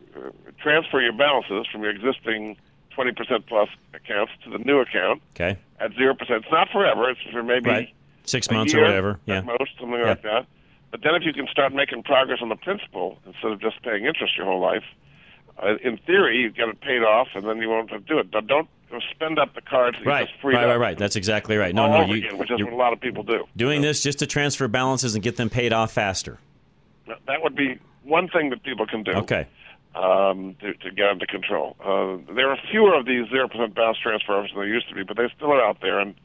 transfer 0.61 1.01
your 1.01 1.13
balances 1.13 1.67
from 1.71 1.81
your 1.81 1.91
existing 1.91 2.57
20% 2.97 3.45
plus 3.47 3.69
accounts 3.93 4.31
to 4.43 4.49
the 4.49 4.57
new 4.59 4.79
account 4.79 5.21
Okay. 5.35 5.57
at 5.79 5.93
zero 5.93 6.15
percent. 6.15 6.43
It's 6.43 6.51
not 6.51 6.69
forever; 6.69 7.09
it's 7.09 7.19
for 7.31 7.43
maybe 7.43 7.69
Right. 7.69 7.89
Six 8.23 8.47
a 8.47 8.53
months 8.53 8.73
or 8.73 8.77
year 8.77 8.85
whatever. 8.87 9.09
at 9.11 9.17
Yeah. 9.27 9.41
most, 9.41 9.71
something 9.79 9.99
Yeah. 9.99 10.05
like 10.05 10.21
that. 10.23 10.45
But 10.95 11.01
then, 11.03 11.15
if 11.15 11.23
you 11.25 11.33
can 11.33 11.45
start 11.51 11.73
making 11.73 12.03
progress 12.03 12.39
on 12.41 12.47
the 12.47 12.55
principal 12.55 13.17
instead 13.25 13.51
of 13.51 13.59
just 13.59 13.83
paying 13.83 14.05
interest 14.05 14.37
your 14.37 14.45
whole 14.45 14.61
life, 14.61 14.85
uh, 15.61 15.75
in 15.83 15.97
theory, 15.97 16.37
you 16.37 16.49
get 16.49 16.69
it 16.69 16.79
paid 16.79 17.01
off, 17.01 17.27
and 17.35 17.43
then 17.43 17.57
you 17.57 17.67
won't 17.67 17.89
have 17.89 18.05
to 18.05 18.07
do 18.07 18.17
it. 18.17 18.31
But 18.31 18.47
don't 18.47 18.69
spend 19.11 19.37
up 19.37 19.53
the 19.55 19.61
cards 19.61 19.97
Right. 20.05 20.29
Right. 20.41 20.65
Right. 20.65 20.77
Right. 20.77 20.97
That's 20.97 21.17
exactly 21.17 21.57
right. 21.57 21.75
No. 21.75 21.91
No. 21.91 22.05
You, 22.05 22.25
again, 22.25 22.37
which 22.37 22.49
is 22.49 22.63
what 22.63 22.71
a 22.71 22.77
lot 22.77 22.93
of 22.93 23.01
people 23.01 23.23
do. 23.23 23.43
doing 23.57 23.81
this 23.81 24.03
just 24.03 24.19
to 24.19 24.25
transfer 24.25 24.69
balances 24.69 25.15
and 25.15 25.21
get 25.21 25.35
them 25.35 25.49
paid 25.49 25.73
off 25.73 25.91
faster. 25.91 26.39
That 27.07 27.43
would 27.43 27.57
be 27.57 27.77
one 28.03 28.29
thing 28.29 28.49
that 28.51 28.63
people 28.63 28.85
can 28.87 29.03
do. 29.03 29.11
Okay. 29.11 29.47
Um, 29.95 30.55
to, 30.61 30.75
to 30.75 30.91
get 30.91 31.09
under 31.09 31.25
control. 31.25 31.75
Uh, 31.83 32.33
there 32.33 32.49
are 32.49 32.57
fewer 32.71 32.95
of 32.95 33.05
these 33.05 33.27
zero 33.29 33.49
percent 33.49 33.75
balance 33.75 33.97
transfer 34.01 34.31
offers 34.33 34.51
than 34.51 34.61
there 34.61 34.69
used 34.69 34.87
to 34.87 34.95
be, 34.95 35.03
but 35.03 35.17
they 35.17 35.27
still 35.35 35.51
are 35.51 35.61
out 35.61 35.81
there, 35.81 35.99
and, 35.99 36.15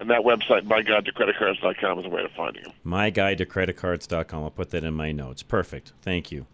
and 0.00 0.10
that 0.10 0.22
website, 0.22 0.62
myguidetocreditcards.com, 0.66 1.98
is 2.00 2.06
a 2.06 2.08
way 2.08 2.24
of 2.24 2.30
finding 2.32 2.62
them. 2.64 2.72
My 2.82 3.10
guide 3.10 3.38
to 3.38 3.46
creditcards.com. 3.46 4.42
I'll 4.42 4.50
put 4.50 4.70
that 4.70 4.82
in 4.82 4.94
my 4.94 5.12
notes. 5.12 5.42
Perfect. 5.42 5.92
Thank 6.02 6.32
you. 6.32 6.46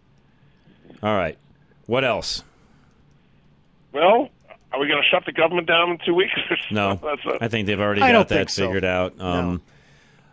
All 1.01 1.15
right. 1.15 1.37
What 1.85 2.03
else? 2.03 2.43
Well, 3.93 4.29
are 4.73 4.79
we 4.79 4.87
going 4.87 5.01
to 5.01 5.07
shut 5.09 5.25
the 5.25 5.31
government 5.31 5.67
down 5.67 5.91
in 5.91 5.97
two 6.05 6.13
weeks? 6.13 6.33
No. 6.71 6.95
That's 7.03 7.25
a, 7.25 7.43
I 7.43 7.47
think 7.47 7.67
they've 7.67 7.79
already 7.79 8.01
I 8.01 8.11
got 8.11 8.27
that 8.29 8.35
think 8.35 8.49
so. 8.49 8.65
figured 8.67 8.83
out. 8.85 9.19
Um, 9.21 9.61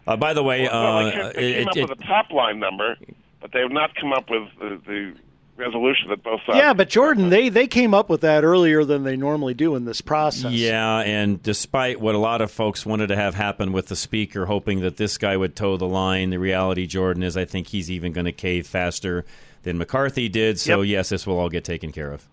uh, 0.07 0.17
by 0.17 0.35
the 0.35 0.43
way, 0.43 0.65
well, 0.65 0.97
uh, 0.99 1.05
they, 1.05 1.13
came, 1.13 1.33
they 1.33 1.33
came 1.33 1.63
it- 1.63 1.69
up 1.69 1.77
it- 1.77 1.89
with 1.91 2.01
a 2.01 2.03
top 2.03 2.31
line 2.33 2.59
number, 2.59 2.97
but 3.41 3.53
they 3.53 3.61
have 3.61 3.71
not 3.73 3.95
come 3.95 4.13
up 4.13 4.29
with 4.29 4.49
the, 4.59 4.81
the 4.87 5.15
resolution 5.57 6.09
that 6.11 6.23
both 6.23 6.41
sides. 6.47 6.59
Yeah, 6.59 6.73
but 6.73 6.89
Jordan, 6.89 7.29
they 7.31 7.49
they 7.49 7.67
came 7.67 7.95
up 7.95 8.09
with 8.09 8.23
that 8.23 8.45
earlier 8.45 8.85
than 8.85 9.05
they 9.05 9.17
normally 9.17 9.55
do 9.55 9.75
in 9.77 9.85
this 9.85 10.01
process. 10.01 10.53
Yeah, 10.53 10.99
and 11.01 11.43
despite 11.43 12.01
what 12.01 12.15
a 12.15 12.19
lot 12.19 12.41
of 12.43 12.51
folks 12.51 12.85
wanted 12.85 13.09
to 13.09 13.17
have 13.17 13.35
happen 13.35 13.73
with 13.73 13.89
the 13.89 13.97
speaker, 13.97 14.47
hoping 14.47 14.81
that 14.81 14.97
this 14.97 15.17
guy 15.19 15.37
would 15.37 15.55
toe 15.57 15.77
the 15.77 15.87
line, 15.87 16.31
the 16.31 16.39
reality, 16.39 16.87
Jordan, 16.87 17.23
is 17.23 17.37
I 17.37 17.45
think 17.45 17.69
he's 17.69 17.91
even 17.91 18.13
going 18.13 18.27
to 18.27 18.33
cave 18.33 18.67
faster 18.67 19.25
than 19.63 19.79
McCarthy 19.79 20.29
did. 20.29 20.59
So, 20.61 20.83
Yep. 20.83 20.89
yes, 20.91 21.09
this 21.09 21.27
will 21.27 21.39
all 21.39 21.49
get 21.49 21.65
taken 21.65 21.91
care 21.93 22.13
of. 22.13 22.29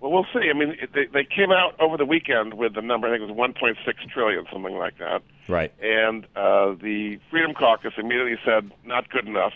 Well, 0.00 0.12
we'll 0.12 0.26
see. 0.32 0.48
I 0.48 0.52
mean, 0.52 0.76
they, 0.94 1.06
they 1.06 1.24
came 1.24 1.50
out 1.50 1.74
over 1.80 1.96
the 1.96 2.04
weekend 2.04 2.54
with 2.54 2.74
the 2.74 2.82
number. 2.82 3.08
I 3.08 3.18
think 3.18 3.28
it 3.28 3.34
was 3.34 3.50
1.6 3.50 3.74
trillion, 4.12 4.44
something 4.52 4.76
like 4.76 4.96
that. 4.98 5.22
Right. 5.48 5.72
And 5.82 6.24
uh, 6.36 6.74
the 6.80 7.18
Freedom 7.30 7.52
Caucus 7.52 7.94
immediately 7.98 8.36
said 8.44 8.70
not 8.84 9.10
good 9.10 9.26
enough. 9.26 9.52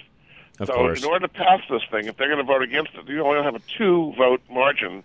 Of 0.60 0.68
so, 0.68 0.74
course. 0.74 1.02
in 1.02 1.08
order 1.08 1.26
to 1.26 1.32
pass 1.32 1.60
this 1.70 1.82
thing, 1.90 2.06
if 2.06 2.16
they're 2.16 2.28
going 2.28 2.38
to 2.38 2.44
vote 2.44 2.62
against 2.62 2.92
it, 2.94 3.08
you 3.08 3.22
only 3.24 3.42
have 3.42 3.54
a 3.54 3.60
two-vote 3.78 4.42
margin 4.50 5.02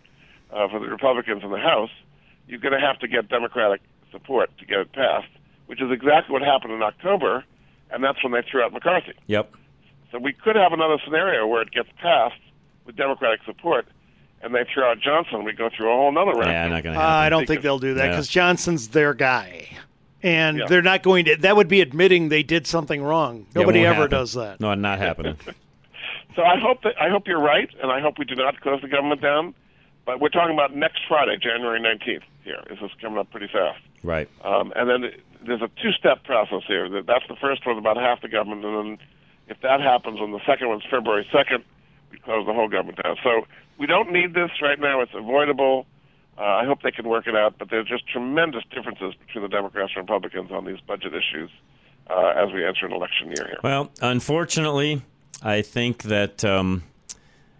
uh, 0.51 0.67
for 0.67 0.79
the 0.79 0.87
Republicans 0.87 1.43
in 1.43 1.51
the 1.51 1.57
House. 1.59 1.89
You're 2.47 2.59
going 2.59 2.73
to 2.73 2.85
have 2.85 2.99
to 2.99 3.07
get 3.07 3.29
Democratic 3.29 3.81
support 4.11 4.49
to 4.59 4.65
get 4.65 4.79
it 4.79 4.91
passed, 4.93 5.27
which 5.67 5.81
is 5.81 5.91
exactly 5.91 6.33
what 6.33 6.41
happened 6.41 6.73
in 6.73 6.81
October, 6.81 7.43
and 7.91 8.03
that's 8.03 8.21
when 8.23 8.33
they 8.33 8.41
threw 8.49 8.61
out 8.61 8.73
McCarthy. 8.73 9.13
Yep. 9.27 9.53
So 10.11 10.19
we 10.19 10.33
could 10.33 10.55
have 10.55 10.71
another 10.73 10.97
scenario 11.03 11.45
where 11.47 11.61
it 11.61 11.71
gets 11.71 11.89
passed 12.01 12.39
with 12.85 12.95
Democratic 12.95 13.41
support, 13.45 13.85
and 14.41 14.53
they 14.53 14.65
throw 14.73 14.91
out 14.91 14.99
Johnson. 15.01 15.43
We 15.43 15.53
go 15.53 15.69
through 15.75 15.91
a 15.91 15.95
whole 15.95 16.17
other 16.17 16.31
round. 16.31 16.51
Yeah, 16.51 16.67
not 16.67 16.83
going 16.83 16.95
to 16.95 17.01
Uh, 17.01 17.05
I 17.05 17.29
don't 17.29 17.45
think 17.45 17.61
they'll 17.61 17.79
do 17.79 17.95
that 17.95 18.05
Yeah. 18.05 18.09
because 18.11 18.27
Johnson's 18.27 18.89
their 18.89 19.13
guy. 19.13 19.67
And 20.23 20.57
Yeah. 20.59 20.65
they're 20.67 20.81
not 20.81 21.03
going 21.03 21.25
to. 21.25 21.35
That 21.37 21.55
would 21.55 21.67
be 21.67 21.81
admitting 21.81 22.29
they 22.29 22.43
did 22.43 22.65
something 22.67 23.03
wrong. 23.03 23.45
Nobody 23.53 23.79
won't 23.79 23.87
ever 23.89 23.95
happen. 24.03 24.09
does 24.11 24.33
that. 24.33 24.59
No, 24.59 24.71
it's 24.71 24.81
not 24.81 24.99
happening. 24.99 25.37
So 26.35 26.43
I 26.43 26.59
hope 26.59 26.83
that 26.83 26.93
I 27.01 27.09
hope 27.09 27.27
you're 27.27 27.41
right, 27.41 27.67
and 27.81 27.91
I 27.91 27.99
hope 27.99 28.19
we 28.19 28.25
do 28.25 28.35
not 28.35 28.61
close 28.61 28.79
the 28.83 28.87
government 28.87 29.21
down. 29.21 29.55
But 30.05 30.19
we're 30.21 30.29
talking 30.29 30.53
about 30.53 30.75
next 30.75 30.99
Friday, 31.07 31.35
January 31.41 31.79
19th. 31.79 32.21
Here, 32.43 32.61
this 32.69 32.77
is 32.79 32.91
coming 33.01 33.17
up 33.17 33.31
pretty 33.31 33.47
fast. 33.47 33.79
right. 34.03 34.29
Um, 34.45 34.71
and 34.75 34.87
then 34.87 35.11
there's 35.47 35.63
a 35.63 35.69
two-step 35.81 36.23
process 36.25 36.61
here. 36.67 36.87
That's 37.01 37.25
the 37.27 37.35
first 37.41 37.65
one, 37.65 37.79
about 37.79 37.97
half 37.97 38.21
the 38.21 38.27
government, 38.29 38.63
and 38.65 38.75
then 38.77 38.97
if 39.47 39.59
that 39.61 39.81
happens, 39.81 40.19
and 40.21 40.31
the 40.31 40.39
second 40.45 40.69
one's 40.69 40.83
February 40.91 41.27
2nd, 41.33 41.63
we 42.11 42.19
close 42.19 42.45
the 42.45 42.53
whole 42.53 42.67
government 42.69 42.99
down. 43.03 43.17
So 43.23 43.47
we 43.79 43.87
don't 43.87 44.11
need 44.11 44.35
this 44.35 44.51
right 44.61 44.79
now. 44.79 45.01
It's 45.01 45.15
avoidable. 45.15 45.87
Uh, 46.37 46.43
I 46.43 46.65
hope 46.65 46.81
they 46.83 46.91
can 46.91 47.07
work 47.07 47.25
it 47.27 47.35
out, 47.35 47.55
but 47.57 47.69
there's 47.69 47.87
just 47.87 48.07
tremendous 48.07 48.63
differences 48.73 49.15
between 49.15 49.41
the 49.41 49.49
Democrats 49.49 49.93
and 49.95 50.03
Republicans 50.03 50.51
on 50.51 50.65
these 50.65 50.79
budget 50.81 51.13
issues 51.13 51.49
uh, 52.09 52.33
as 52.35 52.53
we 52.53 52.63
enter 52.63 52.85
an 52.85 52.93
election 52.93 53.27
year 53.27 53.47
here. 53.47 53.59
Well, 53.63 53.91
unfortunately, 54.01 55.01
I 55.41 55.61
think 55.63 56.03
that 56.03 56.45
um, 56.45 56.83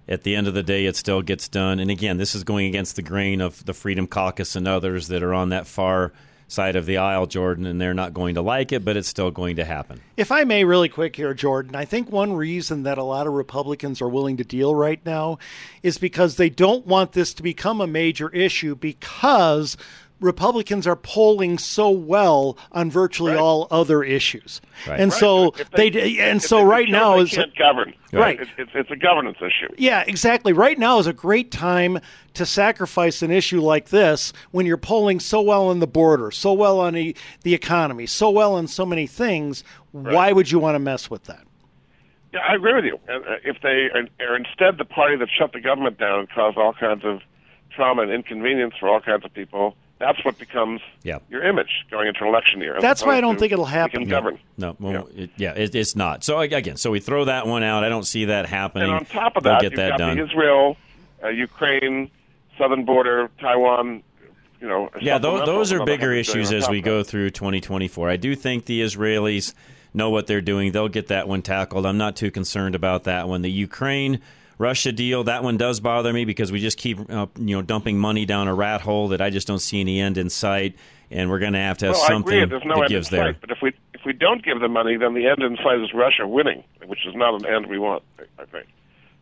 at 0.08 0.24
the 0.24 0.36
end 0.36 0.48
of 0.48 0.54
the 0.54 0.64
day, 0.64 0.86
it 0.86 0.96
still 0.96 1.22
gets 1.22 1.48
done. 1.48 1.80
And 1.80 1.90
again, 1.90 2.18
this 2.18 2.36
is 2.36 2.44
going 2.44 2.68
against 2.68 2.96
the 2.96 3.02
grain 3.02 3.42
of 3.42 3.66
the 3.66 3.74
Freedom 3.74 4.08
Caucus 4.08 4.56
and 4.56 4.68
others 4.68 5.08
that 5.08 5.24
are 5.24 5.34
on 5.34 5.50
that 5.50 5.68
far 5.68 6.14
side 6.48 6.76
of 6.76 6.86
the 6.86 6.98
aisle, 6.98 7.26
Jordan, 7.28 7.66
and 7.66 7.80
they're 7.80 7.94
not 7.94 8.14
going 8.14 8.36
to 8.36 8.42
like 8.42 8.72
it, 8.72 8.86
but 8.86 8.96
it's 8.96 9.08
still 9.08 9.32
going 9.32 9.58
to 9.58 9.66
happen. 9.66 10.02
If 10.16 10.32
I 10.32 10.44
may, 10.46 10.64
really 10.64 10.90
quick 10.90 11.16
here, 11.16 11.34
Jordan, 11.34 11.76
I 11.76 11.86
think 11.86 12.10
one 12.10 12.34
reason 12.34 12.84
that 12.84 12.98
a 12.98 13.04
lot 13.04 13.28
of 13.28 13.34
Republicans 13.34 14.02
are 14.02 14.08
willing 14.08 14.38
to 14.38 14.44
deal 14.44 14.74
right 14.74 15.06
now 15.06 15.40
is 15.84 15.98
because 15.98 16.38
they 16.38 16.50
don't 16.50 16.88
want 16.88 17.12
this 17.12 17.34
to 17.36 17.44
become 17.44 17.82
a 17.82 17.88
major 17.88 18.30
issue 18.30 18.76
because 18.76 19.76
Republicans 20.20 20.88
are 20.88 20.96
polling 20.96 21.58
so 21.58 21.90
well 21.90 22.58
on 22.72 22.90
virtually 22.90 23.36
all 23.36 23.68
other 23.70 24.04
issues. 24.04 24.62
Right. 24.88 25.00
And 25.00 25.12
Right. 25.12 25.20
so 25.20 25.54
they, 25.76 25.90
they- 25.90 26.18
and 26.20 26.42
so 26.42 26.58
they 26.58 26.64
right 26.66 26.90
now 26.90 27.20
is 27.20 27.32
can't 27.32 27.56
govern. 27.56 27.94
Right. 28.12 28.40
It's, 28.40 28.50
it's, 28.58 28.72
it's 28.74 28.90
a 28.92 28.96
governance 28.96 29.38
issue. 29.40 29.72
Yeah, 29.78 30.04
exactly. 30.08 30.54
Right 30.54 30.80
now 30.80 30.98
is 31.00 31.08
a 31.08 31.14
great 31.14 31.52
time 31.52 32.00
to 32.34 32.46
sacrifice 32.46 33.22
an 33.22 33.30
issue 33.32 33.62
like 33.62 33.90
this 33.90 34.34
when 34.52 34.66
you're 34.66 34.78
polling 34.78 35.20
so 35.20 35.42
well 35.42 35.68
on 35.68 35.80
the 35.80 35.88
border, 35.88 36.32
so 36.32 36.54
well 36.54 36.80
on 36.80 36.94
the, 36.94 37.16
the 37.44 37.54
economy, 37.54 38.06
so 38.06 38.30
well 38.30 38.56
on 38.56 38.68
so 38.68 38.86
many 38.86 39.06
things. 39.08 39.64
Why 39.92 40.32
would 40.32 40.50
you 40.52 40.58
want 40.60 40.76
to 40.76 40.80
mess 40.80 41.10
with 41.12 41.26
that? 41.26 41.42
Yeah, 42.34 42.40
I 42.48 42.56
agree 42.56 42.74
with 42.74 42.86
you. 42.86 43.00
Uh, 43.08 43.36
If 43.44 43.58
they 43.62 43.90
are, 43.94 44.08
are 44.28 44.36
instead 44.36 44.78
the 44.78 44.86
party 44.86 45.16
that 45.18 45.30
shut 45.38 45.54
the 45.54 45.62
government 45.62 45.98
down 45.98 46.20
and 46.22 46.30
caused 46.30 46.58
all 46.58 46.74
kinds 46.74 47.04
of 47.06 47.22
trauma 47.76 48.02
and 48.04 48.12
inconvenience 48.12 48.74
for 48.80 48.90
all 48.90 49.00
kinds 49.00 49.24
of 49.26 49.34
people, 49.34 49.76
that's 50.00 50.24
what 50.24 50.38
becomes 50.38 50.82
Yeah. 51.04 51.20
your 51.30 51.44
image 51.44 51.86
going 51.90 52.08
into 52.08 52.22
an 52.22 52.28
election 52.28 52.62
year. 52.62 52.78
That's 52.80 53.04
why 53.04 53.18
I 53.18 53.22
don't 53.22 53.38
think 53.40 53.52
it'll 53.52 53.66
happen. 53.66 54.02
can 54.02 54.10
govern. 54.10 54.40
No, 54.58 54.76
well, 54.80 55.10
It, 55.16 55.32
yeah, 55.38 55.54
it, 55.54 55.74
it's 55.76 55.96
not. 55.96 56.24
So 56.24 56.40
again, 56.40 56.78
so 56.78 56.92
we 56.92 57.00
throw 57.00 57.26
that 57.26 57.48
one 57.48 57.64
out. 57.64 57.84
I 57.84 57.90
don't 57.90 58.06
see 58.06 58.26
that 58.26 58.46
happening. 58.46 58.90
And 58.90 58.98
on 59.00 59.06
top 59.06 59.36
of 59.38 59.44
We'll 59.44 59.54
that, 59.54 59.62
get 59.62 59.72
you've 59.72 59.78
that 59.78 59.90
got 59.92 59.98
done. 60.00 60.18
the 60.18 60.24
Israel, 60.24 60.78
uh, 61.24 61.28
Ukraine, 61.30 62.12
southern 62.58 62.86
border, 62.86 63.30
Taiwan. 63.40 64.04
You 64.60 64.68
know, 64.68 64.90
Yeah, 65.00 65.20
those, 65.20 65.46
those 65.46 65.72
are 65.72 65.86
bigger 65.86 66.12
issues 66.14 66.52
as 66.52 66.68
we 66.68 66.82
go 66.82 67.04
through 67.04 67.30
2024. 67.30 68.10
I 68.10 68.18
do 68.18 68.34
think 68.36 68.66
the 68.66 68.82
Israelis 68.82 69.54
know 69.94 70.10
what 70.10 70.26
they're 70.28 70.42
doing. 70.42 70.72
They'll 70.72 70.88
get 70.90 71.08
that 71.10 71.28
one 71.28 71.44
tackled. 71.44 71.86
I'm 71.86 71.98
not 72.00 72.16
too 72.16 72.32
concerned 72.32 72.74
about 72.74 73.04
that 73.06 73.28
one. 73.28 73.44
The 73.44 73.52
Ukraine 73.52 74.20
Russia 74.58 74.92
deal, 74.92 75.24
that 75.26 75.44
one 75.44 75.58
does 75.58 75.80
bother 75.80 76.12
me 76.12 76.26
because 76.26 76.52
we 76.52 76.60
just 76.60 76.78
keep 76.78 77.00
uh, 77.10 77.28
you 77.38 77.56
know 77.56 77.62
dumping 77.62 77.98
money 77.98 78.26
down 78.26 78.48
a 78.48 78.54
rat 78.54 78.82
hole 78.82 79.10
that 79.10 79.22
I 79.22 79.30
just 79.30 79.48
don't 79.48 79.60
see 79.60 79.80
any 79.80 80.00
end 80.00 80.18
in 80.18 80.30
sight, 80.30 80.76
and 81.12 81.30
we're 81.30 81.40
going 81.40 81.54
to 81.54 81.60
have 81.60 81.78
to 81.80 81.88
have 81.88 81.96
well, 81.96 82.08
something. 82.08 82.50
There's 82.50 82.64
no 82.66 82.82
that 82.82 82.90
gives 82.90 83.10
there. 83.10 83.34
sight. 83.34 83.42
But 83.42 83.52
if 83.52 83.60
we 83.62 83.74
if 83.94 84.02
we 84.06 84.14
don't 84.14 84.44
give 84.44 84.60
the 84.60 84.68
money, 84.68 84.98
then 84.98 85.14
the 85.14 85.28
end 85.28 85.44
in 85.44 85.58
sight 85.58 85.80
is 85.80 85.94
Russia 85.94 86.28
winning, 86.28 86.64
which 86.86 87.06
is 87.06 87.16
not 87.16 87.36
an 87.42 87.46
end 87.46 87.68
we 87.68 87.78
want. 87.80 88.04
I- 88.40 88.46
think. 88.46 88.68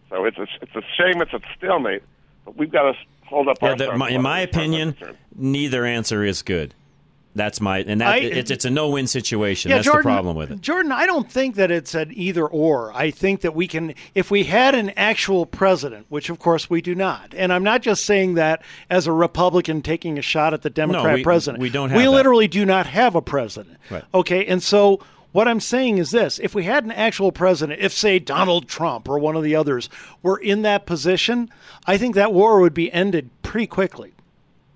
So 0.09 0.23
it's 0.25 0.37
a, 0.37 0.47
it's 0.61 0.75
a 0.75 0.81
shame. 0.97 1.21
It's 1.21 1.33
a 1.33 1.39
stalemate. 1.57 2.03
But 2.45 2.57
we've 2.57 2.71
got 2.71 2.91
to 2.91 2.93
hold 3.25 3.47
up 3.47 3.57
Yeah, 3.61 3.69
our. 3.69 3.75
the, 3.75 3.97
my, 3.97 4.09
in 4.09 4.21
my 4.21 4.39
opinion, 4.39 4.95
neither 5.35 5.83
answer 5.85 6.23
is 6.23 6.41
good. 6.43 6.73
That's 7.35 7.59
my 7.59 7.79
and 7.79 7.99
that 7.99 8.07
I- 8.07 8.17
it's 8.19 8.49
it's 8.49 8.63
a 8.65 8.69
no-win 8.69 9.07
situation. 9.07 9.69
Yeah, 9.69 9.77
That's 9.77 9.85
Jordan, 9.85 10.03
the 10.09 10.15
problem 10.15 10.35
with 10.37 10.51
it. 10.51 10.61
Jordan, 10.61 10.93
I 10.93 11.05
don't 11.05 11.29
think 11.29 11.55
that 11.55 11.69
it's 11.69 11.93
an 11.93 12.11
either 12.13 12.47
or. 12.47 12.93
I 12.95 13.11
think 13.11 13.41
that 13.41 13.53
we 13.53 13.67
can, 13.67 13.93
if 14.15 14.31
we 14.31 14.45
had 14.45 14.73
an 14.73 14.91
actual 14.95 15.45
president, 15.45 16.05
which 16.09 16.29
of 16.29 16.39
course 16.39 16.69
we 16.69 16.81
do 16.81 16.95
not, 16.95 17.33
and 17.35 17.51
I'm 17.51 17.63
not 17.63 17.81
just 17.81 18.05
saying 18.05 18.35
that 18.35 18.61
as 18.89 19.05
a 19.05 19.11
Republican 19.11 19.81
taking 19.81 20.17
a 20.17 20.21
shot 20.21 20.53
at 20.53 20.61
the 20.61 20.69
Democrat 20.69 21.15
we- 21.15 21.23
president. 21.23 21.61
we 21.61 21.69
don't 21.69 21.89
have 21.89 21.97
We 21.97 22.05
that. 22.05 22.11
literally 22.11 22.47
do 22.47 22.65
not 22.65 22.87
have 22.87 23.15
a 23.15 23.21
president. 23.21 23.77
Right. 23.89 24.03
Okay, 24.13 24.45
and 24.45 24.63
so 24.63 25.01
what 25.33 25.49
I'm 25.49 25.59
saying 25.59 25.97
is 25.97 26.11
this: 26.11 26.39
if 26.41 26.55
we 26.55 26.63
had 26.63 26.85
an 26.85 26.91
actual 26.93 27.33
president, 27.33 27.81
if 27.81 27.91
say 27.91 28.17
Donald 28.17 28.69
Trump 28.69 29.09
or 29.09 29.19
one 29.19 29.35
of 29.35 29.43
the 29.43 29.57
others 29.57 29.89
were 30.23 30.37
in 30.37 30.61
that 30.61 30.85
position, 30.85 31.49
I 31.85 31.97
think 31.97 32.15
that 32.15 32.31
war 32.31 32.61
would 32.61 32.73
be 32.73 32.89
ended 32.93 33.29
pretty 33.43 33.67
quickly. 33.67 34.13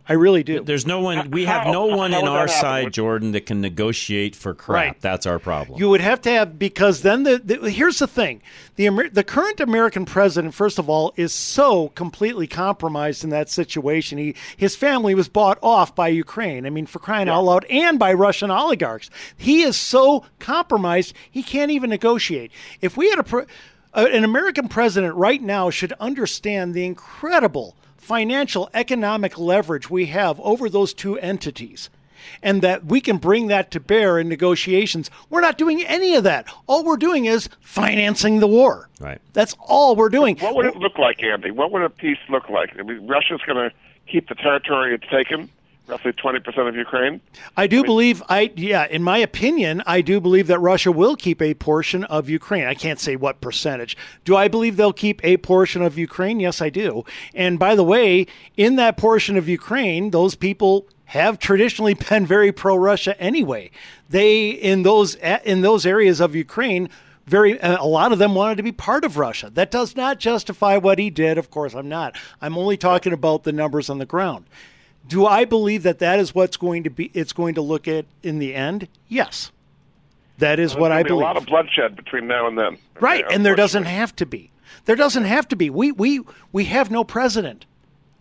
I 0.10 0.14
really 0.14 0.42
do. 0.44 0.64
There's 0.64 0.88
no 0.88 1.02
one. 1.02 1.30
We 1.30 1.46
have 1.46 1.68
no 1.68 1.86
one 1.86 2.16
in 2.16 2.28
our 2.28 2.48
side, 2.48 2.92
Jordan, 2.92 3.32
that 3.34 3.46
can 3.46 3.62
negotiate 3.62 4.36
for 4.36 4.56
crap. 4.56 4.76
Right. 4.76 5.02
That's 5.02 5.28
our 5.28 5.38
problem. 5.38 5.80
You 5.80 5.88
would 5.90 6.02
have 6.02 6.20
to 6.22 6.32
have 6.32 6.58
because 6.58 7.04
then 7.04 7.24
the, 7.24 7.38
the 7.38 7.70
here's 7.70 8.00
the 8.00 8.08
thing: 8.08 8.42
the 8.76 8.88
Amer- 8.88 9.10
the 9.10 9.24
current 9.24 9.60
American 9.60 10.06
president, 10.06 10.56
first 10.56 10.80
of 10.80 10.90
all, 10.90 11.14
is 11.16 11.32
so 11.32 11.90
completely 11.90 12.48
compromised 12.48 13.24
in 13.24 13.30
that 13.30 13.52
situation. 13.52 14.18
He 14.18 14.36
his 14.58 14.76
family 14.76 15.14
was 15.14 15.30
bought 15.30 15.60
off 15.62 15.94
by 15.94 16.08
Ukraine. 16.08 16.66
I 16.66 16.72
mean, 16.72 16.88
for 16.88 16.98
crying 16.98 17.30
out 17.30 17.44
loud, 17.44 17.66
and 17.66 18.00
by 18.00 18.12
Russian 18.12 18.50
oligarchs. 18.50 19.12
He 19.38 19.62
is 19.62 19.78
so 19.78 20.26
compromised 20.40 21.14
he 21.30 21.44
can't 21.44 21.70
even 21.70 21.92
negotiate. 21.92 22.52
If 22.82 22.98
we 22.98 23.12
had 23.12 23.20
a 23.20 23.24
pre- 23.24 23.46
uh, 23.94 24.08
an 24.12 24.24
American 24.24 24.70
president 24.70 25.14
right 25.16 25.42
now 25.42 25.70
should 25.70 25.94
understand 25.94 26.74
the 26.74 26.86
incredible 26.86 27.76
financial 28.10 28.68
economic 28.74 29.38
leverage 29.38 29.88
we 29.88 30.08
have 30.08 30.40
over 30.40 30.68
those 30.68 30.96
two 30.96 31.20
entities 31.20 31.92
and 32.42 32.64
that 32.64 32.84
we 32.84 33.00
can 33.00 33.18
bring 33.18 33.46
that 33.50 33.70
to 33.70 33.80
bear 33.80 34.18
in 34.18 34.28
negotiations. 34.28 35.12
We're 35.30 35.42
not 35.42 35.60
doing 35.60 35.86
any 35.86 36.16
of 36.16 36.24
that. 36.24 36.48
All 36.66 36.84
we're 36.84 36.98
doing 36.98 37.26
is 37.26 37.50
financing 37.62 38.40
the 38.40 38.48
war. 38.48 38.90
Right. 39.00 39.22
That's 39.34 39.56
all 39.60 39.96
we're 39.96 40.10
doing. 40.10 40.40
What 40.40 40.56
would 40.56 40.66
it 40.66 40.76
look 40.78 40.98
like, 40.98 41.22
Andy? 41.22 41.52
What 41.52 41.72
would 41.72 41.84
a 41.84 41.90
peace 41.90 42.18
look 42.30 42.50
like? 42.50 42.72
I 42.80 42.82
mean, 42.82 43.06
Russia's 43.06 43.42
going 43.46 43.70
to 43.70 43.76
keep 44.08 44.28
the 44.28 44.34
territory 44.34 44.96
it's 44.96 45.08
taken, 45.08 45.48
roughly 45.90 46.14
20% 46.14 46.68
of 46.68 46.76
Ukraine. 46.76 47.20
I 47.58 47.68
do 47.68 47.84
believe 47.84 48.22
I 48.30 48.52
yeah, 48.56 48.86
in 48.86 49.04
my 49.04 49.18
opinion, 49.18 49.82
I 49.86 50.02
do 50.02 50.22
believe 50.22 50.48
that 50.48 50.60
Russia 50.60 50.92
will 50.92 51.16
keep 51.16 51.42
a 51.42 51.54
portion 51.56 52.04
of 52.06 52.30
Ukraine. 52.30 52.66
I 52.66 52.76
can't 52.76 53.00
say 53.00 53.16
what 53.16 53.42
percentage. 53.42 53.98
Do 54.24 54.36
I 54.36 54.48
believe 54.48 54.78
they'll 54.78 54.94
keep 54.94 55.24
a 55.24 55.38
portion 55.38 55.82
of 55.82 55.98
Ukraine? 55.98 56.40
Yes, 56.40 56.62
I 56.62 56.70
do. 56.70 57.04
And 57.34 57.58
by 57.58 57.76
the 57.76 57.84
way, 57.84 58.28
in 58.56 58.76
that 58.76 58.98
portion 58.98 59.36
of 59.38 59.50
Ukraine, 59.50 60.12
those 60.12 60.36
people 60.36 60.88
have 61.06 61.40
traditionally 61.40 61.94
been 62.10 62.26
very 62.26 62.52
pro-Russia 62.52 63.20
anyway. 63.20 63.72
They 64.10 64.50
in 64.50 64.84
those 64.84 65.16
in 65.16 65.62
those 65.62 65.86
areas 65.86 66.20
of 66.20 66.36
Ukraine 66.36 66.90
very 67.26 67.62
uh, 67.62 67.84
a 67.84 67.86
lot 67.86 68.12
of 68.12 68.18
them 68.20 68.34
wanted 68.34 68.56
to 68.58 68.64
be 68.64 68.72
part 68.72 69.04
of 69.06 69.18
Russia. 69.18 69.52
That 69.54 69.72
does 69.72 69.96
not 69.96 70.20
justify 70.20 70.78
what 70.78 70.98
he 71.00 71.10
did. 71.10 71.38
Of 71.38 71.52
course, 71.52 71.74
I'm 71.76 71.90
not. 71.90 72.16
I'm 72.42 72.58
only 72.58 72.76
talking 72.76 73.14
about 73.14 73.44
the 73.44 73.52
numbers 73.52 73.90
on 73.90 74.00
the 74.00 74.06
ground. 74.06 74.46
Do 75.10 75.26
I 75.26 75.44
believe 75.44 75.84
that 75.84 76.00
that 76.00 76.20
is 76.20 76.36
what's 76.36 76.56
going 76.56 76.84
to 76.84 76.92
be? 76.92 77.10
It's 77.16 77.34
going 77.34 77.56
to 77.56 77.62
look 77.62 77.88
at 77.88 78.06
in 78.22 78.38
the 78.38 78.54
end. 78.54 78.88
Yes, 79.08 79.52
that 80.38 80.60
is 80.60 80.72
There's 80.72 80.82
what 80.82 80.92
I 80.92 81.02
be 81.02 81.10
believe. 81.10 81.24
A 81.24 81.26
lot 81.26 81.38
of 81.38 81.48
bloodshed 81.48 81.96
between 81.96 82.28
now 82.28 82.48
and 82.48 82.58
then. 82.58 82.78
right, 83.00 83.26
Okay, 83.26 83.34
and 83.34 83.44
there 83.44 83.56
doesn't 83.56 83.86
have 83.86 84.16
to 84.18 84.28
be. 84.28 84.52
There 84.86 84.96
doesn't 84.96 85.26
have 85.26 85.48
to 85.48 85.56
be. 85.56 85.72
We 85.72 85.92
we 85.92 86.22
we 86.52 86.66
have 86.66 86.92
no 86.92 87.04
president. 87.04 87.66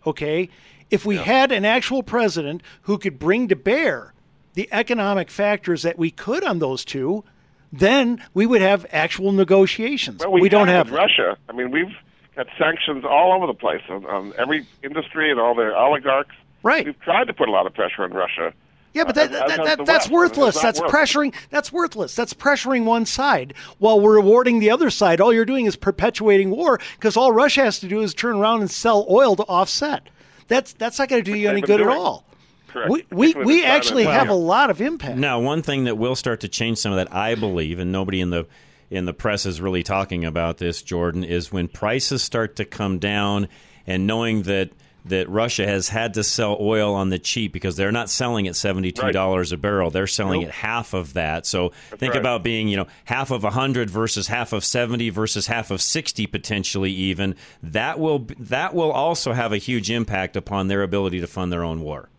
Okay, 0.07 0.49
if 0.89 1.05
we 1.05 1.17
had 1.17 1.51
an 1.51 1.63
actual 1.63 2.01
president 2.01 2.63
who 2.83 2.97
could 2.97 3.19
bring 3.19 3.47
to 3.49 3.55
bear 3.55 4.13
the 4.55 4.67
economic 4.71 5.29
factors 5.29 5.83
that 5.83 5.99
we 5.99 6.09
could 6.09 6.43
on 6.43 6.57
those 6.57 6.83
two, 6.83 7.23
then 7.71 8.23
we 8.33 8.47
would 8.47 8.61
have 8.61 8.87
actual 8.91 9.31
negotiations. 9.31 10.21
Well, 10.21 10.31
we, 10.31 10.49
don't 10.49 10.69
have 10.69 10.87
have 10.87 10.95
Russia. 10.95 11.37
I 11.47 11.53
mean, 11.53 11.69
we've 11.69 11.93
got 12.35 12.47
sanctions 12.57 13.05
all 13.05 13.31
over 13.33 13.45
the 13.45 13.53
place 13.53 13.83
on, 13.89 14.05
on 14.05 14.33
every 14.39 14.65
industry 14.81 15.29
and 15.29 15.39
all 15.39 15.53
their 15.53 15.75
oligarchs. 15.77 16.35
Right. 16.63 16.85
We've 16.85 16.99
tried 17.01 17.25
to 17.25 17.33
put 17.33 17.47
a 17.47 17.51
lot 17.51 17.65
of 17.67 17.73
pressure 17.73 18.03
on 18.03 18.11
Russia. 18.11 18.53
Yeah, 18.93 19.03
but 19.03 19.17
Uh, 19.17 19.27
that, 19.27 19.31
as- 19.31 19.57
that, 19.57 19.65
that, 19.65 19.85
that's 19.85 19.87
West, 19.87 19.87
and 19.87 19.89
it 19.89 19.91
has 19.91 20.09
worthless. 20.11 20.61
That's 20.61 20.79
worked. 20.81 20.93
pressuring. 20.93 21.33
That's 21.51 21.71
worthless. 21.71 22.15
That's 22.15 22.33
pressuring 22.33 22.85
one 22.85 23.05
side 23.05 23.53
while 23.77 23.99
we're 23.99 24.15
rewarding 24.15 24.59
the 24.59 24.71
other 24.71 24.89
side. 24.89 25.21
All 25.21 25.31
you're 25.31 25.45
doing 25.45 25.65
is 25.67 25.75
perpetuating 25.75 26.49
war 26.49 26.79
because 26.95 27.15
all 27.15 27.31
Russia 27.31 27.61
has 27.61 27.79
to 27.79 27.87
do 27.87 28.01
is 28.01 28.13
turn 28.13 28.37
around 28.37 28.61
and 28.61 28.71
sell 28.71 29.05
oil 29.09 29.35
to 29.35 29.43
offset. 29.43 30.09
That's 30.47 30.73
that's 30.73 30.97
not 30.97 31.07
going 31.09 31.23
to 31.23 31.31
do 31.31 31.37
you 31.37 31.49
any 31.49 31.61
been 31.61 31.67
good 31.67 31.81
at 31.81 31.87
all. 31.87 32.25
Correct. 32.69 32.89
We 32.89 33.05
we, 33.11 33.33
we 33.35 33.63
actually 33.63 34.03
and 34.05 34.11
have 34.11 34.29
a 34.29 34.33
lot 34.33 34.69
of 34.71 34.81
impact. 34.81 35.17
Now, 35.17 35.39
one 35.39 35.61
thing 35.61 35.83
that 35.85 35.97
will 35.97 36.15
start 36.15 36.39
to 36.41 36.47
change 36.47 36.79
some 36.79 36.91
of 36.91 36.97
that, 36.97 37.13
I 37.13 37.35
believe, 37.35 37.77
and 37.79 37.91
nobody 37.91 38.19
in 38.21 38.31
the 38.31 38.47
in 38.89 39.05
the 39.05 39.13
press 39.13 39.45
is 39.45 39.61
really 39.61 39.83
talking 39.83 40.25
about 40.25 40.57
this, 40.57 40.81
Jordan, 40.81 41.23
is 41.23 41.51
when 41.51 41.67
prices 41.67 42.23
start 42.23 42.55
to 42.55 42.65
come 42.65 42.97
down, 42.97 43.47
and 43.85 44.07
knowing 44.07 44.41
that 44.43 44.71
that 45.05 45.29
Russia 45.29 45.65
has 45.65 45.89
had 45.89 46.13
to 46.15 46.23
sell 46.23 46.57
oil 46.59 46.93
on 46.93 47.09
the 47.09 47.19
cheap 47.19 47.53
because 47.53 47.75
they're 47.75 47.91
not 47.91 48.09
selling 48.09 48.47
at 48.47 48.55
seventy 48.55 48.91
two 48.91 49.11
dollars 49.11 49.51
a 49.51 49.57
barrel; 49.57 49.89
they're 49.89 50.07
selling 50.07 50.41
Nope. 50.41 50.49
at 50.49 50.55
half 50.55 50.93
of 50.93 51.13
that. 51.13 51.45
So 51.45 51.69
think 51.69 52.13
right. 52.13 52.19
about 52.19 52.43
being, 52.43 52.67
you 52.67 52.77
know, 52.77 52.87
half 53.05 53.31
of 53.31 53.43
hundred 53.43 53.89
versus 53.89 54.27
half 54.27 54.53
of 54.53 54.63
seventy 54.63 55.09
versus 55.09 55.47
half 55.47 55.71
of 55.71 55.81
sixty 55.81 56.27
potentially 56.27 56.91
even. 56.91 57.35
That 57.63 57.99
will 57.99 58.27
that 58.39 58.73
will 58.73 58.91
also 58.91 59.33
have 59.33 59.53
a 59.53 59.57
huge 59.57 59.89
impact 59.89 60.35
upon 60.35 60.67
their 60.67 60.83
ability 60.83 61.19
to 61.21 61.27
fund 61.27 61.51
their 61.51 61.63
own 61.63 61.81
war. 61.81 62.09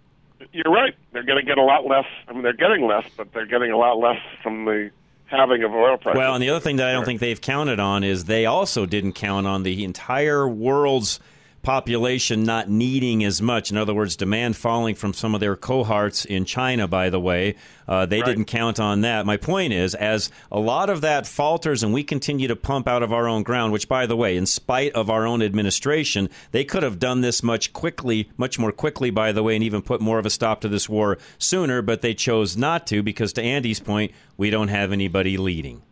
You're 0.52 0.72
right. 0.72 0.94
They're 1.12 1.22
going 1.22 1.38
to 1.38 1.46
get 1.46 1.58
a 1.58 1.62
lot 1.62 1.86
less. 1.86 2.06
I 2.26 2.32
mean, 2.32 2.42
they're 2.42 2.52
getting 2.52 2.86
less, 2.86 3.04
but 3.16 3.32
they're 3.32 3.46
getting 3.46 3.70
a 3.70 3.76
lot 3.76 3.98
less 3.98 4.18
from 4.42 4.64
the 4.64 4.90
halving 5.26 5.62
of 5.62 5.72
oil 5.72 5.96
prices. 5.96 6.18
Well, 6.18 6.34
and 6.34 6.42
the 6.42 6.50
other 6.50 6.60
thing 6.60 6.76
that 6.76 6.88
I 6.88 6.92
don't 6.92 7.04
think 7.04 7.20
they've 7.20 7.40
counted 7.40 7.78
on 7.78 8.02
is 8.02 8.24
they 8.24 8.46
also 8.46 8.84
didn't 8.84 9.12
count 9.12 9.46
on 9.46 9.62
the 9.62 9.84
entire 9.84 10.48
world's 10.48 11.20
population 11.62 12.42
not 12.42 12.68
needing 12.68 13.22
as 13.24 13.42
much. 13.42 13.70
In 13.70 13.76
other 13.76 13.94
words, 13.94 14.16
demand 14.16 14.56
falling 14.56 14.94
from 14.94 15.12
some 15.12 15.34
of 15.34 15.40
their 15.40 15.56
cohorts 15.56 16.24
in 16.24 16.44
China, 16.44 16.88
by 16.88 17.10
the 17.10 17.20
way. 17.20 17.56
Uh, 17.86 18.06
they 18.06 18.22
didn't 18.22 18.44
count 18.44 18.78
on 18.78 19.00
that. 19.00 19.26
My 19.26 19.36
point 19.36 19.72
is, 19.72 19.94
as 19.94 20.30
a 20.50 20.60
lot 20.60 20.88
of 20.88 21.00
that 21.00 21.26
falters 21.26 21.82
and 21.82 21.92
we 21.92 22.04
continue 22.04 22.48
to 22.48 22.56
pump 22.56 22.86
out 22.86 23.02
of 23.02 23.12
our 23.12 23.26
own 23.26 23.42
ground, 23.42 23.72
which, 23.72 23.88
by 23.88 24.06
the 24.06 24.16
way, 24.16 24.36
in 24.36 24.46
spite 24.46 24.92
of 24.92 25.10
our 25.10 25.26
own 25.26 25.42
administration, 25.42 26.30
they 26.52 26.64
could 26.64 26.82
have 26.82 26.98
done 26.98 27.20
this 27.20 27.42
much 27.42 27.72
quickly, 27.72 28.30
much 28.36 28.58
more 28.58 28.72
quickly, 28.72 29.10
by 29.10 29.32
the 29.32 29.42
way, 29.42 29.54
and 29.54 29.64
even 29.64 29.82
put 29.82 30.00
more 30.00 30.18
of 30.18 30.26
a 30.26 30.30
stop 30.30 30.60
to 30.60 30.68
this 30.68 30.88
war 30.88 31.18
sooner, 31.38 31.82
but 31.82 32.00
they 32.00 32.14
chose 32.14 32.56
not 32.56 32.86
to 32.86 33.02
because, 33.02 33.32
to 33.32 33.42
Andy's 33.42 33.80
point, 33.80 34.12
we 34.36 34.50
don't 34.50 34.68
have 34.68 34.92
anybody 34.92 35.36
leading. 35.36 35.82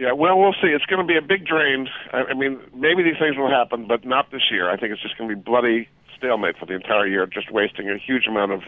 Yeah, 0.00 0.12
well, 0.12 0.40
we'll 0.40 0.54
see. 0.54 0.68
It's 0.68 0.86
going 0.86 1.06
to 1.06 1.06
be 1.06 1.18
a 1.18 1.20
big 1.20 1.44
drain. 1.44 1.86
I, 2.10 2.32
I 2.32 2.34
mean, 2.34 2.58
maybe 2.74 3.02
these 3.02 3.20
things 3.20 3.36
will 3.36 3.50
happen, 3.50 3.86
but 3.86 4.02
not 4.02 4.30
this 4.32 4.48
year. 4.50 4.70
I 4.70 4.78
think 4.78 4.92
it's 4.92 5.02
just 5.02 5.18
going 5.18 5.28
to 5.28 5.36
be 5.36 5.42
bloody 5.42 5.90
stalemate 6.16 6.56
for 6.56 6.64
the 6.64 6.72
entire 6.72 7.06
year, 7.06 7.26
just 7.26 7.52
wasting 7.52 7.90
a 7.90 7.98
huge 7.98 8.26
amount 8.26 8.52
of. 8.52 8.62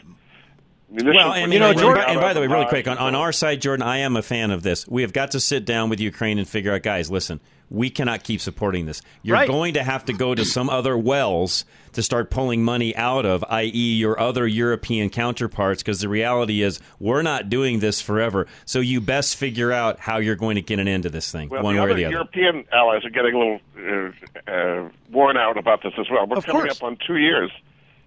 Well, 0.94 1.32
and 1.32 1.52
you 1.52 1.58
know, 1.58 1.72
Jordan, 1.72 2.04
and 2.06 2.20
by 2.20 2.34
the 2.34 2.40
way, 2.40 2.46
really 2.48 2.66
quick 2.66 2.86
on, 2.86 2.98
on 2.98 3.14
our 3.14 3.32
side, 3.32 3.62
Jordan, 3.62 3.82
I 3.86 3.98
am 3.98 4.14
a 4.16 4.22
fan 4.22 4.50
of 4.50 4.62
this. 4.62 4.86
We 4.86 5.02
have 5.02 5.12
got 5.12 5.30
to 5.30 5.40
sit 5.40 5.64
down 5.64 5.88
with 5.88 6.00
Ukraine 6.00 6.38
and 6.38 6.46
figure 6.46 6.74
out, 6.74 6.82
guys, 6.82 7.10
listen, 7.10 7.40
we 7.70 7.88
cannot 7.88 8.22
keep 8.24 8.40
supporting 8.42 8.84
this. 8.84 9.00
You're 9.22 9.36
Right. 9.36 9.48
going 9.48 9.74
to 9.74 9.82
have 9.82 10.04
to 10.04 10.12
go 10.12 10.34
to 10.34 10.44
some 10.44 10.68
other 10.68 10.98
wells 10.98 11.64
to 11.92 12.02
start 12.02 12.30
pulling 12.30 12.62
money 12.62 12.94
out 12.94 13.24
of, 13.24 13.42
i.e., 13.48 13.94
your 13.94 14.20
other 14.20 14.46
European 14.46 15.08
counterparts, 15.08 15.82
because 15.82 16.00
the 16.00 16.08
reality 16.10 16.60
is 16.62 16.78
we're 17.00 17.22
not 17.22 17.48
doing 17.48 17.78
this 17.80 18.02
forever. 18.02 18.46
So 18.66 18.80
you 18.80 19.00
best 19.00 19.36
figure 19.36 19.72
out 19.72 19.98
how 19.98 20.18
you're 20.18 20.36
going 20.36 20.56
to 20.56 20.62
get 20.62 20.78
an 20.78 20.88
end 20.88 21.04
to 21.04 21.08
this 21.10 21.32
thing, 21.32 21.48
Well, 21.48 21.62
one 21.62 21.76
way 21.76 21.80
or 21.80 21.94
the 21.94 22.04
other. 22.04 22.12
European 22.12 22.64
allies 22.70 23.04
are 23.06 23.10
getting 23.10 23.34
a 23.34 23.38
little 23.38 23.60
uh, 23.78 24.50
uh, 24.52 24.88
worn 25.10 25.38
out 25.38 25.56
about 25.56 25.82
this 25.82 25.94
as 25.98 26.10
well. 26.10 26.26
We're 26.26 26.36
Of 26.38 26.44
coming 26.44 26.62
course. 26.62 26.76
up 26.76 26.82
on 26.82 26.98
two 27.06 27.16
years, 27.16 27.50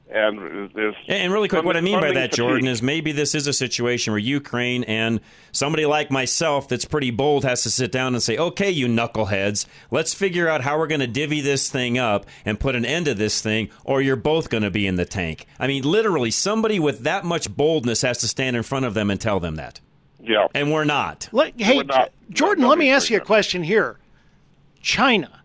and 0.09 0.69
there's 0.73 0.95
And 1.07 1.17
and 1.17 1.33
really 1.33 1.47
quick, 1.47 1.65
what 1.65 1.75
I 1.75 1.81
mean 1.81 1.99
by 1.99 2.11
that, 2.11 2.31
fatigue. 2.31 2.33
Jordan, 2.37 2.67
is 2.67 2.81
maybe 2.81 3.11
this 3.11 3.33
is 3.33 3.47
a 3.47 3.53
situation 3.53 4.13
where 4.13 4.19
Ukraine 4.19 4.83
and 4.83 5.19
somebody 5.51 5.85
like 5.85 6.11
myself 6.11 6.67
that's 6.67 6.85
pretty 6.85 7.11
bold 7.11 7.43
has 7.43 7.63
to 7.63 7.71
sit 7.71 7.91
down 7.91 8.13
and 8.13 8.21
say, 8.21 8.37
okay, 8.37 8.69
you 8.69 8.87
knuckleheads, 8.87 9.65
let's 9.89 10.13
figure 10.13 10.47
out 10.47 10.61
how 10.61 10.77
we're 10.77 10.87
going 10.87 11.01
to 11.01 11.07
divvy 11.07 11.41
this 11.41 11.69
thing 11.69 11.97
up 11.97 12.25
and 12.45 12.59
put 12.59 12.75
an 12.75 12.85
end 12.85 13.07
to 13.07 13.13
this 13.15 13.41
thing, 13.41 13.69
or 13.83 14.01
you're 14.01 14.15
both 14.15 14.49
going 14.49 14.63
to 14.63 14.71
be 14.71 14.85
in 14.85 14.95
the 14.95 15.05
tank. 15.05 15.47
I 15.59 15.67
mean, 15.67 15.83
literally, 15.83 16.31
somebody 16.31 16.79
with 16.79 16.99
that 16.99 17.25
much 17.25 17.53
boldness 17.55 18.03
has 18.03 18.19
to 18.19 18.27
stand 18.27 18.55
in 18.55 18.63
front 18.63 18.85
of 18.85 18.93
them 18.93 19.09
and 19.09 19.19
tell 19.19 19.39
them 19.39 19.55
that. 19.55 19.79
Yeah. 20.21 20.47
And 20.53 20.71
we're 20.71 20.85
not. 20.85 21.29
Let, 21.31 21.59
hey, 21.59 21.77
We're 21.77 21.83
not- 21.83 22.11
Jordan, 22.29 22.63
no, 22.63 22.69
let 22.69 22.77
me 22.79 22.89
ask 22.89 23.09
you 23.09 23.17
a 23.17 23.21
question 23.21 23.63
here. 23.63 23.97
China, 24.81 25.43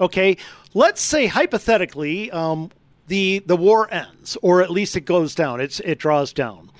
okay? 0.00 0.36
Let's 0.74 1.00
say 1.00 1.26
hypothetically, 1.26 2.30
um, 2.30 2.70
the 3.06 3.40
the 3.46 3.56
war 3.56 3.92
ends, 3.92 4.36
or 4.42 4.62
at 4.62 4.70
least 4.70 4.96
it 4.96 5.02
goes 5.02 5.34
down. 5.34 5.60
It's 5.60 5.80
it 5.80 5.98
draws 5.98 6.32
down, 6.32 6.70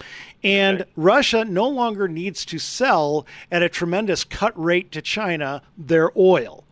and 0.43 0.85
Russia 0.97 1.45
no 1.45 1.69
longer 1.69 2.09
needs 2.09 2.45
to 2.47 2.59
sell 2.59 3.27
at 3.51 3.63
a 3.63 3.69
tremendous 3.69 4.25
cut 4.25 4.53
rate 4.61 4.93
to 4.93 5.03
China 5.03 5.63
their 5.77 6.11
oil. 6.17 6.65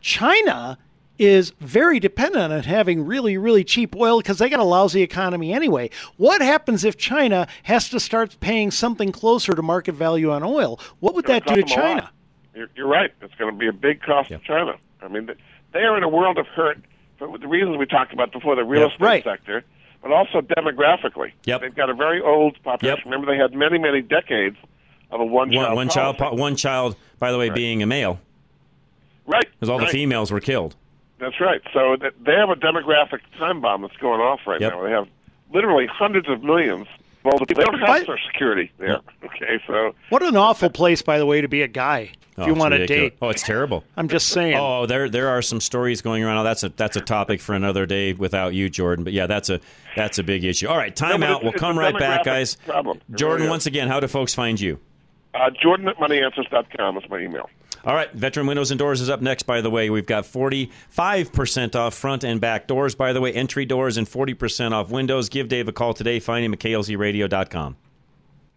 China 0.00 0.78
is 1.18 1.50
very 1.60 2.00
dependent 2.00 2.52
on 2.52 2.62
having 2.64 3.06
really, 3.06 3.38
really 3.38 3.62
cheap 3.62 3.94
oil 3.94 4.18
because 4.18 4.38
they 4.38 4.48
got 4.48 4.58
a 4.58 4.64
lousy 4.64 5.02
economy 5.02 5.52
anyway. 5.52 5.90
What 6.16 6.40
happens 6.40 6.84
if 6.84 6.96
China 6.96 7.46
has 7.62 7.88
to 7.90 8.00
start 8.00 8.36
paying 8.40 8.70
something 8.70 9.12
closer 9.12 9.52
to 9.52 9.62
market 9.62 9.92
value 9.92 10.32
on 10.32 10.42
oil? 10.42 10.80
What 11.00 11.14
would 11.14 11.26
that 11.26 11.46
do 11.46 11.54
to 11.54 11.62
Cost 11.62 11.74
them 11.76 11.84
a 11.84 11.88
lot. 11.88 11.94
China? 12.00 12.10
You're, 12.54 12.70
you're 12.74 12.88
right. 12.88 13.12
It's 13.20 13.34
going 13.36 13.52
to 13.52 13.56
be 13.56 13.68
a 13.68 13.72
big 13.72 14.02
cost 14.02 14.30
to 14.30 14.38
China. 14.38 14.76
I 15.00 15.08
mean, 15.08 15.30
they 15.72 15.80
are 15.80 15.96
in 15.96 16.02
a 16.02 16.08
world 16.08 16.38
of 16.38 16.46
hurt 16.48 16.78
for 17.30 17.38
the 17.38 17.46
reasons 17.48 17.76
we 17.76 17.86
talked 17.86 18.12
about 18.12 18.32
before, 18.32 18.56
the 18.56 18.64
real 18.64 18.82
Yep. 18.82 18.90
estate 18.92 19.04
Right. 19.04 19.24
sector, 19.24 19.64
but 20.02 20.12
also 20.12 20.40
demographically. 20.40 21.32
Yep. 21.44 21.60
They've 21.60 21.74
got 21.74 21.90
a 21.90 21.94
very 21.94 22.20
old 22.20 22.62
population. 22.62 22.98
Yep. 22.98 23.04
Remember, 23.06 23.26
they 23.32 23.38
had 23.38 23.54
many, 23.54 23.78
many 23.78 24.02
decades 24.02 24.56
of 25.10 25.20
a 25.20 25.24
one-child 25.24 25.66
One, 25.68 25.76
one 25.76 25.88
child, 25.88 26.38
one 26.38 26.56
child, 26.56 26.96
by 27.18 27.30
the 27.32 27.38
way, 27.38 27.50
being 27.50 27.82
a 27.82 27.86
male, 27.86 28.18
Right. 29.26 29.46
because 29.52 29.68
all 29.68 29.78
the 29.78 29.86
females 29.86 30.30
were 30.32 30.40
killed. 30.40 30.74
That's 31.18 31.38
right. 31.40 31.60
So 31.72 31.96
they 31.96 32.32
have 32.34 32.50
a 32.50 32.56
demographic 32.56 33.20
time 33.38 33.60
bomb 33.60 33.82
that's 33.82 33.96
going 33.98 34.20
off 34.20 34.40
right 34.46 34.60
Yep. 34.60 34.72
now. 34.72 34.82
They 34.82 34.90
have 34.90 35.06
literally 35.52 35.86
hundreds 35.86 36.28
of 36.28 36.42
millions. 36.42 36.88
Well, 37.24 37.38
they 37.46 37.54
don't 37.54 37.78
have 37.78 37.86
By- 37.86 38.00
Social 38.00 38.16
Security 38.32 38.70
there. 38.78 38.98
Okay, 39.24 39.60
so 39.66 39.94
What 40.08 40.22
an 40.22 40.36
awful 40.36 40.70
place, 40.70 41.02
by 41.02 41.18
the 41.18 41.26
way, 41.26 41.40
to 41.40 41.48
be 41.48 41.62
a 41.62 41.68
guy 41.68 42.10
if 42.32 42.38
Oh, 42.38 42.46
you 42.46 42.52
it's 42.52 42.58
want 42.60 42.72
to 42.74 42.80
ridiculous. 42.80 43.10
date. 43.12 43.18
Oh, 43.22 43.28
it's 43.28 43.42
terrible. 43.42 43.84
I'm 43.96 44.08
just 44.08 44.28
saying. 44.28 44.56
Oh, 44.58 44.86
there 44.86 45.08
there 45.08 45.28
are 45.28 45.40
some 45.42 45.60
stories 45.60 46.02
going 46.02 46.24
around. 46.24 46.38
Oh, 46.38 46.44
that's 46.44 46.62
a 46.64 46.70
that's 46.70 46.96
a 46.96 47.00
topic 47.00 47.40
for 47.40 47.54
another 47.54 47.86
day 47.86 48.12
without 48.12 48.54
you, 48.54 48.68
Jordan. 48.68 49.04
But 49.04 49.12
yeah, 49.12 49.26
that's 49.26 49.50
a 49.50 49.60
that's 49.94 50.18
a 50.18 50.22
big 50.24 50.42
issue. 50.44 50.66
All 50.68 50.76
right, 50.76 50.94
time 50.94 51.20
No, 51.20 51.26
out. 51.26 51.30
it's- 51.36 51.42
We'll 51.44 51.52
come 51.60 51.78
right 51.78 51.96
back, 51.96 52.24
guys. 52.24 52.56
problem. 52.66 53.00
Jordan, 53.14 53.42
really 53.42 53.50
once 53.50 53.66
again, 53.66 53.86
how 53.88 54.00
do 54.00 54.08
folks 54.08 54.34
find 54.34 54.60
you? 54.60 54.78
uh, 55.34 55.48
Jordan 55.62 55.88
at 55.88 55.96
moneyanswers.com 55.98 56.96
is 56.98 57.04
my 57.08 57.18
email. 57.20 57.48
All 57.84 57.94
right, 57.94 58.12
Veteran 58.12 58.46
Windows 58.46 58.70
and 58.70 58.78
Doors 58.78 59.00
is 59.00 59.10
up 59.10 59.20
next, 59.20 59.42
by 59.42 59.60
the 59.60 59.70
way. 59.70 59.90
We've 59.90 60.06
got 60.06 60.24
45% 60.24 61.74
off 61.74 61.94
front 61.94 62.22
and 62.22 62.40
back 62.40 62.68
doors, 62.68 62.94
by 62.94 63.12
the 63.12 63.20
way, 63.20 63.32
entry 63.32 63.64
doors, 63.64 63.96
and 63.96 64.06
40% 64.06 64.70
off 64.70 64.90
windows. 64.90 65.28
Give 65.28 65.48
Dave 65.48 65.66
a 65.66 65.72
call 65.72 65.92
today. 65.92 66.20
Find 66.20 66.44
him 66.44 66.52
at 66.52 66.60
klzradio.com. 66.60 67.76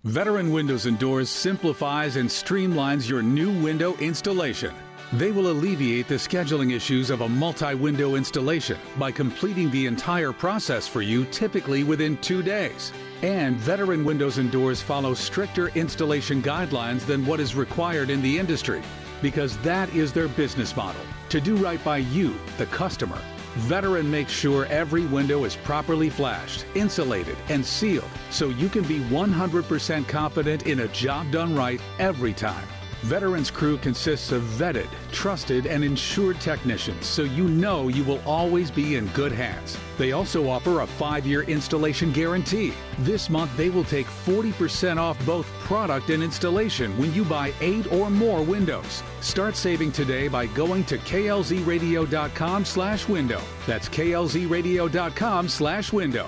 Veteran 0.04 0.52
Windows 0.52 0.86
and 0.86 1.00
Doors 1.00 1.32
simplifies 1.32 2.18
and 2.18 2.30
streamlines 2.30 3.10
your 3.10 3.24
new 3.24 3.52
window 3.64 3.96
installation. 3.98 4.72
They 5.14 5.32
will 5.32 5.52
alleviate 5.52 6.08
the 6.08 6.16
scheduling 6.16 6.72
issues 6.76 7.10
of 7.10 7.22
a 7.22 7.30
multi 7.30 7.74
window 7.74 8.14
installation 8.14 8.78
by 9.00 9.12
completing 9.12 9.72
the 9.72 9.88
entire 9.88 10.32
process 10.32 10.88
for 10.88 11.02
you 11.02 11.26
typically 11.26 11.84
within 11.84 12.18
two 12.18 12.44
days. 12.44 12.94
And 13.24 13.56
Veteran 13.56 14.06
Windows 14.06 14.38
and 14.38 14.52
Doors 14.52 14.82
follow 14.82 15.16
stricter 15.16 15.70
installation 15.70 16.44
guidelines 16.44 17.08
than 17.08 17.26
what 17.26 17.40
is 17.40 17.56
required 17.56 18.12
in 18.12 18.22
the 18.22 18.38
industry 18.38 18.84
because 19.26 19.58
that 19.58 19.92
is 19.96 20.14
their 20.14 20.28
business 20.28 20.76
model 20.76 21.02
to 21.30 21.42
do 21.42 21.56
right 21.56 21.84
by 21.84 21.98
you, 21.98 22.36
the 22.60 22.68
customer. 22.68 23.20
Veteran 23.56 24.12
makes 24.12 24.32
sure 24.32 24.68
every 24.68 25.08
window 25.08 25.46
is 25.46 25.56
properly 25.56 26.12
flashed, 26.12 26.68
insulated, 26.76 27.36
and 27.50 27.66
sealed 27.66 28.12
so 28.30 28.50
you 28.50 28.70
can 28.70 28.84
be 28.84 29.00
100% 29.00 30.08
confident 30.08 30.68
in 30.68 30.82
a 30.82 30.88
job 30.90 31.32
done 31.32 31.56
right 31.56 31.82
every 31.98 32.34
time. 32.34 32.68
Veterans 33.06 33.52
crew 33.52 33.78
consists 33.78 34.32
of 34.32 34.42
vetted, 34.42 34.88
trusted, 35.12 35.68
and 35.68 35.84
insured 35.84 36.42
technicians 36.42 37.06
so 37.06 37.22
you 37.22 37.48
know 37.48 37.88
you 37.88 38.04
will 38.04 38.20
always 38.26 38.72
be 38.72 38.96
in 38.96 39.06
good 39.10 39.32
hands. 39.32 39.78
They 40.00 40.12
also 40.12 40.50
offer 40.50 40.82
a 40.82 40.88
five 40.88 41.24
year 41.24 41.44
installation 41.44 42.12
guarantee. 42.12 42.74
This 43.00 43.30
month, 43.30 43.56
they 43.56 43.70
will 43.70 43.84
take 43.84 44.08
40% 44.08 44.98
off 44.98 45.24
both 45.24 45.46
product 45.60 46.10
and 46.10 46.24
installation 46.24 46.98
when 46.98 47.14
you 47.14 47.24
buy 47.26 47.54
eight 47.62 47.92
or 47.94 48.10
more 48.10 48.42
windows. 48.42 49.04
Start 49.22 49.56
saving 49.56 49.92
today 49.92 50.28
by 50.28 50.48
going 50.48 50.84
to 50.86 50.98
klzradio.com 50.98 52.66
slash 52.66 53.08
window. 53.08 53.42
That's 53.68 53.88
klzradio.com 53.88 55.48
slash 55.48 55.94
window. 55.94 56.28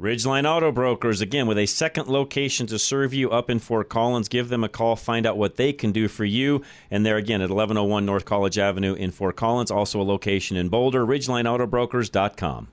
Ridgeline 0.00 0.48
Auto 0.48 0.72
Brokers, 0.72 1.20
again, 1.20 1.46
with 1.46 1.58
a 1.58 1.66
second 1.66 2.08
location 2.08 2.66
to 2.68 2.78
serve 2.78 3.12
you 3.12 3.30
up 3.30 3.50
in 3.50 3.58
Fort 3.58 3.90
Collins. 3.90 4.30
Give 4.30 4.48
them 4.48 4.64
a 4.64 4.68
call, 4.70 4.96
find 4.96 5.26
out 5.26 5.36
what 5.36 5.56
they 5.56 5.74
can 5.74 5.92
do 5.92 6.08
for 6.08 6.24
you. 6.24 6.62
And 6.90 7.04
they're 7.04 7.18
again 7.18 7.42
at 7.42 7.50
1101 7.50 8.06
North 8.06 8.24
College 8.24 8.58
Avenue 8.58 8.94
in 8.94 9.10
Fort 9.10 9.36
Collins, 9.36 9.70
also 9.70 10.00
a 10.00 10.02
location 10.02 10.56
in 10.56 10.70
Boulder, 10.70 11.04
ridgelineautobrokers.com. 11.04 12.68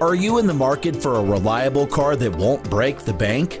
Are 0.00 0.14
you 0.14 0.38
in 0.38 0.46
the 0.46 0.54
market 0.54 0.96
for 0.96 1.16
a 1.16 1.22
reliable 1.22 1.86
car 1.86 2.16
that 2.16 2.34
won't 2.34 2.68
break 2.70 3.00
the 3.00 3.12
bank? 3.12 3.60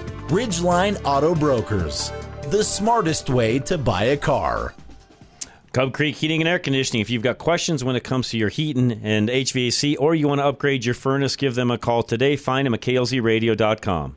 Ridgeline 0.31 0.97
Auto 1.03 1.35
Brokers, 1.35 2.09
the 2.43 2.63
smartest 2.63 3.29
way 3.29 3.59
to 3.59 3.77
buy 3.77 4.05
a 4.05 4.15
car. 4.15 4.73
Cub 5.73 5.91
Creek 5.91 6.15
Heating 6.15 6.39
and 6.39 6.47
Air 6.47 6.57
Conditioning. 6.57 7.01
If 7.01 7.09
you've 7.09 7.21
got 7.21 7.37
questions 7.37 7.83
when 7.83 7.97
it 7.97 8.05
comes 8.05 8.29
to 8.29 8.37
your 8.37 8.47
heating 8.47 8.93
and 9.03 9.27
HVAC, 9.27 9.97
or 9.99 10.15
you 10.15 10.29
want 10.29 10.39
to 10.39 10.45
upgrade 10.45 10.85
your 10.85 10.95
furnace, 10.95 11.35
give 11.35 11.55
them 11.55 11.69
a 11.69 11.77
call 11.77 12.01
today. 12.01 12.37
Find 12.37 12.65
them 12.65 12.73
at 12.73 12.79
klzradio.com. 12.79 14.15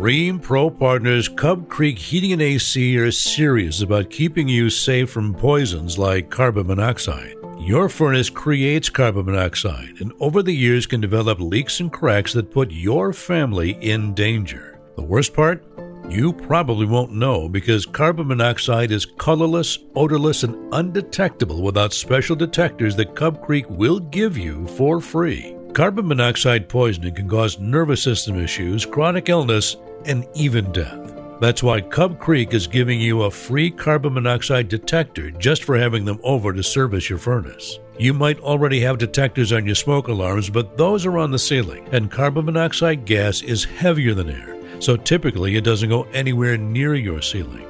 Ream 0.00 0.40
Pro 0.40 0.68
Partners 0.68 1.28
Cub 1.28 1.68
Creek 1.68 2.00
Heating 2.00 2.32
and 2.32 2.42
AC 2.42 2.98
are 2.98 3.12
serious 3.12 3.80
about 3.80 4.10
keeping 4.10 4.48
you 4.48 4.68
safe 4.68 5.10
from 5.10 5.32
poisons 5.32 5.96
like 5.96 6.28
carbon 6.28 6.66
monoxide. 6.66 7.37
Your 7.60 7.88
furnace 7.88 8.30
creates 8.30 8.88
carbon 8.88 9.26
monoxide 9.26 10.00
and 10.00 10.12
over 10.20 10.42
the 10.42 10.54
years 10.54 10.86
can 10.86 11.00
develop 11.00 11.40
leaks 11.40 11.80
and 11.80 11.92
cracks 11.92 12.32
that 12.32 12.52
put 12.52 12.70
your 12.70 13.12
family 13.12 13.72
in 13.82 14.14
danger. 14.14 14.78
The 14.96 15.02
worst 15.02 15.34
part? 15.34 15.64
You 16.08 16.32
probably 16.32 16.86
won't 16.86 17.12
know 17.12 17.48
because 17.48 17.84
carbon 17.84 18.28
monoxide 18.28 18.90
is 18.92 19.04
colorless, 19.04 19.78
odorless, 19.94 20.44
and 20.44 20.72
undetectable 20.72 21.60
without 21.62 21.92
special 21.92 22.36
detectors 22.36 22.96
that 22.96 23.16
Cub 23.16 23.42
Creek 23.42 23.68
will 23.68 23.98
give 23.98 24.38
you 24.38 24.66
for 24.68 25.00
free. 25.00 25.54
Carbon 25.74 26.08
monoxide 26.08 26.68
poisoning 26.68 27.14
can 27.14 27.28
cause 27.28 27.58
nervous 27.58 28.02
system 28.02 28.40
issues, 28.40 28.86
chronic 28.86 29.28
illness, 29.28 29.76
and 30.06 30.26
even 30.34 30.72
death. 30.72 31.17
That's 31.40 31.62
why 31.62 31.80
Cub 31.80 32.18
Creek 32.18 32.52
is 32.54 32.66
giving 32.66 33.00
you 33.00 33.22
a 33.22 33.30
free 33.30 33.70
carbon 33.70 34.14
monoxide 34.14 34.68
detector 34.68 35.30
just 35.30 35.64
for 35.64 35.78
having 35.78 36.04
them 36.04 36.20
over 36.22 36.52
to 36.52 36.62
service 36.62 37.08
your 37.08 37.18
furnace. 37.18 37.78
You 37.98 38.14
might 38.14 38.40
already 38.40 38.80
have 38.80 38.98
detectors 38.98 39.52
on 39.52 39.66
your 39.66 39.74
smoke 39.74 40.08
alarms, 40.08 40.50
but 40.50 40.76
those 40.76 41.06
are 41.06 41.18
on 41.18 41.30
the 41.30 41.38
ceiling, 41.38 41.88
and 41.92 42.10
carbon 42.10 42.44
monoxide 42.44 43.04
gas 43.04 43.42
is 43.42 43.64
heavier 43.64 44.14
than 44.14 44.30
air 44.30 44.58
so 44.80 44.96
typically 44.96 45.56
it 45.56 45.64
doesn't 45.64 45.88
go 45.88 46.04
anywhere 46.12 46.56
near 46.56 46.94
your 46.94 47.22
ceiling. 47.22 47.66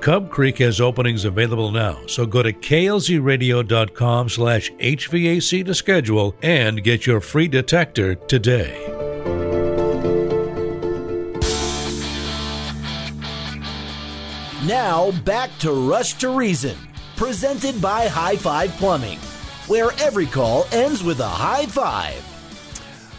Cub 0.00 0.30
Creek 0.30 0.58
has 0.58 0.80
openings 0.80 1.24
available 1.24 1.70
now, 1.70 1.98
so 2.06 2.26
go 2.26 2.42
to 2.42 2.52
klzradio.com 2.52 4.28
slash 4.28 4.70
HVAC 4.72 5.64
to 5.64 5.74
schedule 5.74 6.34
and 6.42 6.82
get 6.82 7.06
your 7.06 7.20
free 7.20 7.46
detector 7.46 8.16
today. 8.16 9.01
Now 14.66 15.10
back 15.22 15.50
to 15.58 15.72
Rush 15.72 16.14
to 16.14 16.30
Reason, 16.30 16.76
presented 17.16 17.82
by 17.82 18.06
High 18.06 18.36
Five 18.36 18.70
Plumbing, 18.76 19.18
where 19.66 19.90
every 20.00 20.26
call 20.26 20.66
ends 20.70 21.02
with 21.02 21.18
a 21.18 21.26
high 21.26 21.66
five. 21.66 22.24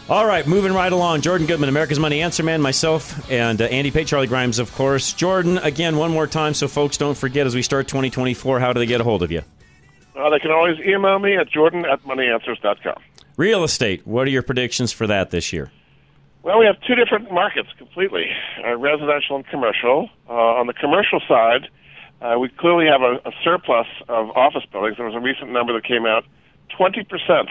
All 0.08 0.24
right, 0.24 0.46
moving 0.46 0.72
right 0.72 0.90
along. 0.90 1.20
Jordan 1.20 1.46
Goodman, 1.46 1.68
America's 1.68 1.98
Money 1.98 2.22
Answer 2.22 2.42
Man, 2.44 2.62
myself, 2.62 3.30
and 3.30 3.60
uh, 3.60 3.66
Andy 3.66 3.90
Pate, 3.90 4.06
Charlie 4.06 4.26
Grimes, 4.26 4.58
of 4.58 4.72
course. 4.72 5.12
Jordan, 5.12 5.58
again, 5.58 5.98
one 5.98 6.10
more 6.10 6.26
time 6.26 6.54
so 6.54 6.66
folks 6.66 6.96
don't 6.96 7.16
forget 7.16 7.46
as 7.46 7.54
we 7.54 7.60
start 7.60 7.88
2024, 7.88 8.58
how 8.58 8.72
do 8.72 8.80
they 8.80 8.86
get 8.86 9.02
a 9.02 9.04
hold 9.04 9.22
of 9.22 9.30
you? 9.30 9.42
Uh, 10.16 10.30
they 10.30 10.38
can 10.38 10.50
always 10.50 10.78
email 10.80 11.18
me 11.18 11.36
at 11.36 11.50
jordan 11.50 11.84
at 11.84 12.02
moneyanswers.com. 12.04 13.02
Real 13.36 13.64
estate, 13.64 14.06
what 14.06 14.26
are 14.26 14.30
your 14.30 14.42
predictions 14.42 14.92
for 14.92 15.06
that 15.06 15.30
this 15.30 15.52
year? 15.52 15.70
Well, 16.44 16.58
we 16.58 16.66
have 16.66 16.76
two 16.86 16.94
different 16.94 17.32
markets 17.32 17.70
completely 17.78 18.26
uh, 18.62 18.76
residential 18.76 19.36
and 19.36 19.46
commercial. 19.46 20.10
Uh, 20.28 20.60
on 20.60 20.66
the 20.66 20.74
commercial 20.74 21.20
side, 21.26 21.68
uh, 22.20 22.38
we 22.38 22.50
clearly 22.50 22.84
have 22.86 23.00
a, 23.00 23.16
a 23.26 23.32
surplus 23.42 23.86
of 24.10 24.28
office 24.36 24.64
buildings. 24.70 24.98
There 24.98 25.06
was 25.06 25.14
a 25.14 25.20
recent 25.20 25.50
number 25.50 25.72
that 25.72 25.84
came 25.84 26.04
out 26.04 26.24
20% 26.78 27.48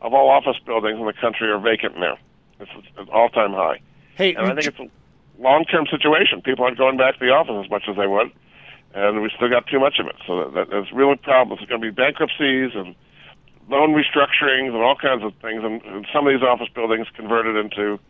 of 0.00 0.12
all 0.12 0.28
office 0.28 0.60
buildings 0.66 0.98
in 0.98 1.06
the 1.06 1.12
country 1.12 1.48
are 1.48 1.60
vacant 1.60 1.96
now. 1.96 2.18
It's 2.58 2.70
an 2.98 3.08
all-time 3.10 3.52
high. 3.52 3.80
Hey, 4.16 4.34
and 4.34 4.46
I 4.46 4.54
think 4.56 4.66
it's 4.66 4.78
a 4.80 4.90
long-term 5.40 5.86
situation. 5.86 6.42
People 6.42 6.64
aren't 6.64 6.78
going 6.78 6.96
back 6.96 7.18
to 7.18 7.24
the 7.24 7.30
office 7.30 7.64
as 7.64 7.70
much 7.70 7.84
as 7.88 7.94
they 7.96 8.08
would, 8.08 8.32
and 8.92 9.22
we 9.22 9.30
still 9.36 9.50
got 9.50 9.68
too 9.68 9.78
much 9.78 10.00
of 10.00 10.06
it. 10.06 10.16
So 10.26 10.42
that, 10.42 10.54
that, 10.54 10.70
that's 10.70 10.92
really 10.92 11.14
problems. 11.14 11.60
There's 11.60 11.68
going 11.68 11.80
to 11.80 11.86
be 11.86 11.94
bankruptcies 11.94 12.72
and 12.74 12.96
loan 13.70 13.94
restructurings 13.94 14.74
and 14.74 14.82
all 14.82 14.96
kinds 14.96 15.22
of 15.22 15.32
things, 15.40 15.62
and, 15.62 15.80
and 15.82 16.06
some 16.12 16.26
of 16.26 16.34
these 16.34 16.42
office 16.42 16.68
buildings 16.74 17.06
converted 17.14 17.54
into 17.54 18.00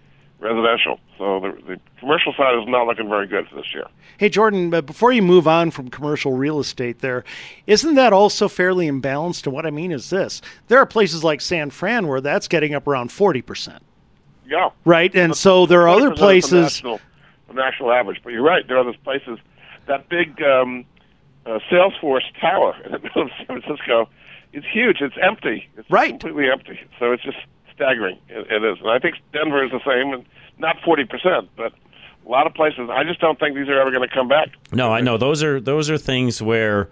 residential. 0.42 0.98
So 1.16 1.40
the, 1.40 1.52
the 1.66 1.80
commercial 1.98 2.34
side 2.34 2.58
is 2.60 2.68
not 2.68 2.86
looking 2.86 3.08
very 3.08 3.26
good 3.26 3.48
for 3.48 3.56
this 3.56 3.72
year. 3.72 3.86
Hey, 4.18 4.28
Jordan, 4.28 4.70
but 4.70 4.86
before 4.86 5.12
you 5.12 5.22
move 5.22 5.46
on 5.46 5.70
from 5.70 5.88
commercial 5.88 6.32
real 6.32 6.58
estate 6.58 6.98
there, 6.98 7.24
isn't 7.66 7.94
that 7.94 8.12
also 8.12 8.48
fairly 8.48 8.88
imbalanced? 8.88 9.46
And 9.46 9.54
what 9.54 9.64
I 9.64 9.70
mean 9.70 9.92
is 9.92 10.10
this 10.10 10.42
there 10.68 10.78
are 10.78 10.86
places 10.86 11.24
like 11.24 11.40
San 11.40 11.70
Fran 11.70 12.08
where 12.08 12.20
that's 12.20 12.48
getting 12.48 12.74
up 12.74 12.86
around 12.86 13.10
40%. 13.10 13.78
Yeah. 14.46 14.70
Right? 14.84 15.14
And 15.14 15.36
so 15.36 15.66
there 15.66 15.82
are 15.82 15.88
other 15.88 16.10
places. 16.14 16.50
The 16.50 16.60
national, 16.60 17.00
the 17.48 17.54
national 17.54 17.92
average. 17.92 18.20
But 18.22 18.32
you're 18.32 18.42
right, 18.42 18.66
there 18.66 18.76
are 18.76 18.84
those 18.84 18.96
places. 18.96 19.38
That 19.86 20.08
big 20.08 20.42
um, 20.42 20.84
uh, 21.46 21.58
Salesforce 21.70 22.24
tower 22.40 22.76
in 22.84 22.92
the 22.92 22.98
middle 22.98 23.22
of 23.22 23.30
San 23.38 23.60
Francisco 23.60 24.08
is 24.52 24.64
huge. 24.70 25.00
It's 25.00 25.16
empty. 25.20 25.68
It's 25.76 25.90
right. 25.90 26.10
completely 26.10 26.50
empty. 26.50 26.80
So 26.98 27.12
it's 27.12 27.22
just 27.22 27.38
staggering. 27.74 28.18
It, 28.28 28.50
it 28.50 28.64
is, 28.64 28.78
and 28.80 28.90
I 28.90 28.98
think 28.98 29.16
Denver 29.32 29.64
is 29.64 29.70
the 29.70 29.80
same, 29.86 30.12
and 30.12 30.24
not 30.58 30.76
forty 30.84 31.04
percent, 31.04 31.50
but 31.56 31.72
a 32.24 32.28
lot 32.28 32.46
of 32.46 32.54
places. 32.54 32.88
I 32.90 33.04
just 33.04 33.20
don't 33.20 33.38
think 33.38 33.56
these 33.56 33.68
are 33.68 33.80
ever 33.80 33.90
going 33.90 34.08
to 34.08 34.14
come 34.14 34.28
back. 34.28 34.48
No, 34.72 34.92
I 34.92 35.00
know 35.00 35.16
those 35.18 35.42
are 35.42 35.60
those 35.60 35.90
are 35.90 35.98
things 35.98 36.40
where. 36.42 36.88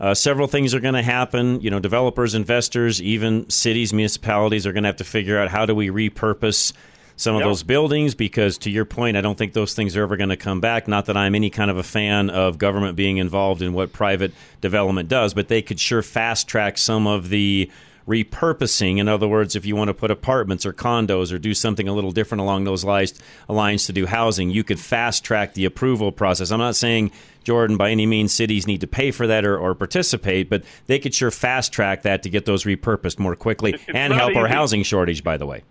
Uh, 0.00 0.12
several 0.12 0.48
things 0.48 0.74
are 0.74 0.80
going 0.80 0.94
to 0.94 1.02
happen. 1.02 1.60
You 1.60 1.70
know, 1.70 1.78
developers, 1.78 2.34
investors, 2.34 3.00
even 3.00 3.48
cities, 3.48 3.92
municipalities 3.92 4.66
are 4.66 4.72
going 4.72 4.82
to 4.82 4.88
have 4.88 4.96
to 4.96 5.04
figure 5.04 5.38
out 5.38 5.48
how 5.48 5.66
do 5.66 5.74
we 5.74 5.88
repurpose 5.88 6.72
some 7.14 7.36
of 7.36 7.42
Yep. 7.42 7.48
those 7.48 7.62
buildings 7.62 8.16
because, 8.16 8.58
to 8.58 8.70
your 8.72 8.84
point, 8.84 9.16
I 9.16 9.20
don't 9.20 9.38
think 9.38 9.52
those 9.52 9.72
things 9.72 9.96
are 9.96 10.02
ever 10.02 10.16
going 10.16 10.30
to 10.30 10.36
come 10.36 10.60
back. 10.60 10.88
Not 10.88 11.06
that 11.06 11.16
I'm 11.16 11.36
any 11.36 11.48
kind 11.48 11.70
of 11.70 11.76
a 11.76 11.84
fan 11.84 12.28
of 12.28 12.58
government 12.58 12.96
being 12.96 13.18
involved 13.18 13.62
in 13.62 13.72
what 13.72 13.92
private 13.92 14.32
development 14.60 15.08
does, 15.08 15.32
but 15.32 15.46
they 15.46 15.62
could 15.62 15.78
sure 15.78 16.02
fast 16.02 16.48
track 16.48 16.76
some 16.76 17.06
of 17.06 17.28
the 17.28 17.70
repurposing. 18.06 18.98
In 18.98 19.08
other 19.08 19.26
words, 19.26 19.56
if 19.56 19.64
you 19.64 19.76
want 19.76 19.88
to 19.88 19.94
put 19.94 20.10
apartments 20.10 20.66
or 20.66 20.72
condos 20.72 21.32
or 21.32 21.38
do 21.38 21.54
something 21.54 21.88
a 21.88 21.92
little 21.92 22.12
different 22.12 22.42
along 22.42 22.64
those 22.64 22.84
lines, 22.84 23.14
lines 23.48 23.86
to 23.86 23.92
do 23.92 24.06
housing, 24.06 24.50
you 24.50 24.64
could 24.64 24.78
fast 24.78 25.24
track 25.24 25.54
the 25.54 25.64
approval 25.64 26.12
process. 26.12 26.50
I'm 26.50 26.58
not 26.58 26.76
saying 26.76 27.12
Jordan, 27.44 27.76
by 27.76 27.90
any 27.90 28.06
means, 28.06 28.32
cities 28.32 28.66
need 28.66 28.80
to 28.80 28.86
pay 28.86 29.10
for 29.10 29.26
that 29.26 29.44
or, 29.44 29.56
or 29.56 29.74
participate, 29.74 30.48
but 30.48 30.64
they 30.86 30.98
could 30.98 31.14
sure 31.14 31.30
fast 31.30 31.72
track 31.72 32.02
that 32.02 32.22
to 32.22 32.30
get 32.30 32.46
those 32.46 32.64
repurposed 32.64 33.18
more 33.18 33.36
quickly 33.36 33.74
It's 33.74 33.84
and 33.94 34.12
help 34.12 34.34
our 34.36 34.48
housing 34.48 34.82
shortage, 34.82 35.22
by 35.22 35.36
the 35.36 35.46
way. 35.46 35.62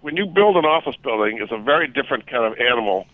When 0.00 0.16
you 0.16 0.26
build 0.26 0.56
an 0.56 0.64
office 0.64 0.94
building, 1.02 1.38
it's 1.40 1.50
a 1.50 1.58
very 1.58 1.88
different 1.88 2.28
kind 2.28 2.44
of 2.44 2.58
animal 2.60 3.06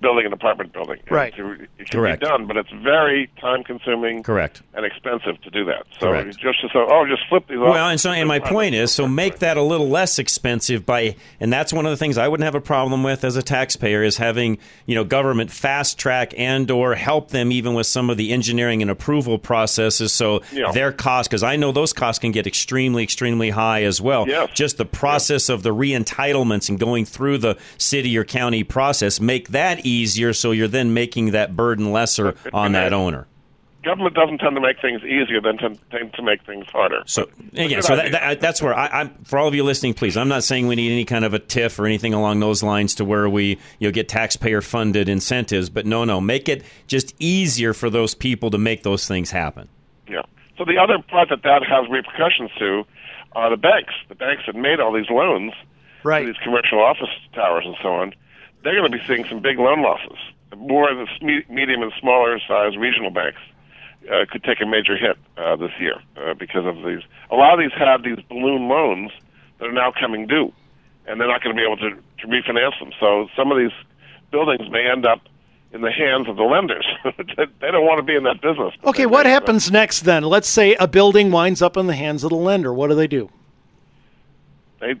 building 0.00 0.26
an 0.26 0.32
apartment 0.32 0.72
building. 0.72 0.98
Right. 1.10 1.34
to- 1.36 1.52
it 1.78 1.88
can 1.90 2.00
Correct. 2.00 2.20
be 2.20 2.26
done, 2.26 2.46
but 2.46 2.56
it's 2.56 2.70
very 2.70 3.30
time 3.40 3.64
consuming 3.64 4.22
Correct. 4.22 4.62
and 4.74 4.84
expensive 4.84 5.40
to 5.42 5.50
do 5.50 5.64
that. 5.66 5.84
So 6.00 6.06
Correct. 6.08 6.38
just 6.38 6.60
to 6.60 6.68
say, 6.68 6.74
oh, 6.76 7.06
just 7.06 7.22
flip 7.28 7.46
these 7.48 7.58
off. 7.58 7.70
Well, 7.70 7.88
and 7.88 8.00
so 8.00 8.10
and 8.10 8.28
my 8.28 8.38
point 8.38 8.74
is, 8.74 8.92
so 8.92 9.06
make 9.08 9.38
that 9.40 9.56
a 9.56 9.62
little 9.62 9.88
less 9.88 10.18
expensive 10.18 10.84
by, 10.86 11.16
and 11.40 11.52
that's 11.52 11.72
one 11.72 11.86
of 11.86 11.90
the 11.90 11.96
things 11.96 12.18
I 12.18 12.28
wouldn't 12.28 12.44
have 12.44 12.54
a 12.54 12.60
problem 12.60 13.02
with 13.02 13.24
as 13.24 13.36
a 13.36 13.42
taxpayer 13.42 14.02
is 14.02 14.16
having 14.16 14.58
you 14.86 14.94
know 14.94 15.04
government 15.04 15.50
fast 15.50 15.98
track 15.98 16.34
and 16.36 16.70
or 16.70 16.94
help 16.94 17.30
them 17.30 17.52
even 17.52 17.74
with 17.74 17.86
some 17.86 18.10
of 18.10 18.16
the 18.16 18.32
engineering 18.32 18.82
and 18.82 18.90
approval 18.90 19.38
processes, 19.38 20.12
so 20.12 20.42
Yeah. 20.52 20.72
their 20.72 20.92
costs 20.92 21.28
because 21.28 21.42
I 21.42 21.56
know 21.56 21.72
those 21.72 21.92
costs 21.92 22.18
can 22.18 22.32
get 22.32 22.46
extremely 22.46 23.02
extremely 23.02 23.50
high 23.50 23.82
as 23.84 24.00
well. 24.00 24.26
Yes. 24.28 24.50
Just 24.54 24.78
the 24.78 24.84
process 24.84 25.48
of 25.48 25.62
the 25.62 25.72
re-entitlements 25.72 26.68
and 26.68 26.78
going 26.78 27.04
through 27.04 27.38
the 27.38 27.56
city 27.78 28.16
or 28.16 28.24
county 28.24 28.64
process 28.64 29.20
make 29.20 29.48
that 29.48 29.75
easier, 29.84 30.32
so 30.32 30.50
you're 30.52 30.68
then 30.68 30.94
making 30.94 31.32
that 31.32 31.56
burden 31.56 31.92
lesser 31.92 32.34
on 32.52 32.72
that 32.72 32.92
owner. 32.92 33.26
Government 33.84 34.16
doesn't 34.16 34.38
tend 34.38 34.56
to 34.56 34.60
make 34.60 34.80
things 34.80 35.00
easier 35.04 35.40
than 35.40 35.58
to, 35.58 35.78
tend 35.92 36.12
to 36.14 36.22
make 36.22 36.42
things 36.44 36.66
harder. 36.66 37.02
So 37.06 37.30
again, 37.52 37.82
so 37.82 37.94
that, 37.94 38.10
that, 38.10 38.40
that's 38.40 38.60
where 38.60 38.74
I, 38.74 38.88
I'm 38.88 39.14
for 39.22 39.38
all 39.38 39.46
of 39.46 39.54
you 39.54 39.62
listening. 39.62 39.94
Please, 39.94 40.16
I'm 40.16 40.26
not 40.26 40.42
saying 40.42 40.66
we 40.66 40.74
need 40.74 40.90
any 40.90 41.04
kind 41.04 41.24
of 41.24 41.34
a 41.34 41.38
TIF 41.38 41.78
or 41.78 41.86
anything 41.86 42.12
along 42.12 42.40
those 42.40 42.64
lines 42.64 42.96
to 42.96 43.04
where 43.04 43.28
we 43.28 43.58
you 43.78 43.86
know 43.86 43.92
get 43.92 44.08
taxpayer 44.08 44.60
funded 44.60 45.08
incentives. 45.08 45.70
But 45.70 45.86
no, 45.86 46.04
no, 46.04 46.20
make 46.20 46.48
it 46.48 46.64
just 46.88 47.14
easier 47.20 47.72
for 47.72 47.88
those 47.88 48.12
people 48.12 48.50
to 48.50 48.58
make 48.58 48.82
those 48.82 49.06
things 49.06 49.30
happen. 49.30 49.68
Yeah. 50.08 50.22
So 50.58 50.64
the 50.64 50.78
other 50.78 51.00
part 51.08 51.28
that 51.28 51.44
that 51.44 51.62
has 51.62 51.88
repercussions 51.88 52.50
to 52.58 52.84
are 53.36 53.50
the 53.50 53.56
banks. 53.56 53.94
The 54.08 54.16
banks 54.16 54.42
that 54.46 54.56
made 54.56 54.80
all 54.80 54.92
these 54.92 55.10
loans 55.10 55.52
Right. 56.02 56.22
to 56.22 56.26
these 56.26 56.42
commercial 56.42 56.80
office 56.82 57.08
towers 57.34 57.64
and 57.66 57.76
so 57.80 57.88
on. 57.90 58.14
They're 58.66 58.74
going 58.74 58.90
to 58.90 58.98
be 58.98 59.04
seeing 59.06 59.24
some 59.28 59.38
big 59.38 59.60
loan 59.60 59.80
losses. 59.80 60.18
More 60.56 60.90
of 60.90 60.98
the 60.98 61.06
medium 61.48 61.82
and 61.82 61.92
smaller 62.00 62.40
size 62.48 62.76
regional 62.76 63.10
banks 63.10 63.38
uh, 64.10 64.24
could 64.28 64.42
take 64.42 64.60
a 64.60 64.66
major 64.66 64.96
hit 64.96 65.16
uh, 65.36 65.54
this 65.54 65.70
year 65.78 66.02
uh, 66.16 66.34
because 66.34 66.66
of 66.66 66.74
these. 66.84 66.98
A 67.30 67.36
lot 67.36 67.54
of 67.54 67.60
these 67.60 67.70
have 67.78 68.02
these 68.02 68.18
balloon 68.28 68.66
loans 68.66 69.12
that 69.60 69.66
are 69.66 69.72
now 69.72 69.92
coming 69.92 70.26
due, 70.26 70.52
and 71.06 71.20
they're 71.20 71.28
not 71.28 71.44
going 71.44 71.54
to 71.54 71.60
be 71.60 71.64
able 71.64 71.76
to, 71.76 71.90
to 71.90 72.26
refinance 72.26 72.76
them. 72.80 72.90
So 72.98 73.28
some 73.36 73.52
of 73.52 73.58
these 73.58 73.70
buildings 74.32 74.68
may 74.68 74.90
end 74.90 75.06
up 75.06 75.20
in 75.70 75.82
the 75.82 75.92
hands 75.92 76.28
of 76.28 76.34
the 76.34 76.42
lenders. 76.42 76.86
they 77.04 77.70
don't 77.70 77.86
want 77.86 77.98
to 77.98 78.02
be 78.02 78.16
in 78.16 78.24
that 78.24 78.40
business. 78.40 78.74
Okay, 78.82 79.06
what 79.06 79.26
happens 79.26 79.70
next 79.70 80.00
then? 80.00 80.24
Let's 80.24 80.48
say 80.48 80.74
a 80.80 80.88
building 80.88 81.30
winds 81.30 81.62
up 81.62 81.76
in 81.76 81.86
the 81.86 81.94
hands 81.94 82.24
of 82.24 82.30
the 82.30 82.36
lender. 82.36 82.74
What 82.74 82.88
do 82.88 82.96
they 82.96 83.06
do? 83.06 83.30
They 84.80 84.96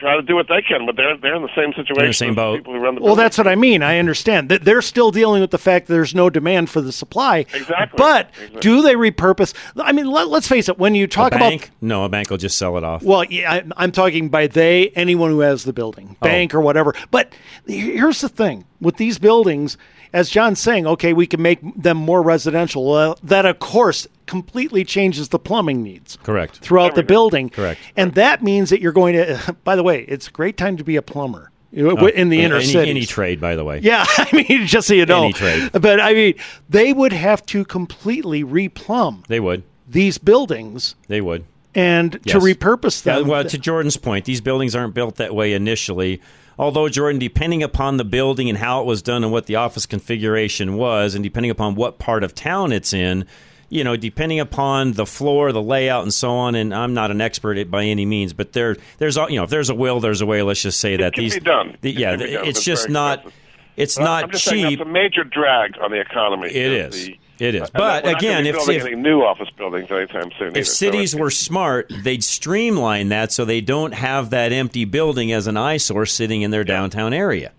try 0.00 0.16
to 0.16 0.22
do 0.22 0.34
what 0.34 0.48
they 0.48 0.62
can, 0.62 0.86
but 0.86 0.96
they're 0.96 1.16
they're 1.16 1.36
in 1.36 1.42
the 1.42 1.54
same 1.54 1.72
situation. 1.74 2.12
same 2.12 2.30
as 2.30 2.34
the 2.34 2.36
boat. 2.36 2.56
People 2.58 2.72
who 2.74 2.80
run 2.80 2.94
the 2.96 3.00
Well, 3.00 3.10
building. 3.10 3.22
that's 3.24 3.38
what 3.38 3.46
I 3.46 3.54
mean. 3.54 3.82
I 3.82 3.98
understand 3.98 4.48
that 4.48 4.64
they're 4.64 4.82
still 4.82 5.10
dealing 5.10 5.40
with 5.40 5.50
the 5.52 5.58
fact 5.58 5.86
that 5.86 5.92
there's 5.94 6.14
no 6.14 6.28
demand 6.30 6.68
for 6.70 6.80
the 6.80 6.90
supply. 6.92 7.38
Exactly. 7.54 7.96
But 7.96 8.30
Exactly. 8.34 8.60
do 8.60 8.82
they 8.82 8.94
repurpose? 8.94 9.54
I 9.76 9.92
mean, 9.92 10.06
let, 10.10 10.28
let's 10.28 10.48
face 10.48 10.68
it. 10.68 10.78
When 10.78 10.94
you 10.94 11.06
talk 11.06 11.32
a 11.32 11.36
about 11.36 11.70
no, 11.80 12.04
a 12.04 12.08
bank 12.08 12.30
will 12.30 12.38
just 12.38 12.58
sell 12.58 12.76
it 12.76 12.84
off. 12.84 13.02
Well, 13.02 13.24
yeah, 13.24 13.52
I, 13.52 13.62
I'm 13.76 13.92
talking 13.92 14.28
by 14.30 14.46
they, 14.48 14.88
anyone 14.96 15.30
who 15.30 15.40
has 15.40 15.64
the 15.64 15.72
building, 15.72 16.16
Oh. 16.20 16.24
bank 16.26 16.54
or 16.54 16.60
whatever. 16.60 16.94
But 17.10 17.32
here's 17.66 18.20
the 18.20 18.28
thing 18.28 18.64
with 18.80 18.96
these 18.96 19.18
buildings, 19.18 19.76
as 20.12 20.30
John's 20.30 20.58
saying, 20.58 20.86
okay, 20.86 21.12
we 21.12 21.26
can 21.26 21.40
make 21.42 21.60
them 21.80 21.96
more 21.98 22.22
residential. 22.22 22.90
Well, 22.90 23.18
that, 23.22 23.44
of 23.46 23.58
course, 23.58 24.06
completely 24.30 24.84
changes 24.84 25.28
the 25.28 25.38
plumbing 25.38 25.82
needs 25.82 26.16
Correct. 26.22 26.60
throughout 26.60 26.94
the 26.94 27.02
building. 27.02 27.50
Correct. 27.50 27.78
And 27.96 28.14
that 28.14 28.42
means 28.42 28.70
that 28.70 28.80
you're 28.80 28.92
going 28.92 29.14
to, 29.16 29.56
by 29.64 29.76
the 29.76 29.82
way, 29.82 30.04
it's 30.08 30.28
a 30.28 30.30
great 30.30 30.56
time 30.56 30.78
to 30.78 30.84
be 30.84 30.96
a 30.96 31.02
plumber 31.02 31.50
you 31.72 31.90
Oh, 31.90 32.06
in 32.06 32.30
the 32.30 32.40
inner 32.40 32.56
any, 32.56 32.64
city. 32.64 32.90
any 32.90 33.04
trade, 33.06 33.40
by 33.40 33.54
the 33.56 33.62
way. 33.64 33.78
Yeah, 33.82 34.04
I 34.18 34.28
mean, 34.32 34.66
just 34.66 34.88
so 34.88 34.94
you 34.94 35.04
know. 35.06 35.24
Any 35.24 35.32
trade. 35.34 35.70
But 35.72 36.00
I 36.00 36.14
mean, 36.14 36.34
they 36.68 36.92
would 36.92 37.12
have 37.12 37.44
to 37.46 37.64
completely 37.64 38.42
replumb 38.42 39.26
They 39.26 39.38
would. 39.40 39.62
these 39.88 40.18
buildings 40.18 40.94
They 41.08 41.20
would. 41.20 41.44
and 41.74 42.12
to 42.12 42.20
Yes. 42.24 42.36
repurpose 42.42 43.04
Yeah, 43.06 43.18
them. 43.20 43.28
well, 43.28 43.44
to 43.44 43.58
Jordan's 43.58 43.96
point, 43.96 44.24
these 44.24 44.40
buildings 44.40 44.74
aren't 44.74 44.94
built 44.94 45.16
that 45.16 45.34
way 45.34 45.52
initially. 45.52 46.20
Although, 46.58 46.88
Jordan, 46.88 47.18
depending 47.20 47.62
upon 47.62 47.96
the 47.96 48.04
building 48.04 48.48
and 48.50 48.58
how 48.58 48.80
it 48.80 48.86
was 48.86 49.00
done 49.00 49.22
and 49.24 49.32
what 49.32 49.46
the 49.46 49.54
office 49.56 49.86
configuration 49.86 50.74
was, 50.76 51.14
and 51.14 51.22
depending 51.24 51.50
upon 51.50 51.74
what 51.74 51.98
part 51.98 52.22
of 52.24 52.34
town 52.34 52.70
it's 52.72 52.92
in, 52.92 53.24
you 53.70 53.82
know, 53.84 53.96
depending 53.96 54.38
upon 54.40 54.92
the 54.92 55.06
floor, 55.06 55.52
the 55.52 55.62
layout, 55.62 56.02
and 56.02 56.12
so 56.12 56.30
on. 56.32 56.54
And 56.54 56.74
I'm 56.74 56.92
not 56.92 57.10
an 57.10 57.20
expert 57.22 57.56
at 57.56 57.70
by 57.70 57.84
any 57.84 58.04
means, 58.04 58.32
but 58.34 58.52
there, 58.52 58.76
there's, 58.98 59.16
you 59.16 59.36
know, 59.36 59.44
if 59.44 59.50
there's 59.50 59.70
a 59.70 59.74
will, 59.74 60.00
there's 60.00 60.20
a 60.20 60.26
way. 60.26 60.42
Let's 60.42 60.60
just 60.62 60.80
say 60.80 60.96
that 60.96 61.14
can 61.14 61.24
these, 61.24 61.34
be 61.34 61.40
done. 61.40 61.76
the- 61.80 61.90
It 61.90 61.98
yeah, 61.98 62.16
be 62.16 62.32
done, 62.32 62.44
it's 62.46 62.62
just 62.62 62.88
not, 62.90 63.20
expensive. 63.20 63.40
it's 63.76 63.96
Well, 63.96 64.06
not 64.06 64.32
cheap. 64.32 64.78
that's 64.78 64.88
a 64.88 64.92
major 64.92 65.24
drag 65.24 65.78
on 65.80 65.90
the 65.92 66.00
economy. 66.00 66.48
It 66.48 66.72
is. 66.72 67.06
the- 67.06 67.18
It 67.38 67.54
is. 67.54 67.70
But 67.70 68.06
again, 68.06 68.44
if- 68.44 68.68
if- 68.68 68.84
any 68.84 68.94
new 68.96 69.22
office 69.22 69.48
buildings 69.56 69.90
anytime 69.90 70.30
soon, 70.38 70.48
either, 70.48 70.58
if 70.58 70.66
so 70.66 70.72
cities 70.74 71.16
were 71.16 71.30
smart, 71.30 71.90
they'd 72.02 72.22
streamline 72.22 73.08
that 73.08 73.32
so 73.32 73.46
they 73.46 73.62
don't 73.62 73.94
have 73.94 74.28
that 74.30 74.52
empty 74.52 74.84
building 74.84 75.32
as 75.32 75.46
an 75.46 75.56
eyesore 75.56 76.04
sitting 76.04 76.42
in 76.42 76.50
their 76.50 76.64
downtown 76.64 77.14
area. 77.14 77.52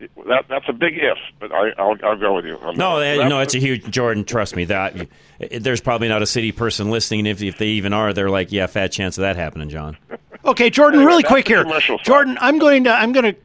It- 0.00 0.10
that, 0.28 0.46
that's 0.48 0.66
a 0.68 0.72
big 0.72 0.94
if, 0.98 1.18
but 1.40 1.52
I, 1.52 1.70
I'll, 1.78 1.96
I'll 2.04 2.16
go 2.18 2.34
with 2.36 2.44
you. 2.44 2.56
on 2.58 2.76
No, 2.76 2.98
that. 3.00 3.06
eh, 3.06 3.16
That's 3.18 3.28
no, 3.30 3.40
it's 3.40 3.54
a 3.54 3.58
huge 3.58 3.90
Jordan. 3.90 4.24
Trust 4.24 4.56
me, 4.56 4.64
that 4.66 5.08
there's 5.60 5.80
probably 5.80 6.08
not 6.08 6.22
a 6.22 6.26
city 6.26 6.52
person 6.52 6.90
listening. 6.90 7.26
If 7.26 7.42
if 7.42 7.58
they 7.58 7.68
even 7.68 7.92
are, 7.92 8.12
they're 8.12 8.30
like, 8.30 8.52
yeah, 8.52 8.66
fat 8.66 8.88
chance 8.92 9.18
of 9.18 9.22
that 9.22 9.36
happening, 9.36 9.68
John. 9.68 9.96
Okay, 10.44 10.70
Jordan, 10.70 11.00
Anyway, 11.00 11.10
really 11.12 11.22
quick 11.24 11.48
here. 11.48 11.62
commercial 11.62 11.98
side. 11.98 12.04
Jordan, 12.06 12.38
I'm 12.40 12.58
going 12.58 12.84
to 12.84 12.90
I'm 12.92 13.12
going 13.12 13.34
to 13.34 13.40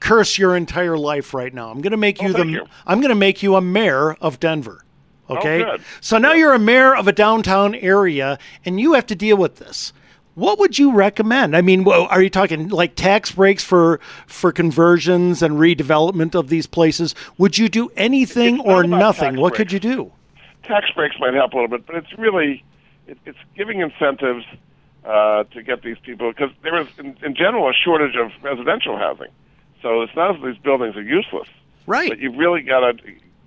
curse 0.00 0.38
your 0.38 0.56
entire 0.56 0.96
life 0.96 1.34
right 1.34 1.52
now. 1.52 1.70
I'm 1.70 1.80
going 1.80 1.90
to 1.92 1.96
make 1.96 2.20
you 2.22 2.28
the 2.32 2.34
Oh, 2.38 2.42
thank 2.42 2.50
you. 2.52 2.66
I'm 2.86 3.00
going 3.00 3.10
to 3.10 3.14
make 3.14 3.42
you 3.42 3.56
a 3.56 3.60
mayor 3.60 4.12
of 4.14 4.38
Denver. 4.40 4.84
Okay? 5.30 5.58
good. 5.62 5.82
So 6.00 6.16
now 6.18 6.32
you're 6.32 6.54
a 6.54 6.58
mayor 6.58 6.94
of 6.96 7.06
a 7.06 7.12
downtown 7.12 7.74
area 7.74 8.38
and 8.64 8.80
you 8.80 8.94
have 8.94 9.06
to 9.08 9.14
deal 9.14 9.36
with 9.36 9.56
this. 9.56 9.92
What 10.38 10.60
would 10.60 10.78
you 10.78 10.92
recommend? 10.92 11.56
I 11.56 11.62
mean, 11.62 11.86
are 11.88 12.22
you 12.22 12.30
talking 12.30 12.68
like 12.68 12.94
tax 12.94 13.32
breaks 13.32 13.64
for 13.64 13.98
for 14.26 14.52
conversions 14.52 15.42
and 15.42 15.54
redevelopment 15.58 16.36
of 16.36 16.48
these 16.48 16.66
places? 16.68 17.14
Would 17.38 17.58
you 17.58 17.68
do 17.68 17.90
anything 17.96 18.60
or 18.60 18.84
nothing? 18.84 19.36
What 19.36 19.54
could 19.54 19.72
you 19.72 19.80
do? 19.80 20.12
tax 20.62 20.90
breaks 20.94 21.16
might 21.18 21.32
help 21.32 21.54
a 21.54 21.56
little 21.56 21.68
bit, 21.68 21.86
but 21.86 21.96
it's 21.96 22.16
really 22.18 22.62
it, 23.06 23.18
it's 23.24 23.38
giving 23.56 23.80
incentives 23.80 24.44
uh, 25.04 25.42
to 25.44 25.62
get 25.62 25.82
these 25.82 25.96
people 26.02 26.30
because 26.30 26.50
there 26.62 26.78
is 26.78 26.86
in, 26.98 27.16
in 27.22 27.34
general 27.34 27.68
a 27.68 27.72
shortage 27.72 28.14
of 28.16 28.30
residential 28.42 28.96
housing. 28.98 29.28
So 29.82 30.02
it's 30.02 30.14
not 30.14 30.36
as 30.36 30.42
these 30.44 30.58
buildings 30.62 30.94
are 30.96 31.02
useless, 31.02 31.48
Right. 31.86 32.10
but 32.10 32.18
you've 32.18 32.36
really 32.36 32.60
got 32.62 32.80
to 32.80 32.94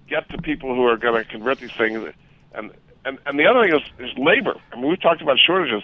get 0.09 0.27
to 0.31 0.41
people 0.41 0.73
who 0.75 0.85
are 0.87 0.97
going 0.97 1.23
to 1.23 1.29
convert 1.29 1.59
these 1.59 1.71
things. 1.71 2.03
And 2.53 2.71
and 3.05 3.17
and 3.25 3.39
the 3.39 3.45
other 3.45 3.61
thing 3.63 3.75
is, 3.79 4.09
is 4.11 4.17
labor. 4.17 4.55
I 4.73 4.75
mean, 4.75 4.89
we've 4.89 5.01
talked 5.01 5.21
about 5.21 5.37
shortages. 5.39 5.83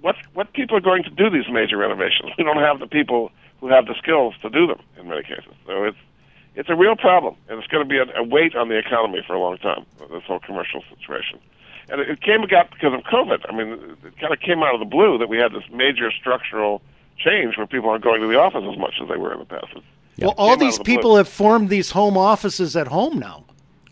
What 0.00 0.16
what 0.34 0.52
people 0.52 0.76
are 0.76 0.80
going 0.80 1.02
to 1.04 1.10
do 1.10 1.30
these 1.30 1.48
major 1.50 1.76
renovations? 1.76 2.30
We 2.38 2.44
don't 2.44 2.56
have 2.58 2.78
the 2.80 2.86
people 2.86 3.30
who 3.60 3.68
have 3.68 3.86
the 3.86 3.94
skills 3.94 4.34
to 4.42 4.50
do 4.50 4.66
them 4.66 4.80
in 4.98 5.08
many 5.08 5.22
cases. 5.22 5.52
So 5.66 5.84
it's 5.84 5.98
it's 6.56 6.68
a 6.68 6.74
real 6.74 6.96
problem, 6.96 7.36
and 7.48 7.58
it's 7.58 7.68
going 7.68 7.86
to 7.86 7.88
be 7.88 7.98
a, 7.98 8.06
a 8.18 8.24
weight 8.24 8.56
on 8.56 8.68
the 8.68 8.76
economy 8.78 9.22
for 9.26 9.34
a 9.34 9.40
long 9.40 9.58
time. 9.58 9.84
This 10.10 10.24
whole 10.24 10.40
commercial 10.40 10.82
situation, 10.94 11.38
and 11.88 12.00
it, 12.00 12.10
it 12.10 12.20
came 12.22 12.42
about 12.42 12.70
because 12.70 12.94
of 12.94 13.00
COVID. 13.04 13.44
I 13.48 13.52
mean, 13.56 13.96
it 14.04 14.18
kind 14.18 14.32
of 14.32 14.40
came 14.40 14.62
out 14.62 14.74
of 14.74 14.80
the 14.80 14.86
blue 14.86 15.18
that 15.18 15.28
we 15.28 15.38
had 15.38 15.52
this 15.52 15.64
major 15.72 16.10
structural 16.10 16.82
change 17.18 17.56
where 17.56 17.66
people 17.66 17.90
aren't 17.90 18.02
going 18.02 18.20
to 18.20 18.26
the 18.26 18.38
office 18.38 18.64
as 18.70 18.78
much 18.78 18.94
as 19.02 19.08
they 19.08 19.16
were 19.16 19.32
in 19.32 19.38
the 19.40 19.44
past. 19.44 19.66
It 19.76 19.82
Well, 20.18 20.34
all 20.38 20.56
these 20.56 20.78
the 20.78 20.84
blue. 20.84 20.96
people 20.96 21.16
have 21.16 21.28
formed 21.28 21.68
these 21.68 21.90
home 21.90 22.16
offices 22.16 22.74
at 22.76 22.88
home 22.88 23.18
now. 23.18 23.44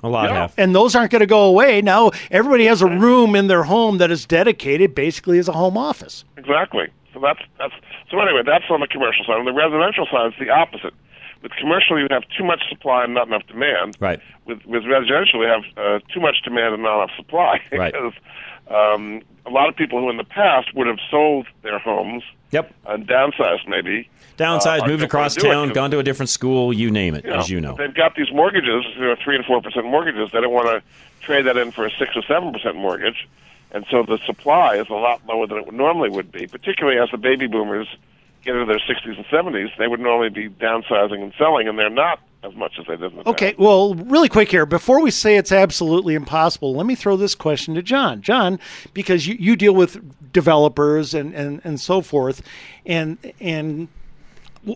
A 0.02 0.08
lot 0.08 0.28
Yeah. 0.28 0.34
have. 0.42 0.54
and 0.56 0.74
those 0.74 0.94
aren't 0.94 1.10
going 1.10 1.20
to 1.20 1.26
go 1.26 1.42
away. 1.44 1.82
Now 1.82 2.10
everybody 2.30 2.66
has 2.66 2.82
a 2.82 2.86
room 2.86 3.34
in 3.34 3.48
their 3.48 3.64
home 3.64 3.98
that 3.98 4.10
is 4.10 4.26
dedicated 4.26 4.94
basically 4.94 5.38
as 5.38 5.48
a 5.48 5.52
home 5.52 5.76
office. 5.76 6.24
Exactly. 6.36 6.86
So 7.12 7.20
that's 7.20 7.40
that's 7.58 7.74
so 8.10 8.18
anyway. 8.20 8.42
That's 8.46 8.64
on 8.70 8.80
the 8.80 8.86
commercial 8.86 9.24
side. 9.24 9.38
On 9.38 9.44
the 9.44 9.52
residential 9.52 10.06
side, 10.06 10.26
it's 10.26 10.38
the 10.38 10.50
opposite. 10.50 10.94
With 11.42 11.52
commercial, 11.52 11.98
you 12.00 12.06
have 12.10 12.24
too 12.36 12.44
much 12.44 12.60
supply 12.68 13.04
and 13.04 13.14
not 13.14 13.26
enough 13.28 13.46
demand. 13.46 13.96
Right. 14.00 14.20
With 14.46 14.64
with 14.66 14.84
residential, 14.86 15.40
we 15.40 15.46
have 15.46 15.62
uh, 15.76 15.98
too 16.12 16.20
much 16.20 16.42
demand 16.44 16.74
and 16.74 16.82
not 16.82 16.96
enough 17.02 17.16
supply. 17.16 17.60
Right. 17.72 17.92
because 17.92 18.12
um, 18.70 19.22
a 19.46 19.50
lot 19.50 19.68
of 19.68 19.76
people 19.76 19.98
who 20.00 20.10
in 20.10 20.16
the 20.16 20.24
past 20.24 20.74
would 20.74 20.86
have 20.86 20.98
sold 21.10 21.46
their 21.62 21.78
homes 21.78 22.22
Yep. 22.50 22.72
and 22.86 23.06
downsized 23.06 23.68
maybe. 23.68 24.08
Downsized, 24.38 24.82
uh, 24.82 24.86
moved 24.86 25.02
across 25.02 25.34
do 25.34 25.50
it 25.50 25.74
gone 25.74 25.90
to 25.90 25.98
a 25.98 26.02
different 26.02 26.30
school, 26.30 26.72
you 26.72 26.90
name 26.90 27.14
it, 27.14 27.26
as 27.26 27.50
you 27.50 27.60
know. 27.60 27.74
They've 27.74 27.92
got 27.92 28.14
these 28.14 28.32
mortgages, 28.32 28.84
you 28.94 29.02
know, 29.02 29.16
three 29.22 29.36
and 29.36 29.44
four 29.44 29.60
percent 29.60 29.86
mortgages. 29.86 30.30
They 30.32 30.40
don't 30.40 30.52
want 30.52 30.68
to 30.68 30.82
trade 31.20 31.46
that 31.46 31.56
in 31.56 31.72
for 31.72 31.84
a 31.84 31.90
six 31.90 32.16
or 32.16 32.22
seven 32.22 32.52
percent 32.52 32.76
mortgage, 32.76 33.28
and 33.72 33.84
so 33.90 34.02
the 34.02 34.18
supply 34.24 34.76
is 34.76 34.88
a 34.88 34.94
lot 34.94 35.20
lower 35.26 35.46
than 35.46 35.58
it 35.58 35.72
normally 35.72 36.08
would 36.08 36.30
be. 36.30 36.46
Particularly 36.46 36.98
as 37.00 37.10
the 37.10 37.18
baby 37.18 37.48
boomers 37.48 37.88
get 38.44 38.54
into 38.54 38.66
their 38.66 38.78
sixties 38.78 39.16
and 39.16 39.26
seventies, 39.30 39.70
they 39.76 39.88
would 39.88 40.00
normally 40.00 40.30
be 40.30 40.48
downsizing 40.48 41.22
and 41.22 41.34
selling, 41.36 41.68
and 41.68 41.78
they're 41.78 41.90
not 41.90 42.20
as 42.42 42.54
much 42.54 42.78
as 42.78 42.86
they 42.86 42.96
did 42.96 43.26
Okay, 43.26 43.54
well, 43.58 43.94
really 43.94 44.28
quick 44.28 44.50
here, 44.50 44.64
before 44.64 45.02
we 45.02 45.10
say 45.10 45.36
it's 45.36 45.50
absolutely 45.50 46.14
impossible, 46.14 46.74
let 46.74 46.86
me 46.86 46.94
throw 46.94 47.16
this 47.16 47.34
question 47.34 47.74
to 47.74 47.82
John. 47.82 48.22
John, 48.22 48.60
because 48.94 49.26
you, 49.26 49.36
you 49.38 49.56
deal 49.56 49.74
with 49.74 50.32
developers 50.32 51.14
and, 51.14 51.34
and, 51.34 51.60
and 51.64 51.80
so 51.80 52.00
forth, 52.00 52.42
and 52.86 53.18
and 53.40 53.88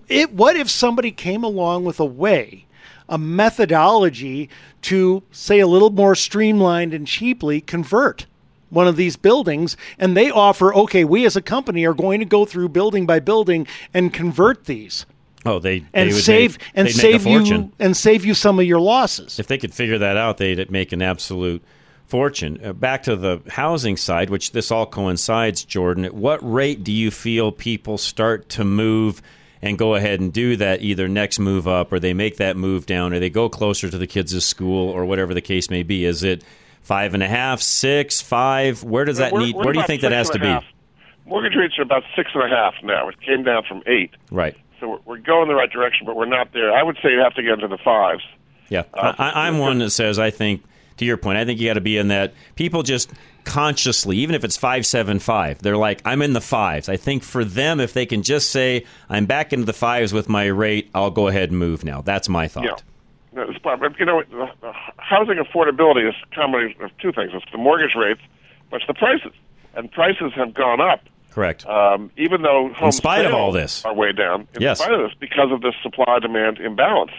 it, 0.08 0.32
what 0.32 0.56
if 0.56 0.68
somebody 0.70 1.12
came 1.12 1.44
along 1.44 1.84
with 1.84 2.00
a 2.00 2.04
way 2.04 2.66
a 3.08 3.18
methodology 3.18 4.48
to 4.80 5.22
say 5.30 5.60
a 5.60 5.66
little 5.66 5.90
more 5.90 6.14
streamlined 6.14 6.94
and 6.94 7.06
cheaply 7.06 7.60
convert 7.60 8.26
one 8.70 8.88
of 8.88 8.96
these 8.96 9.16
buildings 9.16 9.76
and 9.98 10.16
they 10.16 10.30
offer 10.30 10.74
okay 10.74 11.04
we 11.04 11.26
as 11.26 11.36
a 11.36 11.42
company 11.42 11.84
are 11.84 11.94
going 11.94 12.20
to 12.20 12.24
go 12.24 12.46
through 12.46 12.68
building 12.68 13.04
by 13.04 13.20
building 13.20 13.66
and 13.92 14.14
convert 14.14 14.64
these 14.64 15.04
Oh, 15.44 15.58
they 15.58 15.84
and 15.92 16.10
they 16.10 16.14
would 16.14 16.22
save 16.22 16.58
make, 16.58 16.68
and 16.74 16.86
they'd 16.88 16.96
make 16.96 17.16
a 17.16 17.18
save 17.20 17.26
you 17.26 17.72
and 17.78 17.96
save 17.96 18.24
you 18.24 18.34
some 18.34 18.58
of 18.60 18.64
your 18.64 18.80
losses. 18.80 19.38
If 19.40 19.46
they 19.48 19.58
could 19.58 19.74
figure 19.74 19.98
that 19.98 20.16
out, 20.16 20.38
they'd 20.38 20.70
make 20.70 20.92
an 20.92 21.02
absolute 21.02 21.62
fortune. 22.06 22.60
Uh, 22.64 22.72
back 22.72 23.02
to 23.04 23.16
the 23.16 23.40
housing 23.48 23.96
side, 23.96 24.30
which 24.30 24.52
this 24.52 24.70
all 24.70 24.86
coincides, 24.86 25.64
Jordan. 25.64 26.04
At 26.04 26.14
what 26.14 26.38
rate 26.42 26.84
do 26.84 26.92
you 26.92 27.10
feel 27.10 27.50
people 27.52 27.98
start 27.98 28.48
to 28.50 28.64
move 28.64 29.20
and 29.62 29.78
go 29.78 29.94
ahead 29.94 30.20
and 30.20 30.32
do 30.32 30.56
that 30.56 30.82
either 30.82 31.08
next 31.08 31.38
move 31.38 31.66
up 31.66 31.92
or 31.92 31.98
they 31.98 32.12
make 32.12 32.36
that 32.36 32.56
move 32.56 32.84
down 32.86 33.12
or 33.12 33.18
they 33.18 33.30
go 33.30 33.48
closer 33.48 33.88
to 33.90 33.96
the 33.98 34.06
kids' 34.06 34.44
school 34.44 34.88
or 34.90 35.04
whatever 35.04 35.34
the 35.34 35.40
case 35.40 35.70
may 35.70 35.82
be? 35.82 36.04
Is 36.04 36.22
it 36.22 36.44
five 36.82 37.14
and 37.14 37.22
a 37.22 37.28
half, 37.28 37.60
six, 37.62 38.20
five? 38.20 38.84
Where 38.84 39.04
does 39.04 39.18
that 39.18 39.32
We're- 39.32 39.46
need? 39.46 39.56
we're 39.56 39.64
Where 39.64 39.72
do 39.72 39.80
you 39.80 39.86
think 39.86 40.02
that 40.02 40.12
has 40.12 40.28
to 40.30 40.34
and 40.34 40.42
be? 40.42 40.48
half. 40.48 40.64
Mortgage 41.26 41.54
rates 41.56 41.78
are 41.78 41.82
about 41.82 42.02
six 42.16 42.30
and 42.34 42.42
a 42.44 42.48
half 42.48 42.74
now. 42.82 43.08
It 43.08 43.20
came 43.20 43.44
down 43.44 43.62
from 43.66 43.82
eight. 43.86 44.10
Right. 44.30 44.56
So 44.82 44.88
we're, 44.88 44.98
we're 45.06 45.18
going 45.18 45.46
the 45.46 45.54
right 45.54 45.70
direction, 45.70 46.04
but 46.06 46.16
we're 46.16 46.26
not 46.26 46.52
there. 46.52 46.72
I 46.76 46.82
would 46.82 46.96
say 47.02 47.12
you 47.12 47.20
have 47.20 47.34
to 47.34 47.42
get 47.42 47.52
into 47.52 47.68
the 47.68 47.78
fives. 47.78 48.24
Yeah, 48.68 48.82
Uh, 48.92 49.12
I, 49.16 49.28
I- 49.30 49.46
I'm 49.46 49.58
one 49.58 49.78
that 49.78 49.90
says 49.90 50.18
I 50.18 50.30
think 50.30 50.64
to 50.96 51.04
your 51.04 51.16
point. 51.16 51.38
I 51.38 51.44
think 51.44 51.60
you 51.60 51.68
got 51.68 51.74
to 51.74 51.80
be 51.80 51.96
in 51.96 52.08
that. 52.08 52.34
People 52.56 52.82
just 52.82 53.10
consciously, 53.44 54.16
even 54.18 54.34
if 54.34 54.42
it's 54.44 54.56
five 54.56 54.84
seven 54.84 55.18
five, 55.20 55.58
they're 55.62 55.76
like, 55.76 56.02
I'm 56.04 56.20
in 56.20 56.32
the 56.32 56.40
fives. 56.40 56.88
I 56.88 56.96
think 56.96 57.22
for 57.22 57.44
them, 57.44 57.78
if 57.80 57.92
they 57.92 58.06
can 58.06 58.22
just 58.24 58.50
say, 58.50 58.84
I'm 59.08 59.26
back 59.26 59.52
into 59.52 59.66
the 59.66 59.72
fives 59.72 60.12
with 60.12 60.28
my 60.28 60.46
rate, 60.46 60.90
I'll 60.94 61.10
go 61.12 61.28
ahead 61.28 61.50
and 61.50 61.58
move 61.58 61.84
now. 61.84 62.00
That's 62.02 62.28
my 62.28 62.48
thought. 62.48 62.64
Yeah. 62.64 62.74
No, 63.34 63.42
it's 63.48 63.58
part- 63.60 63.78
but, 63.80 63.98
You 64.00 64.04
know, 64.06 64.22
housing 64.98 65.36
affordability 65.36 66.08
is 66.08 66.14
a 66.30 66.34
combination 66.34 66.82
of 66.82 66.90
two 66.98 67.12
things. 67.12 67.30
It's 67.34 67.44
the 67.52 67.58
mortgage 67.58 67.94
rates, 67.94 68.20
but 68.70 68.76
it's 68.82 68.86
the 68.86 68.94
prices. 68.94 69.32
And 69.74 69.90
prices 69.92 70.32
have 70.34 70.52
gone 70.54 70.80
up, 70.80 71.00
Correct. 71.32 71.66
um, 71.66 72.10
even 72.16 72.42
though 72.42 72.70
home 72.74 72.92
spite 72.92 73.24
of 73.24 73.32
all 73.34 73.52
this. 73.52 73.84
are 73.84 73.94
way 73.94 74.12
down. 74.12 74.46
In 74.54 74.62
Yes. 74.62 74.78
spite 74.80 74.92
of 74.92 75.00
this, 75.00 75.16
because 75.18 75.50
of 75.50 75.60
this 75.62 75.74
supply-demand 75.82 76.58
imbalance. 76.58 77.12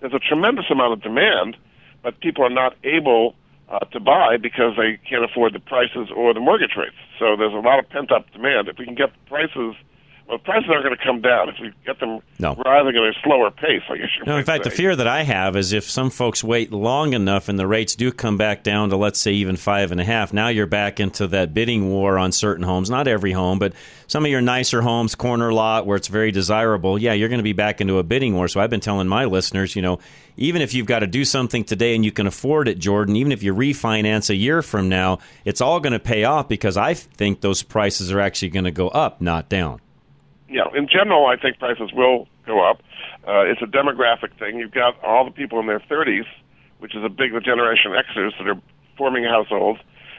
There's 0.00 0.14
a 0.14 0.18
tremendous 0.18 0.66
amount 0.70 0.92
of 0.94 1.02
demand, 1.02 1.56
but 2.02 2.18
people 2.20 2.44
are 2.44 2.50
not 2.50 2.74
able 2.84 3.34
uh, 3.68 3.78
to 3.92 4.00
buy 4.00 4.36
because 4.36 4.74
they 4.76 4.98
can't 5.08 5.24
afford 5.24 5.52
the 5.52 5.60
prices 5.60 6.08
or 6.14 6.34
the 6.34 6.40
mortgage 6.40 6.74
rates. 6.76 6.96
So 7.18 7.36
there's 7.36 7.52
a 7.52 7.58
lot 7.58 7.78
of 7.78 7.88
pent-up 7.88 8.30
demand. 8.32 8.66
If 8.68 8.78
we 8.78 8.84
can 8.84 8.94
get 8.96 9.10
the 9.12 9.28
prices, 9.28 9.74
well, 10.30 10.38
prices 10.38 10.70
aren't 10.70 10.84
going 10.84 10.96
to 10.96 11.04
come 11.04 11.20
down. 11.20 11.48
If 11.48 11.56
we 11.60 11.72
get 11.84 11.98
them 11.98 12.20
No. 12.38 12.54
rising 12.64 12.96
at 12.96 13.02
a 13.02 13.12
slower 13.24 13.50
pace, 13.50 13.82
I 13.90 13.96
guess 13.96 14.08
you 14.16 14.24
No, 14.26 14.36
in 14.36 14.44
fact, 14.44 14.62
the 14.64 14.70
fear 14.70 14.94
that 14.94 15.08
I 15.08 15.24
have 15.24 15.56
is 15.56 15.72
if 15.72 15.84
some 15.90 16.08
folks 16.08 16.44
wait 16.44 16.72
long 16.72 17.12
enough 17.12 17.48
and 17.48 17.58
the 17.58 17.66
rates 17.66 17.96
do 17.96 18.12
come 18.12 18.36
back 18.36 18.62
down 18.62 18.90
to, 18.90 18.96
let's 18.96 19.18
say, 19.18 19.32
even 19.32 19.56
five 19.56 19.90
and 19.90 20.00
a 20.00 20.04
half, 20.04 20.32
now 20.32 20.46
you're 20.46 20.66
back 20.66 21.00
into 21.00 21.26
that 21.26 21.52
bidding 21.52 21.90
war 21.90 22.16
on 22.16 22.30
certain 22.30 22.62
homes. 22.64 22.88
Not 22.88 23.08
every 23.08 23.32
home, 23.32 23.58
but 23.58 23.72
some 24.06 24.24
of 24.24 24.30
your 24.30 24.40
nicer 24.40 24.82
homes, 24.82 25.16
corner 25.16 25.52
lot, 25.52 25.84
where 25.84 25.96
it's 25.96 26.08
very 26.08 26.30
desirable. 26.30 26.96
Yeah, 26.96 27.12
you're 27.12 27.28
going 27.28 27.40
to 27.40 27.44
be 27.44 27.52
back 27.52 27.80
into 27.80 27.98
a 27.98 28.04
bidding 28.04 28.34
war. 28.36 28.46
So 28.46 28.60
I've 28.60 28.70
been 28.70 28.80
telling 28.80 29.08
my 29.08 29.24
listeners, 29.24 29.74
you 29.74 29.82
know, 29.82 29.98
even 30.36 30.62
if 30.62 30.74
you've 30.74 30.86
got 30.86 31.00
to 31.00 31.06
do 31.08 31.24
something 31.24 31.64
today 31.64 31.94
and 31.96 32.04
you 32.04 32.12
can 32.12 32.28
afford 32.28 32.68
it, 32.68 32.78
Jordan, 32.78 33.16
even 33.16 33.32
if 33.32 33.42
you 33.42 33.52
refinance 33.52 34.30
a 34.30 34.36
year 34.36 34.62
from 34.62 34.88
now, 34.88 35.18
it's 35.44 35.60
all 35.60 35.80
going 35.80 35.92
to 35.92 35.98
pay 35.98 36.22
off 36.22 36.48
because 36.48 36.76
I 36.76 36.94
think 36.94 37.40
those 37.40 37.62
prices 37.64 38.12
are 38.12 38.20
actually 38.20 38.50
going 38.50 38.64
to 38.64 38.70
go 38.70 38.88
up, 38.88 39.20
not 39.20 39.48
down. 39.48 39.80
Yeah, 40.50 40.66
in 40.74 40.88
general, 40.88 41.26
I 41.26 41.36
think 41.36 41.58
prices 41.58 41.92
will 41.94 42.26
go 42.44 42.68
up. 42.68 42.82
Uh, 43.26 43.46
it's 43.46 43.62
a 43.62 43.70
demographic 43.70 44.36
thing. 44.38 44.58
You've 44.58 44.74
got 44.74 44.98
all 45.02 45.24
the 45.24 45.30
people 45.30 45.60
in 45.60 45.66
their 45.66 45.80
30s, 45.80 46.26
which 46.80 46.94
is 46.96 47.04
a 47.04 47.08
big 47.08 47.32
the 47.32 47.40
Generation 47.40 47.92
Xers 47.92 48.36
that 48.38 48.48
are 48.48 48.60
forming 48.98 49.24
households. 49.24 49.78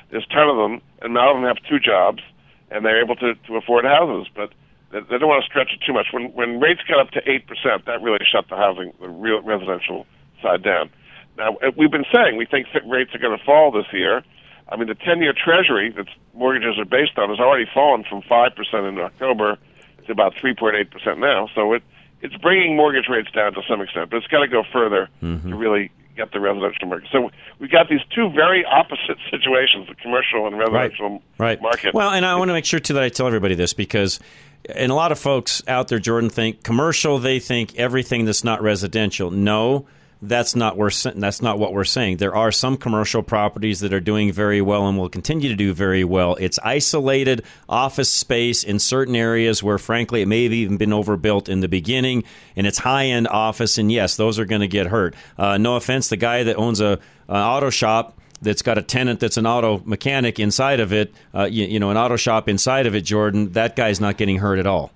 There's 0.09 0.25
10 0.31 0.39
of 0.47 0.57
them, 0.57 0.81
and 1.01 1.13
now 1.13 1.31
of 1.31 1.37
them 1.37 1.45
have 1.45 1.57
two 1.67 1.79
jobs, 1.79 2.23
and 2.71 2.85
they're 2.85 3.03
able 3.03 3.15
to, 3.17 3.35
to 3.35 3.55
afford 3.57 3.83
houses. 3.83 4.31
But 4.33 4.53
they, 4.91 5.17
don't 5.17 5.27
want 5.27 5.43
to 5.43 5.49
stretch 5.49 5.71
it 5.73 5.83
too 5.85 5.93
much. 5.93 6.07
When 6.11 6.31
when 6.33 6.59
rates 6.59 6.81
got 6.87 6.99
up 6.99 7.11
to 7.11 7.21
eight 7.29 7.47
percent, 7.47 7.85
that 7.85 8.01
really 8.01 8.23
shut 8.23 8.45
the 8.49 8.55
housing, 8.55 8.93
the 8.99 9.07
real 9.07 9.41
residential 9.41 10.05
side 10.41 10.63
down. 10.63 10.89
Now 11.37 11.55
uh, 11.63 11.71
we've 11.77 11.91
been 11.91 12.07
saying 12.11 12.37
we 12.37 12.45
think 12.45 12.67
rates 12.87 13.15
are 13.15 13.19
going 13.19 13.37
to 13.37 13.43
fall 13.43 13.71
this 13.71 13.87
year. 13.91 14.23
I 14.67 14.77
mean, 14.77 14.87
the 14.87 14.95
10-year 14.95 15.33
Treasury 15.35 15.91
that 15.97 16.07
mortgages 16.33 16.79
are 16.79 16.85
based 16.85 17.17
on 17.17 17.27
has 17.27 17.39
already 17.39 17.67
fallen 17.73 18.03
from 18.07 18.21
five 18.27 18.55
percent 18.55 18.85
in 18.85 18.99
October 18.99 19.57
to 20.15 20.21
about 20.21 20.35
3.8 20.35 20.91
percent 20.91 21.19
now. 21.19 21.49
So 21.55 21.73
it 21.73 21.83
it's 22.21 22.35
bringing 22.35 22.75
mortgage 22.75 23.07
rates 23.09 23.31
down 23.31 23.53
to 23.53 23.61
some 23.67 23.81
extent, 23.81 24.09
but 24.09 24.17
it's 24.17 24.27
got 24.27 24.41
to 24.41 24.47
go 24.47 24.63
further 24.71 25.09
mm-hmm. 25.21 25.49
to 25.49 25.55
really 25.55 25.91
get 26.15 26.31
the 26.31 26.39
residential 26.39 26.87
market. 26.87 27.09
So 27.11 27.31
we've 27.59 27.71
got 27.71 27.89
these 27.89 28.01
two 28.13 28.29
very 28.29 28.63
opposite 28.65 29.17
situations: 29.31 29.87
the 29.87 29.95
commercial 29.95 30.47
and 30.47 30.57
residential 30.57 31.21
right. 31.37 31.61
market. 31.61 31.93
Well, 31.93 32.11
and 32.11 32.25
I 32.25 32.35
want 32.35 32.49
to 32.49 32.53
make 32.53 32.65
sure 32.65 32.79
too 32.79 32.93
that 32.93 33.03
I 33.03 33.09
tell 33.09 33.27
everybody 33.27 33.55
this 33.55 33.73
because, 33.73 34.19
and 34.73 34.91
a 34.91 34.95
lot 34.95 35.11
of 35.11 35.19
folks 35.19 35.63
out 35.67 35.87
there, 35.87 35.99
Jordan, 35.99 36.29
think 36.29 36.63
commercial. 36.63 37.17
They 37.17 37.39
think 37.39 37.75
everything 37.75 38.25
that's 38.25 38.43
not 38.43 38.61
residential. 38.61 39.31
No, 39.31 39.87
that's 40.21 40.55
not 40.55 40.77
we're 40.77 40.91
that's 41.15 41.41
not 41.41 41.57
what 41.57 41.73
we're 41.73 41.83
saying. 41.83 42.17
There 42.17 42.35
are 42.35 42.51
some 42.51 42.77
commercial 42.77 43.23
properties 43.23 43.79
that 43.79 43.91
are 43.93 43.99
doing 43.99 44.31
very 44.31 44.61
well 44.61 44.87
and 44.87 44.97
will 44.97 45.09
continue 45.09 45.49
to 45.49 45.55
do 45.55 45.73
very 45.73 46.03
well. 46.03 46.35
It's 46.39 46.59
isolated 46.59 47.43
office 47.67 48.11
space 48.11 48.63
in 48.63 48.79
certain 48.79 49.15
areas 49.15 49.63
where, 49.63 49.77
frankly, 49.77 50.21
it 50.21 50.27
may 50.27 50.43
have 50.43 50.53
even 50.53 50.77
been 50.77 50.93
overbuilt 50.93 51.49
in 51.49 51.61
the 51.61 51.67
beginning, 51.67 52.23
and 52.55 52.67
it's 52.67 52.79
high 52.79 53.05
end 53.05 53.27
office. 53.27 53.77
And 53.77 53.91
yes, 53.91 54.15
those 54.15 54.37
are 54.37 54.45
going 54.45 54.61
to 54.61 54.67
get 54.67 54.87
hurt. 54.87 55.15
Uh, 55.37 55.57
no 55.57 55.75
offense, 55.75 56.09
the 56.09 56.17
guy 56.17 56.43
that 56.43 56.55
owns 56.55 56.81
a 56.81 56.99
an 57.27 57.37
auto 57.37 57.69
shop 57.69 58.19
that's 58.41 58.61
got 58.61 58.77
a 58.77 58.81
tenant 58.81 59.19
that's 59.19 59.37
an 59.37 59.45
auto 59.45 59.81
mechanic 59.85 60.39
inside 60.39 60.79
of 60.79 60.91
it, 60.91 61.13
uh, 61.33 61.45
you, 61.45 61.65
you 61.65 61.79
know, 61.79 61.91
an 61.91 61.97
auto 61.97 62.15
shop 62.15 62.49
inside 62.49 62.85
of 62.85 62.95
it, 62.95 63.01
Jordan, 63.01 63.51
that 63.53 63.75
guy's 63.75 64.01
not 64.01 64.17
getting 64.17 64.37
hurt 64.37 64.59
at 64.59 64.67
all. 64.67 64.91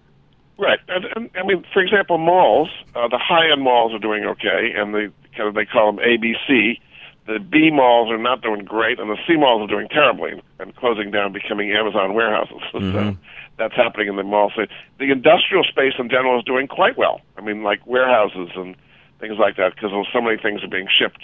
Right, 0.58 0.80
and, 0.88 1.06
and 1.16 1.30
I 1.36 1.44
mean, 1.44 1.66
for 1.74 1.82
example, 1.82 2.18
malls. 2.18 2.70
Uh, 2.96 3.08
the 3.08 3.18
high-end 3.18 3.62
malls 3.62 3.94
are 3.94 4.00
doing 4.00 4.24
okay, 4.26 4.72
and 4.76 4.96
they 4.96 5.08
kind 5.36 5.50
of 5.50 5.56
they 5.56 5.66
call 5.66 5.92
them 5.92 6.04
ABC. 6.04 6.80
The 7.28 7.40
B 7.40 7.72
malls 7.72 8.10
are 8.12 8.18
not 8.18 8.42
doing 8.42 8.64
great, 8.64 9.00
and 9.00 9.10
the 9.10 9.18
C 9.28 9.36
malls 9.36 9.64
are 9.64 9.68
doing 9.68 9.90
terribly 9.90 10.42
and 10.60 10.76
closing 10.76 11.12
down, 11.12 11.34
becoming 11.34 11.72
Amazon 11.72 12.14
warehouses. 12.14 12.62
So 12.74 13.18
that's 13.58 13.76
happening 13.76 14.08
in 14.10 14.16
the 14.16 14.24
mall. 14.24 14.52
So 14.56 14.66
the 15.00 15.12
industrial 15.12 15.64
space 15.64 15.94
in 15.98 16.10
general 16.10 16.38
is 16.38 16.46
doing 16.46 16.68
quite 16.68 16.98
well. 16.98 17.22
I 17.38 17.42
mean, 17.42 17.64
like 17.64 17.86
warehouses 17.88 18.50
and 18.56 18.76
things 19.20 19.38
like 19.40 19.56
that, 19.58 19.76
because 19.76 19.92
so 20.14 20.22
many 20.22 20.38
things 20.38 20.64
are 20.64 20.68
being 20.68 20.88
shipped. 20.88 21.24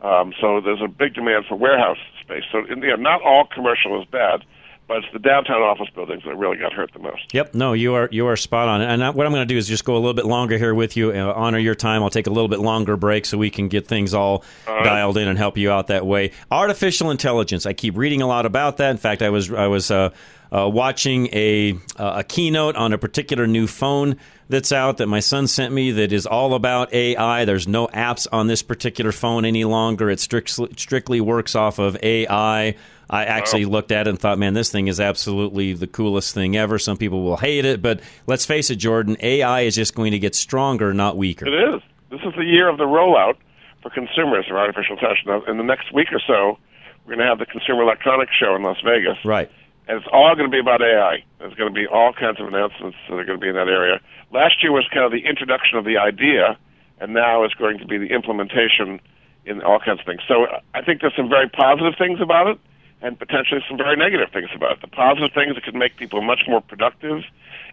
Um, 0.00 0.32
so 0.40 0.60
there's 0.60 0.82
a 0.82 0.88
big 0.88 1.14
demand 1.14 1.44
for 1.48 1.56
warehouse 1.56 1.98
space. 2.20 2.44
So 2.50 2.64
in 2.70 2.80
the, 2.80 2.96
not 2.96 3.22
all 3.22 3.46
commercial 3.46 4.00
is 4.00 4.06
bad, 4.08 4.44
but 4.88 4.98
it's 4.98 5.06
the 5.12 5.18
downtown 5.18 5.62
office 5.62 5.88
buildings 5.94 6.22
that 6.24 6.36
really 6.36 6.56
got 6.58 6.72
hurt 6.72 6.92
the 6.92 6.98
most. 6.98 7.32
Yep, 7.32 7.54
no, 7.54 7.72
you 7.72 7.94
are 7.94 8.08
you 8.12 8.26
are 8.26 8.36
spot 8.36 8.68
on. 8.68 8.82
And 8.82 9.02
I- 9.02 9.10
what 9.10 9.26
I'm 9.26 9.32
going 9.32 9.46
to 9.46 9.52
do 9.54 9.56
is 9.58 9.66
just 9.68 9.84
go 9.84 9.94
a 9.94 9.98
little 9.98 10.14
bit 10.14 10.26
longer 10.26 10.58
here 10.58 10.74
with 10.74 10.96
you, 10.96 11.10
uh, 11.12 11.32
honor 11.34 11.58
your 11.58 11.74
time. 11.74 12.02
I'll 12.02 12.10
take 12.10 12.26
a 12.26 12.30
little 12.30 12.48
bit 12.48 12.60
longer 12.60 12.96
break 12.96 13.24
so 13.24 13.38
we 13.38 13.50
can 13.50 13.68
get 13.68 13.86
things 13.86 14.12
all 14.14 14.44
dialed 14.66 15.16
in 15.16 15.28
and 15.28 15.38
help 15.38 15.56
you 15.56 15.70
out 15.70 15.86
that 15.86 16.04
way. 16.06 16.32
Artificial 16.50 17.10
intelligence. 17.10 17.64
I 17.66 17.72
keep 17.72 17.96
reading 17.96 18.20
a 18.22 18.26
lot 18.26 18.44
about 18.46 18.76
that. 18.78 18.90
In 18.90 18.96
fact, 18.98 19.22
I 19.22 19.30
was 19.30 19.52
I 19.52 19.66
was 19.68 19.90
uh, 19.90 20.10
uh, 20.54 20.68
watching 20.68 21.28
a 21.32 21.72
uh, 21.98 22.16
a 22.18 22.24
keynote 22.24 22.76
on 22.76 22.92
a 22.92 22.98
particular 22.98 23.46
new 23.46 23.66
phone 23.66 24.16
that's 24.48 24.72
out 24.72 24.98
that 24.98 25.06
my 25.06 25.20
son 25.20 25.46
sent 25.46 25.72
me 25.72 25.92
that 25.92 26.12
is 26.12 26.26
all 26.26 26.52
about 26.52 26.92
AI. 26.92 27.46
There's 27.46 27.66
no 27.66 27.86
apps 27.86 28.26
on 28.30 28.48
this 28.48 28.62
particular 28.62 29.10
phone 29.12 29.46
any 29.46 29.64
longer. 29.64 30.10
It 30.10 30.20
strictly 30.20 30.68
strictly 30.76 31.20
works 31.22 31.54
off 31.54 31.78
of 31.78 31.96
AI. 32.02 32.74
I 33.12 33.26
actually 33.26 33.66
looked 33.66 33.92
at 33.92 34.06
it 34.06 34.10
and 34.10 34.18
thought, 34.18 34.38
man, 34.38 34.54
this 34.54 34.72
thing 34.72 34.88
is 34.88 34.98
absolutely 34.98 35.74
the 35.74 35.86
coolest 35.86 36.32
thing 36.34 36.56
ever. 36.56 36.78
Some 36.78 36.96
people 36.96 37.22
will 37.22 37.36
hate 37.36 37.66
it, 37.66 37.82
but 37.82 38.00
let's 38.26 38.46
face 38.46 38.70
it, 38.70 38.76
Jordan, 38.76 39.18
AI 39.20 39.60
is 39.60 39.74
just 39.74 39.94
going 39.94 40.12
to 40.12 40.18
get 40.18 40.34
stronger, 40.34 40.94
not 40.94 41.18
weaker. 41.18 41.46
It 41.46 41.74
is. 41.74 41.82
This 42.10 42.20
is 42.24 42.34
the 42.36 42.44
year 42.44 42.68
of 42.68 42.78
the 42.78 42.84
rollout 42.84 43.36
for 43.82 43.90
consumers 43.90 44.46
of 44.48 44.56
artificial 44.56 44.94
intelligence. 44.96 45.26
Now, 45.26 45.44
in 45.44 45.58
the 45.58 45.62
next 45.62 45.92
week 45.92 46.08
or 46.10 46.20
so, 46.26 46.58
we're 47.04 47.16
going 47.16 47.18
to 47.18 47.26
have 47.26 47.38
the 47.38 47.46
Consumer 47.46 47.82
Electronics 47.82 48.32
Show 48.38 48.56
in 48.56 48.62
Las 48.62 48.78
Vegas. 48.84 49.18
Right. 49.24 49.50
And 49.88 49.98
it's 49.98 50.06
all 50.12 50.34
going 50.34 50.50
to 50.50 50.54
be 50.54 50.60
about 50.60 50.80
AI. 50.80 51.24
There's 51.38 51.54
going 51.54 51.72
to 51.72 51.78
be 51.78 51.86
all 51.86 52.12
kinds 52.12 52.40
of 52.40 52.46
announcements 52.46 52.96
that 53.08 53.14
are 53.14 53.24
going 53.24 53.38
to 53.38 53.42
be 53.42 53.48
in 53.48 53.56
that 53.56 53.68
area. 53.68 54.00
Last 54.32 54.62
year 54.62 54.72
was 54.72 54.86
kind 54.92 55.04
of 55.04 55.12
the 55.12 55.26
introduction 55.28 55.76
of 55.76 55.84
the 55.84 55.98
idea, 55.98 56.56
and 57.00 57.12
now 57.12 57.44
it's 57.44 57.54
going 57.54 57.78
to 57.78 57.86
be 57.86 57.98
the 57.98 58.06
implementation 58.06 59.00
in 59.44 59.60
all 59.62 59.80
kinds 59.80 60.00
of 60.00 60.06
things. 60.06 60.22
So 60.28 60.46
I 60.72 60.82
think 60.82 61.00
there's 61.00 61.16
some 61.16 61.28
very 61.28 61.48
positive 61.48 61.94
things 61.98 62.20
about 62.20 62.46
it, 62.46 62.58
and 63.02 63.18
potentially 63.18 63.60
some 63.68 63.76
very 63.76 63.96
negative 63.96 64.30
things 64.32 64.48
about 64.54 64.72
it. 64.72 64.80
The 64.80 64.88
positive 64.88 65.32
things 65.34 65.56
it 65.56 65.64
could 65.64 65.74
make 65.74 65.96
people 65.96 66.22
much 66.22 66.42
more 66.48 66.60
productive 66.60 67.24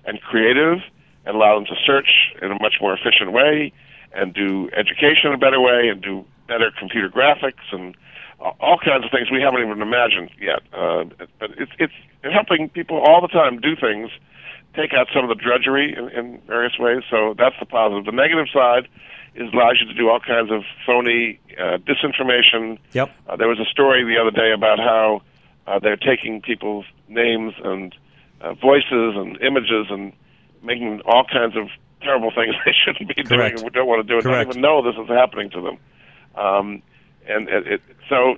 and 0.05 0.19
creative, 0.21 0.79
and 1.25 1.35
allow 1.35 1.55
them 1.55 1.65
to 1.65 1.75
search 1.85 2.33
in 2.41 2.51
a 2.51 2.59
much 2.61 2.75
more 2.81 2.93
efficient 2.93 3.31
way, 3.31 3.71
and 4.13 4.33
do 4.33 4.69
education 4.75 5.27
in 5.27 5.33
a 5.33 5.37
better 5.37 5.59
way, 5.59 5.87
and 5.89 6.01
do 6.01 6.25
better 6.47 6.71
computer 6.77 7.09
graphics 7.09 7.71
and 7.71 7.95
all 8.39 8.79
kinds 8.79 9.03
of 9.05 9.11
things 9.11 9.29
we 9.29 9.41
haven't 9.41 9.61
even 9.61 9.81
imagined 9.81 10.31
yet. 10.39 10.61
Uh, 10.73 11.03
but 11.39 11.51
it's 11.57 11.71
it's 11.77 11.93
helping 12.33 12.69
people 12.69 12.97
all 12.97 13.21
the 13.21 13.27
time 13.27 13.59
do 13.59 13.75
things, 13.75 14.09
take 14.75 14.93
out 14.93 15.07
some 15.13 15.23
of 15.23 15.29
the 15.29 15.35
drudgery 15.35 15.93
in, 15.95 16.09
in 16.09 16.41
various 16.47 16.79
ways. 16.79 17.03
So 17.09 17.35
that's 17.37 17.55
the 17.59 17.65
positive. 17.65 18.05
The 18.05 18.11
negative 18.11 18.47
side 18.51 18.87
It 19.39 19.53
allows 19.53 19.77
you 19.79 19.87
to 19.87 19.93
do 19.93 20.09
all 20.09 20.19
kinds 20.19 20.51
of 20.51 20.63
phony 20.85 21.39
uh, 21.57 21.77
disinformation. 21.77 22.77
Yep. 22.91 23.09
Uh, 23.27 23.35
there 23.37 23.47
was 23.47 23.59
a 23.59 23.65
story 23.65 24.03
the 24.03 24.19
other 24.19 24.31
day 24.31 24.51
about 24.51 24.79
how 24.79 25.21
uh, 25.65 25.79
they're 25.79 25.95
taking 25.95 26.41
people's 26.41 26.85
names 27.07 27.53
and 27.63 27.95
uh, 28.41 28.53
voices 28.55 29.15
and 29.15 29.41
images 29.41 29.87
and 29.89 30.11
making 30.61 31.01
all 31.05 31.23
kinds 31.23 31.55
of 31.55 31.69
terrible 32.01 32.31
things 32.31 32.53
they 32.65 32.73
shouldn't 32.73 33.15
be 33.15 33.23
Correct. 33.23 33.55
doing 33.55 33.67
and 33.67 33.73
don't 33.73 33.87
want 33.87 34.05
to 34.05 34.13
do 34.13 34.17
it. 34.17 34.23
Correct. 34.23 34.51
Don't 34.51 34.59
even 34.59 34.61
know 34.61 34.81
this 34.83 34.99
is 35.01 35.07
happening 35.07 35.49
to 35.51 35.61
them. 35.61 35.77
Um, 36.35 36.81
and 37.25 37.47
it, 37.47 37.67
it, 37.67 37.81
so 38.09 38.35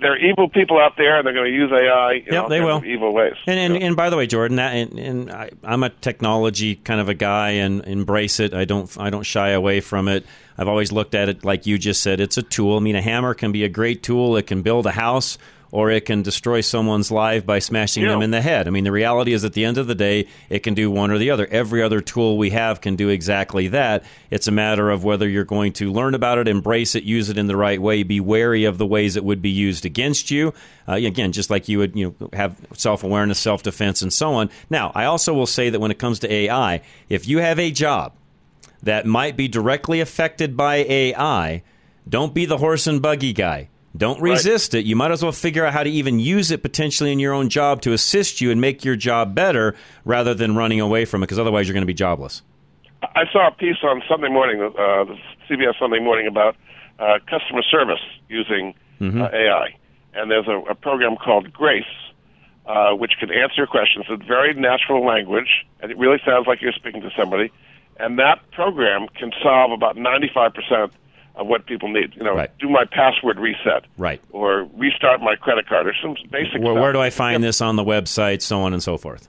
there 0.00 0.12
are 0.12 0.18
evil 0.18 0.48
people 0.48 0.78
out 0.78 0.96
there, 0.96 1.18
and 1.18 1.26
they're 1.26 1.34
going 1.34 1.50
to 1.50 1.56
use 1.56 1.70
AI 1.72 2.12
in 2.26 2.32
Yep, 2.32 2.42
all 2.42 2.48
they 2.48 2.60
will. 2.60 2.76
of 2.78 2.84
evil 2.84 3.12
ways. 3.12 3.34
And 3.46 3.58
and, 3.58 3.82
and 3.82 3.96
by 3.96 4.10
the 4.10 4.16
way, 4.16 4.26
Jordan, 4.26 4.56
that, 4.58 4.74
and, 4.74 4.98
and 4.98 5.30
I, 5.30 5.50
I'm 5.64 5.82
a 5.82 5.90
technology 5.90 6.76
kind 6.76 7.00
of 7.00 7.08
a 7.08 7.14
guy 7.14 7.50
and 7.50 7.84
embrace 7.84 8.40
it. 8.40 8.54
I 8.54 8.64
don't 8.64 8.94
I 8.98 9.10
don't 9.10 9.24
shy 9.24 9.50
away 9.50 9.80
from 9.80 10.08
it. 10.08 10.24
I've 10.58 10.68
always 10.68 10.92
looked 10.92 11.14
at 11.14 11.28
it 11.28 11.44
like 11.44 11.66
you 11.66 11.78
just 11.78 12.02
said. 12.02 12.20
It's 12.20 12.36
a 12.36 12.42
tool. 12.42 12.76
I 12.76 12.80
mean, 12.80 12.96
a 12.96 13.02
hammer 13.02 13.34
can 13.34 13.50
be 13.52 13.64
a 13.64 13.68
great 13.68 14.02
tool. 14.02 14.36
It 14.36 14.46
can 14.46 14.62
build 14.62 14.86
a 14.86 14.90
house. 14.92 15.38
Or 15.72 15.90
it 15.90 16.04
can 16.04 16.22
destroy 16.22 16.62
someone's 16.62 17.12
life 17.12 17.46
by 17.46 17.60
smashing 17.60 18.02
them 18.04 18.22
in 18.22 18.32
the 18.32 18.40
head. 18.40 18.66
I 18.66 18.70
mean, 18.70 18.84
the 18.84 18.90
reality 18.90 19.32
is, 19.32 19.44
at 19.44 19.52
the 19.52 19.64
end 19.64 19.78
of 19.78 19.86
the 19.86 19.94
day, 19.94 20.26
it 20.48 20.60
can 20.60 20.74
do 20.74 20.90
one 20.90 21.10
or 21.10 21.18
the 21.18 21.30
other. 21.30 21.46
Every 21.46 21.80
other 21.82 22.00
tool 22.00 22.36
we 22.38 22.50
have 22.50 22.80
can 22.80 22.96
do 22.96 23.08
exactly 23.08 23.68
that. 23.68 24.04
It's 24.30 24.48
a 24.48 24.52
matter 24.52 24.90
of 24.90 25.04
whether 25.04 25.28
you're 25.28 25.44
going 25.44 25.72
to 25.74 25.92
learn 25.92 26.14
about 26.14 26.38
it, 26.38 26.48
embrace 26.48 26.96
it, 26.96 27.04
use 27.04 27.28
it 27.28 27.38
in 27.38 27.46
the 27.46 27.56
right 27.56 27.80
way, 27.80 28.02
be 28.02 28.18
wary 28.18 28.64
of 28.64 28.78
the 28.78 28.86
ways 28.86 29.16
it 29.16 29.24
would 29.24 29.40
be 29.40 29.50
used 29.50 29.86
against 29.86 30.30
you. 30.30 30.52
Uh, 30.88 30.94
again, 30.94 31.30
just 31.30 31.50
like 31.50 31.68
you 31.68 31.78
would, 31.78 31.94
you 31.94 32.16
know, 32.20 32.28
have 32.32 32.56
self 32.74 33.04
awareness, 33.04 33.38
self 33.38 33.62
defense, 33.62 34.02
and 34.02 34.12
so 34.12 34.32
on. 34.34 34.50
Now, 34.70 34.90
I 34.94 35.04
also 35.04 35.32
will 35.32 35.46
say 35.46 35.70
that 35.70 35.80
when 35.80 35.92
it 35.92 35.98
comes 35.98 36.18
to 36.20 36.32
AI, 36.32 36.82
if 37.08 37.28
you 37.28 37.38
have 37.38 37.58
a 37.60 37.70
job 37.70 38.14
that 38.82 39.06
might 39.06 39.36
be 39.36 39.46
directly 39.46 40.00
affected 40.00 40.56
by 40.56 40.76
AI, 40.76 41.62
don't 42.08 42.34
be 42.34 42.44
the 42.44 42.58
horse 42.58 42.86
and 42.86 43.00
buggy 43.00 43.32
guy. 43.32 43.68
Don't 43.96 44.20
resist 44.20 44.74
it. 44.74 44.84
You 44.84 44.94
might 44.96 45.10
as 45.10 45.22
well 45.22 45.32
figure 45.32 45.64
out 45.64 45.72
how 45.72 45.82
to 45.82 45.90
even 45.90 46.20
use 46.20 46.50
it 46.50 46.62
potentially 46.62 47.10
in 47.10 47.18
your 47.18 47.32
own 47.32 47.48
job 47.48 47.82
to 47.82 47.92
assist 47.92 48.40
you 48.40 48.50
and 48.50 48.60
make 48.60 48.84
your 48.84 48.96
job 48.96 49.34
better 49.34 49.74
rather 50.04 50.32
than 50.32 50.54
running 50.54 50.80
away 50.80 51.04
from 51.04 51.22
it 51.22 51.26
because 51.26 51.38
otherwise 51.38 51.66
you're 51.66 51.74
going 51.74 51.82
to 51.82 51.86
be 51.86 51.94
jobless. 51.94 52.42
I 53.02 53.24
saw 53.32 53.48
a 53.48 53.50
piece 53.50 53.78
on 53.82 54.02
Sunday 54.08 54.28
morning, 54.28 54.62
uh, 54.62 55.04
the 55.04 55.16
CBS 55.48 55.78
Sunday 55.78 55.98
morning, 55.98 56.26
about 56.26 56.54
uh, 56.98 57.18
customer 57.28 57.62
service 57.62 58.00
using 58.28 58.74
Mm-hmm. 59.00 59.22
uh, 59.22 59.28
AI. 59.32 59.74
And 60.12 60.30
there's 60.30 60.46
a, 60.46 60.58
a 60.70 60.74
program 60.74 61.16
called 61.16 61.52
Grace, 61.52 61.84
uh, 62.66 62.92
which 62.92 63.12
can 63.18 63.30
answer 63.30 63.54
your 63.56 63.66
questions 63.66 64.06
in 64.08 64.22
very 64.26 64.52
natural 64.54 65.04
language, 65.04 65.64
and 65.80 65.90
it 65.90 65.98
really 65.98 66.18
sounds 66.24 66.46
like 66.46 66.60
you're 66.60 66.72
speaking 66.72 67.00
to 67.00 67.10
somebody. 67.16 67.50
And 67.98 68.18
that 68.18 68.38
program 68.52 69.08
can 69.08 69.32
solve 69.42 69.72
about 69.72 69.96
95% 69.96 70.90
of 71.36 71.46
what 71.46 71.66
people 71.66 71.88
need. 71.88 72.14
You 72.16 72.24
know, 72.24 72.34
right. 72.34 72.50
do 72.58 72.68
my 72.68 72.84
password 72.84 73.38
reset, 73.38 73.84
Right. 73.96 74.20
or 74.30 74.68
restart 74.76 75.20
my 75.20 75.36
credit 75.36 75.66
card, 75.68 75.86
or 75.86 75.94
some 76.02 76.14
basic 76.30 76.54
Where, 76.60 76.72
stuff. 76.72 76.82
where 76.82 76.92
do 76.92 77.00
I 77.00 77.10
find 77.10 77.42
this 77.42 77.60
on 77.60 77.76
the 77.76 77.84
website, 77.84 78.42
so 78.42 78.60
on 78.60 78.72
and 78.72 78.82
so 78.82 78.96
forth? 78.96 79.28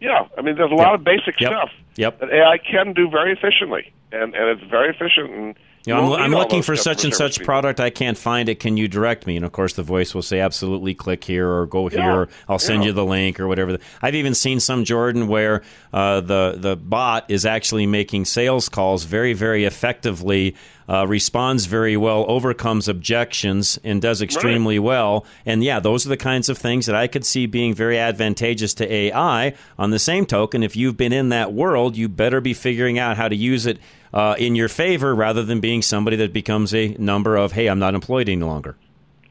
Yeah, 0.00 0.26
I 0.36 0.42
mean, 0.42 0.56
there's 0.56 0.70
a 0.70 0.74
lot 0.76 0.94
of 0.94 1.02
basic 1.04 1.40
Yep. 1.40 1.50
stuff 1.50 1.70
Yep. 1.96 2.20
that 2.20 2.30
AI 2.30 2.58
can 2.58 2.92
do 2.92 3.08
very 3.10 3.32
efficiently, 3.32 3.92
and, 4.12 4.34
and 4.34 4.48
it's 4.60 4.62
very 4.70 4.90
efficient. 4.90 5.30
And 5.30 5.54
You 5.84 5.94
know, 5.94 6.14
I'm, 6.14 6.24
I'm 6.24 6.30
looking 6.32 6.62
for 6.62 6.76
such 6.76 7.04
and 7.04 7.14
such 7.14 7.34
people. 7.38 7.46
product. 7.46 7.80
I 7.80 7.90
can't 7.90 8.18
find 8.18 8.48
it. 8.48 8.60
Can 8.60 8.76
you 8.76 8.88
direct 8.88 9.26
me? 9.26 9.36
And 9.36 9.44
of 9.44 9.52
course, 9.52 9.72
the 9.74 9.82
voice 9.82 10.14
will 10.14 10.22
say, 10.22 10.40
"Absolutely, 10.40 10.94
click 10.94 11.24
here 11.24 11.48
or 11.48 11.66
go 11.66 11.88
here. 11.88 12.00
Yeah. 12.00 12.14
Or 12.14 12.28
I'll 12.48 12.58
send 12.58 12.82
Yeah. 12.82 12.88
you 12.88 12.92
the 12.92 13.04
link 13.04 13.40
or 13.40 13.48
whatever." 13.48 13.78
I've 14.02 14.14
even 14.14 14.34
seen 14.34 14.60
some 14.60 14.84
Jordan 14.84 15.28
where 15.28 15.62
uh, 15.92 16.20
the 16.20 16.54
the 16.58 16.76
bot 16.76 17.30
is 17.30 17.46
actually 17.46 17.86
making 17.86 18.26
sales 18.26 18.68
calls 18.68 19.04
very, 19.04 19.32
very 19.32 19.64
effectively. 19.64 20.54
Uh, 20.90 21.06
responds 21.06 21.66
very 21.66 21.98
well, 21.98 22.24
overcomes 22.28 22.88
objections, 22.88 23.78
and 23.84 24.00
does 24.00 24.22
extremely 24.22 24.78
well. 24.78 25.26
And 25.44 25.62
yeah, 25.62 25.80
those 25.80 26.06
are 26.06 26.08
the 26.08 26.16
kinds 26.16 26.48
of 26.48 26.56
things 26.56 26.86
that 26.86 26.94
I 26.94 27.06
could 27.08 27.26
see 27.26 27.44
being 27.44 27.74
very 27.74 27.98
advantageous 27.98 28.72
to 28.74 28.90
AI. 28.90 29.52
On 29.78 29.90
the 29.90 29.98
same 29.98 30.24
token, 30.24 30.62
if 30.62 30.76
you've 30.76 30.96
been 30.96 31.12
in 31.12 31.28
that 31.28 31.52
world, 31.52 31.94
you 31.98 32.08
better 32.08 32.40
be 32.40 32.54
figuring 32.54 32.98
out 32.98 33.18
how 33.18 33.28
to 33.28 33.36
use 33.36 33.66
it 33.66 33.78
uh, 34.12 34.34
in 34.38 34.54
your 34.54 34.68
favor 34.68 35.14
rather 35.14 35.42
than 35.42 35.60
being 35.60 35.82
somebody 35.82 36.16
that 36.16 36.32
becomes 36.32 36.74
a 36.74 36.88
number 36.98 37.36
of, 37.36 37.52
hey, 37.52 37.68
I'm 37.68 37.78
not 37.78 37.94
employed 37.94 38.28
any 38.28 38.42
longer. 38.42 38.76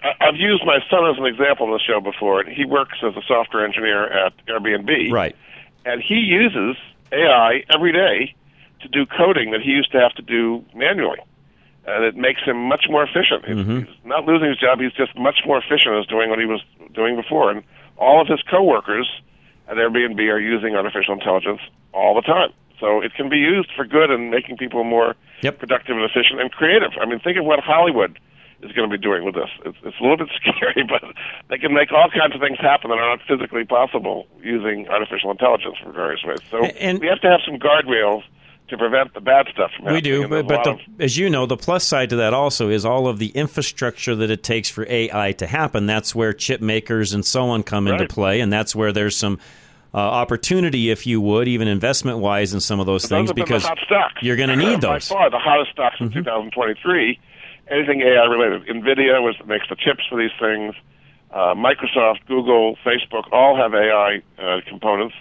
I've 0.04 0.36
used 0.36 0.64
my 0.66 0.80
son 0.90 1.10
as 1.10 1.18
an 1.18 1.26
example 1.26 1.68
on 1.68 1.72
the 1.72 1.80
show 1.80 2.00
before. 2.00 2.44
He 2.44 2.66
works 2.66 2.98
as 3.04 3.16
a 3.16 3.22
software 3.28 3.66
engineer 3.66 4.06
at 4.06 4.34
Airbnb. 4.46 5.12
Right. 5.12 5.36
And 5.86 6.02
he 6.02 6.16
uses 6.16 6.76
AI 7.12 7.64
every 7.74 7.94
day 7.94 8.36
to 8.82 8.88
do 8.90 9.06
coding 9.06 9.52
that 9.52 9.62
he 9.62 9.72
used 9.72 9.92
to 9.94 10.00
have 10.00 10.14
to 10.14 10.22
do 10.22 10.64
manually. 10.76 11.20
And 11.86 12.04
it 12.04 12.16
makes 12.16 12.42
him 12.42 12.68
much 12.68 12.86
more 12.90 13.04
efficient. 13.04 13.46
Mm-hmm. 13.46 13.80
He's 13.80 14.06
not 14.06 14.26
losing 14.26 14.50
his 14.50 14.58
job. 14.58 14.80
He's 14.80 14.92
just 14.94 15.18
much 15.18 15.40
more 15.46 15.58
efficient 15.58 15.96
as 15.96 16.06
doing 16.06 16.30
what 16.30 16.40
he 16.40 16.46
was 16.46 16.62
doing 16.94 17.16
before. 17.16 17.50
And 17.50 17.64
all 17.98 18.22
of 18.22 18.28
his 18.28 18.42
coworkers 18.44 19.10
at 19.68 19.78
Airbnb 19.78 20.20
are 20.20 20.40
using 20.40 20.76
artificial 20.76 21.14
intelligence 21.14 21.62
all 21.94 22.14
the 22.14 22.22
time. 22.22 22.52
So 22.80 23.02
it 23.02 23.14
can 23.16 23.30
be 23.30 23.38
used 23.38 23.70
for 23.76 23.86
good 23.86 24.12
and 24.12 24.30
making 24.30 24.58
people 24.58 24.84
more 24.84 25.16
productive 25.52 25.96
and 25.96 26.06
efficient 26.06 26.40
and 26.42 26.52
creative. 26.52 26.92
I 27.02 27.06
mean, 27.06 27.20
think 27.20 27.38
of 27.38 27.46
what 27.46 27.60
Hollywood 27.60 28.20
is 28.62 28.72
going 28.72 28.90
to 28.90 28.98
be 28.98 29.02
doing 29.02 29.24
with 29.24 29.36
this. 29.36 29.50
It's, 29.66 29.78
it's 29.84 30.00
a 30.00 30.02
little 30.02 30.18
bit 30.18 30.30
scary, 30.42 30.84
but 30.88 31.04
they 31.50 31.58
can 31.58 31.74
make 31.74 31.92
all 31.92 32.10
kinds 32.10 32.34
of 32.36 32.42
things 32.42 32.58
happen 32.60 32.90
that 32.90 32.98
are 32.98 33.18
not 33.18 33.20
physically 33.28 33.66
possible 33.66 34.28
using 34.42 34.88
artificial 34.90 35.32
intelligence 35.32 35.76
for 35.84 35.92
various 35.92 36.24
ways. 36.24 36.40
So 36.50 36.62
we 36.62 37.08
have 37.08 37.22
to 37.22 37.30
have 37.30 37.42
some 37.46 37.58
guardrails 37.60 38.24
to 38.70 38.78
prevent 38.78 39.14
the 39.14 39.22
bad 39.22 39.48
stuff 39.54 39.72
from 39.78 39.86
happening. 39.86 39.96
We 39.96 40.02
do, 40.02 40.28
but, 40.28 40.48
but 40.48 40.64
the, 40.64 40.72
of- 40.72 40.80
as 41.00 41.18
you 41.18 41.30
know, 41.30 41.46
the 41.46 41.56
plus 41.56 41.88
side 41.88 42.10
to 42.10 42.18
that 42.18 42.34
also 42.34 42.70
is 42.70 42.84
all 42.84 43.08
of 43.08 43.18
the 43.18 43.30
infrastructure 43.30 44.16
that 44.16 44.30
it 44.30 44.44
takes 44.44 44.70
for 44.70 44.86
AI 44.90 45.32
to 45.34 45.48
happen. 45.48 45.86
That's 45.86 46.14
where 46.14 46.34
chip 46.34 46.60
makers 46.60 47.14
and 47.14 47.26
so 47.26 47.50
on 47.50 47.64
come 47.64 47.88
into 47.88 48.08
play, 48.08 48.42
and 48.42 48.52
that's 48.52 48.76
where 48.76 48.92
there's 48.92 49.16
some 49.16 49.40
uh, 49.98 50.00
opportunity, 50.00 50.92
if 50.92 51.08
you 51.08 51.20
would, 51.20 51.48
even 51.48 51.68
investment 51.68 52.20
wise, 52.20 52.54
in 52.54 52.60
some 52.60 52.80
of 52.80 52.86
those 52.86 53.08
things 53.08 53.30
those 53.30 53.34
been 53.34 53.46
because 53.46 53.68
you're 54.22 54.36
going 54.36 54.50
to 54.50 54.56
need 54.56 54.80
those. 54.80 55.06
Mm-hmm. 55.06 55.14
far, 55.16 55.30
the 55.32 55.40
hottest 55.40 55.72
stocks 55.72 55.96
in 56.00 56.12
2023. 56.12 57.20
Anything 57.72 58.02
AI 58.02 58.26
related. 58.26 58.68
Nvidia 58.68 59.24
was 59.24 59.36
makes 59.48 59.68
the 59.70 59.76
chips 59.76 60.04
for 60.08 60.20
these 60.20 60.32
things. 60.40 60.76
Uh, 61.32 61.56
Microsoft, 61.56 62.28
Google, 62.28 62.78
Facebook 62.86 63.24
all 63.32 63.58
have 63.58 63.74
AI 63.74 64.22
uh, 64.38 64.62
components, 64.68 65.16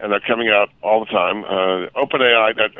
and 0.00 0.10
they're 0.12 0.20
coming 0.20 0.48
out 0.48 0.70
all 0.82 1.00
the 1.00 1.06
time. 1.06 1.44
Uh, 1.44 1.88
OpenAI 1.98 2.54
that 2.56 2.70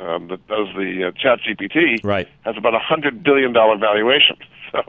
uh, 0.00 0.04
um, 0.04 0.28
that 0.28 0.46
does 0.48 0.68
the 0.76 1.08
uh, 1.08 1.10
Chat 1.12 1.40
GPT 1.40 2.04
right. 2.04 2.28
has 2.44 2.56
about 2.56 2.74
a 2.74 2.78
hundred 2.78 3.22
billion 3.22 3.52
dollar 3.52 3.76
valuation. 3.78 4.36
So 4.72 4.80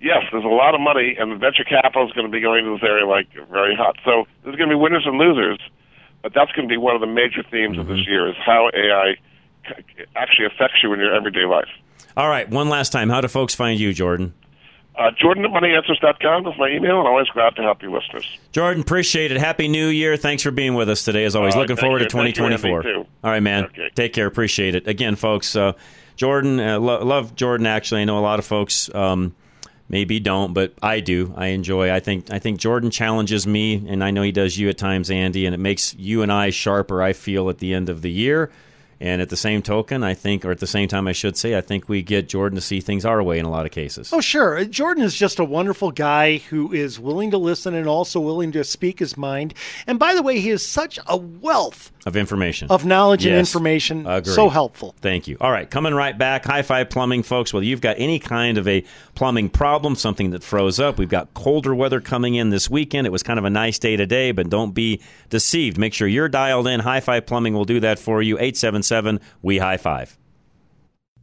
yes, 0.00 0.22
there's 0.30 0.44
a 0.44 0.46
lot 0.46 0.72
of 0.76 0.80
money, 0.80 1.16
and 1.18 1.40
venture 1.40 1.64
capital 1.64 2.06
is 2.06 2.12
going 2.12 2.26
to 2.28 2.30
be 2.30 2.40
going 2.40 2.64
to 2.64 2.74
this 2.78 2.88
area 2.88 3.04
like 3.04 3.26
very 3.50 3.74
hot. 3.74 3.96
So 4.04 4.24
there's 4.44 4.54
going 4.54 4.68
to 4.70 4.76
be 4.76 4.80
winners 4.80 5.02
and 5.04 5.18
losers, 5.18 5.58
but 6.22 6.32
that's 6.32 6.52
going 6.52 6.68
to 6.68 6.72
be 6.72 6.76
one 6.76 6.94
of 6.94 7.00
the 7.00 7.08
major 7.08 7.42
themes 7.50 7.76
of 7.76 7.86
Mm-hmm. 7.86 7.96
this 7.96 8.06
year: 8.06 8.28
is 8.28 8.36
how 8.46 8.70
AI 8.72 9.16
actually 10.14 10.46
affects 10.46 10.76
you 10.84 10.92
in 10.92 11.00
your 11.00 11.12
everyday 11.12 11.44
life. 11.44 11.66
All 12.16 12.28
right, 12.28 12.48
one 12.48 12.68
last 12.68 12.90
time. 12.92 13.08
How 13.10 13.20
do 13.20 13.26
folks 13.26 13.52
find 13.52 13.80
you, 13.80 13.92
Jordan? 13.92 14.32
Uh, 14.94 15.10
Jordan 15.18 15.44
at 15.46 15.50
MoneyAnswers.com 15.50 16.46
is 16.46 16.54
my 16.58 16.68
email, 16.68 16.98
and 16.98 17.08
always 17.08 17.26
glad 17.28 17.56
to 17.56 17.62
help 17.62 17.82
you 17.82 17.90
listeners. 17.90 18.38
Jordan, 18.52 18.82
appreciate 18.82 19.32
it. 19.32 19.38
Happy 19.38 19.66
New 19.66 19.86
Year. 19.88 20.16
Thanks 20.18 20.42
for 20.42 20.50
being 20.50 20.74
with 20.74 20.90
us 20.90 21.02
today, 21.02 21.24
as 21.24 21.34
always. 21.34 21.56
Looking 21.56 21.76
forward 21.76 22.02
you. 22.02 22.08
to 22.08 22.16
Thank 22.16 22.36
you, 22.36 22.44
Andy, 22.44 22.56
2024. 22.58 22.82
too. 22.82 23.08
All 23.24 23.30
right, 23.30 23.42
man. 23.42 23.70
Take 23.94 24.12
care. 24.12 24.26
Appreciate 24.26 24.74
it. 24.74 24.86
Again, 24.86 25.16
folks, 25.16 25.56
uh, 25.56 25.72
Jordan, 26.16 26.60
uh, 26.60 26.78
lo- 26.78 27.02
love 27.04 27.34
Jordan, 27.34 27.66
actually. 27.66 28.02
I 28.02 28.04
know 28.04 28.18
a 28.18 28.20
lot 28.20 28.38
of 28.38 28.44
folks 28.44 28.94
um, 28.94 29.34
maybe 29.88 30.20
don't, 30.20 30.52
but 30.52 30.74
I 30.82 31.00
do. 31.00 31.32
I 31.38 31.46
enjoy. 31.48 31.90
I 31.90 32.00
think 32.00 32.30
I 32.30 32.38
think 32.38 32.60
Jordan 32.60 32.90
challenges 32.90 33.46
me, 33.46 33.82
and 33.88 34.04
I 34.04 34.10
know 34.10 34.20
he 34.20 34.30
does 34.32 34.58
you 34.58 34.68
at 34.68 34.76
times, 34.76 35.10
Andy, 35.10 35.46
and 35.46 35.54
it 35.54 35.58
makes 35.58 35.94
you 35.94 36.20
and 36.20 36.30
I 36.30 36.50
sharper, 36.50 37.02
I 37.02 37.14
feel, 37.14 37.48
at 37.48 37.58
the 37.58 37.72
end 37.72 37.88
of 37.88 38.02
the 38.02 38.10
year. 38.10 38.50
And 39.02 39.20
at 39.20 39.30
the 39.30 39.36
same 39.36 39.62
token, 39.62 40.04
I 40.04 40.14
think, 40.14 40.44
or 40.44 40.52
at 40.52 40.60
the 40.60 40.66
same 40.68 40.86
time, 40.86 41.08
I 41.08 41.12
should 41.12 41.36
say, 41.36 41.56
I 41.58 41.60
think 41.60 41.88
we 41.88 42.02
get 42.02 42.28
Jordan 42.28 42.54
to 42.54 42.60
see 42.62 42.80
things 42.80 43.04
our 43.04 43.20
way 43.20 43.40
in 43.40 43.44
a 43.44 43.50
lot 43.50 43.66
of 43.66 43.72
cases. 43.72 44.12
Oh, 44.12 44.20
sure. 44.20 44.56
Uh, 44.58 44.62
Jordan 44.64 45.02
is 45.02 45.16
just 45.16 45.40
a 45.40 45.44
wonderful 45.44 45.90
guy 45.90 46.36
who 46.36 46.72
is 46.72 47.00
willing 47.00 47.32
to 47.32 47.36
listen 47.38 47.74
and 47.74 47.88
also 47.88 48.20
willing 48.20 48.52
to 48.52 48.62
speak 48.62 49.00
his 49.00 49.16
mind. 49.16 49.54
And 49.88 49.98
by 49.98 50.14
the 50.14 50.22
way, 50.22 50.38
he 50.38 50.50
is 50.50 50.64
such 50.64 51.00
a 51.08 51.16
wealth 51.16 51.90
Of 52.06 52.16
information. 52.16 52.68
of 52.70 52.84
knowledge 52.84 53.26
and 53.26 53.34
information. 53.34 54.06
Agreed. 54.06 54.34
So 54.34 54.48
helpful. 54.48 54.94
Thank 55.00 55.26
you. 55.26 55.36
All 55.40 55.50
right, 55.50 55.68
coming 55.68 55.94
right 55.94 56.16
back. 56.16 56.44
High 56.44 56.62
Five 56.62 56.88
Plumbing, 56.88 57.24
folks. 57.24 57.52
Whether 57.52 57.66
you've 57.66 57.80
got 57.80 57.96
any 57.98 58.20
kind 58.20 58.56
of 58.56 58.68
a 58.68 58.84
plumbing 59.16 59.48
problem, 59.50 59.96
something 59.96 60.30
that 60.30 60.44
froze 60.44 60.78
up, 60.78 60.98
we've 60.98 61.08
got 61.08 61.34
colder 61.34 61.74
weather 61.74 62.00
coming 62.00 62.36
in 62.36 62.50
this 62.50 62.70
weekend. 62.70 63.08
It 63.08 63.10
was 63.10 63.24
kind 63.24 63.40
of 63.40 63.44
a 63.44 63.50
nice 63.50 63.80
day 63.80 63.96
today, 63.96 64.30
but 64.30 64.48
don't 64.48 64.72
be 64.74 65.00
deceived. 65.28 65.76
Make 65.76 65.92
sure 65.92 66.06
you're 66.06 66.28
dialed 66.28 66.68
in. 66.68 66.78
High 66.78 67.00
Five 67.00 67.26
Plumbing 67.26 67.54
will 67.54 67.64
do 67.64 67.80
that 67.80 67.98
for 67.98 68.22
you. 68.22 68.36
877 68.36 68.82
We 69.42 69.58
High 69.58 69.76
Five. 69.76 70.18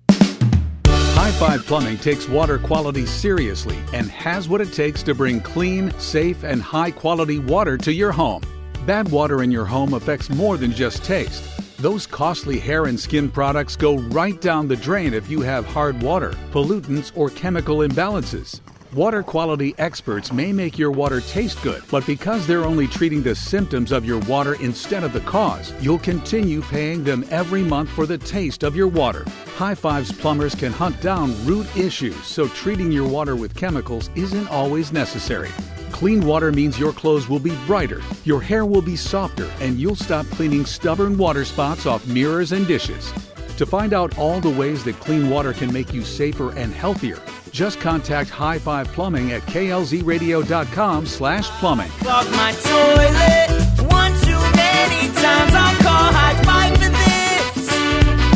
High 0.10 1.32
Five 1.32 1.66
Plumbing 1.66 1.98
takes 1.98 2.28
water 2.28 2.58
quality 2.58 3.06
seriously 3.06 3.78
and 3.94 4.10
has 4.10 4.50
what 4.50 4.62
it 4.62 4.74
takes 4.74 5.04
to 5.04 5.14
bring 5.14 5.42
clean, 5.42 5.92
safe, 6.00 6.44
and 6.44 6.62
high 6.62 6.92
quality 6.92 7.40
water 7.40 7.78
to 7.78 7.92
your 7.94 8.12
home. 8.12 8.42
Bad 8.86 9.12
water 9.12 9.44
in 9.44 9.52
your 9.52 9.66
home 9.66 9.94
affects 9.94 10.30
more 10.30 10.58
than 10.58 10.72
just 10.72 11.04
taste. 11.04 11.44
Those 11.78 12.08
costly 12.08 12.58
hair 12.58 12.86
and 12.86 13.00
skin 13.00 13.30
products 13.30 13.76
go 13.76 13.98
right 13.98 14.40
down 14.42 14.68
the 14.68 14.76
drain 14.76 15.14
if 15.14 15.30
you 15.30 15.42
have 15.42 15.66
hard 15.66 16.02
water, 16.02 16.32
pollutants, 16.52 17.12
or 17.16 17.30
chemical 17.30 17.80
imbalances. 17.80 18.62
Water 18.94 19.22
quality 19.22 19.76
experts 19.78 20.34
may 20.34 20.52
make 20.52 20.80
your 20.80 20.90
water 20.90 21.22
taste 21.22 21.62
good, 21.62 21.84
but 21.92 22.08
because 22.08 22.48
they're 22.48 22.66
only 22.66 22.88
treating 22.88 23.22
the 23.22 23.36
symptoms 23.36 23.92
of 23.92 24.04
your 24.04 24.18
water 24.22 24.56
instead 24.56 25.04
of 25.04 25.14
the 25.14 25.20
cause, 25.20 25.72
you'll 25.80 26.00
continue 26.00 26.62
paying 26.62 27.04
them 27.04 27.24
every 27.30 27.62
month 27.62 27.92
for 27.92 28.08
the 28.08 28.18
taste 28.18 28.64
of 28.64 28.76
your 28.76 28.88
water. 28.88 29.26
High 29.58 29.76
Fives 29.76 30.12
plumbers 30.12 30.56
can 30.56 30.72
hunt 30.72 31.00
down 31.02 31.36
root 31.46 31.68
issues, 31.78 32.26
so 32.26 32.48
treating 32.48 32.92
your 32.92 33.08
water 33.08 33.36
with 33.36 33.56
chemicals 33.56 34.10
isn't 34.16 34.48
always 34.48 34.92
necessary. 34.92 35.52
Clean 35.92 36.26
water 36.26 36.52
means 36.52 36.80
your 36.80 36.94
clothes 36.94 37.30
will 37.30 37.38
be 37.38 37.56
brighter, 37.68 38.02
your 38.24 38.42
hair 38.42 38.66
will 38.66 38.82
be 38.82 38.96
softer, 38.96 39.52
and 39.60 39.80
you'll 39.80 39.96
stop 39.96 40.26
cleaning 40.32 40.66
stubborn 40.66 41.16
water 41.16 41.46
spots 41.46 41.86
off 41.86 42.08
mirrors 42.08 42.54
and 42.54 42.66
dishes. 42.66 43.14
To 43.60 43.66
find 43.66 43.92
out 43.92 44.18
all 44.18 44.40
the 44.40 44.50
ways 44.50 44.86
that 44.86 44.98
clean 45.02 45.30
water 45.30 45.52
can 45.52 45.74
make 45.74 45.94
you 45.94 46.02
safer 46.02 46.58
and 46.58 46.74
healthier, 46.74 47.20
just 47.52 47.82
contact 47.82 48.30
High 48.30 48.58
Five 48.58 48.88
Plumbing 48.88 49.34
at 49.34 49.42
klzradio.com 49.42 51.06
slash 51.06 51.50
plumbing. 51.60 51.90
Clog 51.90 52.32
my 52.32 52.54
toilet 52.54 53.50
one 53.92 54.14
too 54.22 54.40
many 54.56 55.14
times. 55.14 55.54
I'll 55.54 55.76
call 55.84 56.10
High 56.14 56.42
Five 56.42 56.72
for 56.78 56.88
this. 56.88 57.70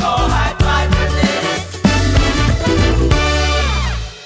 Call 0.01 0.27
High 0.27 0.55
Five 0.59 0.89
for 0.93 1.07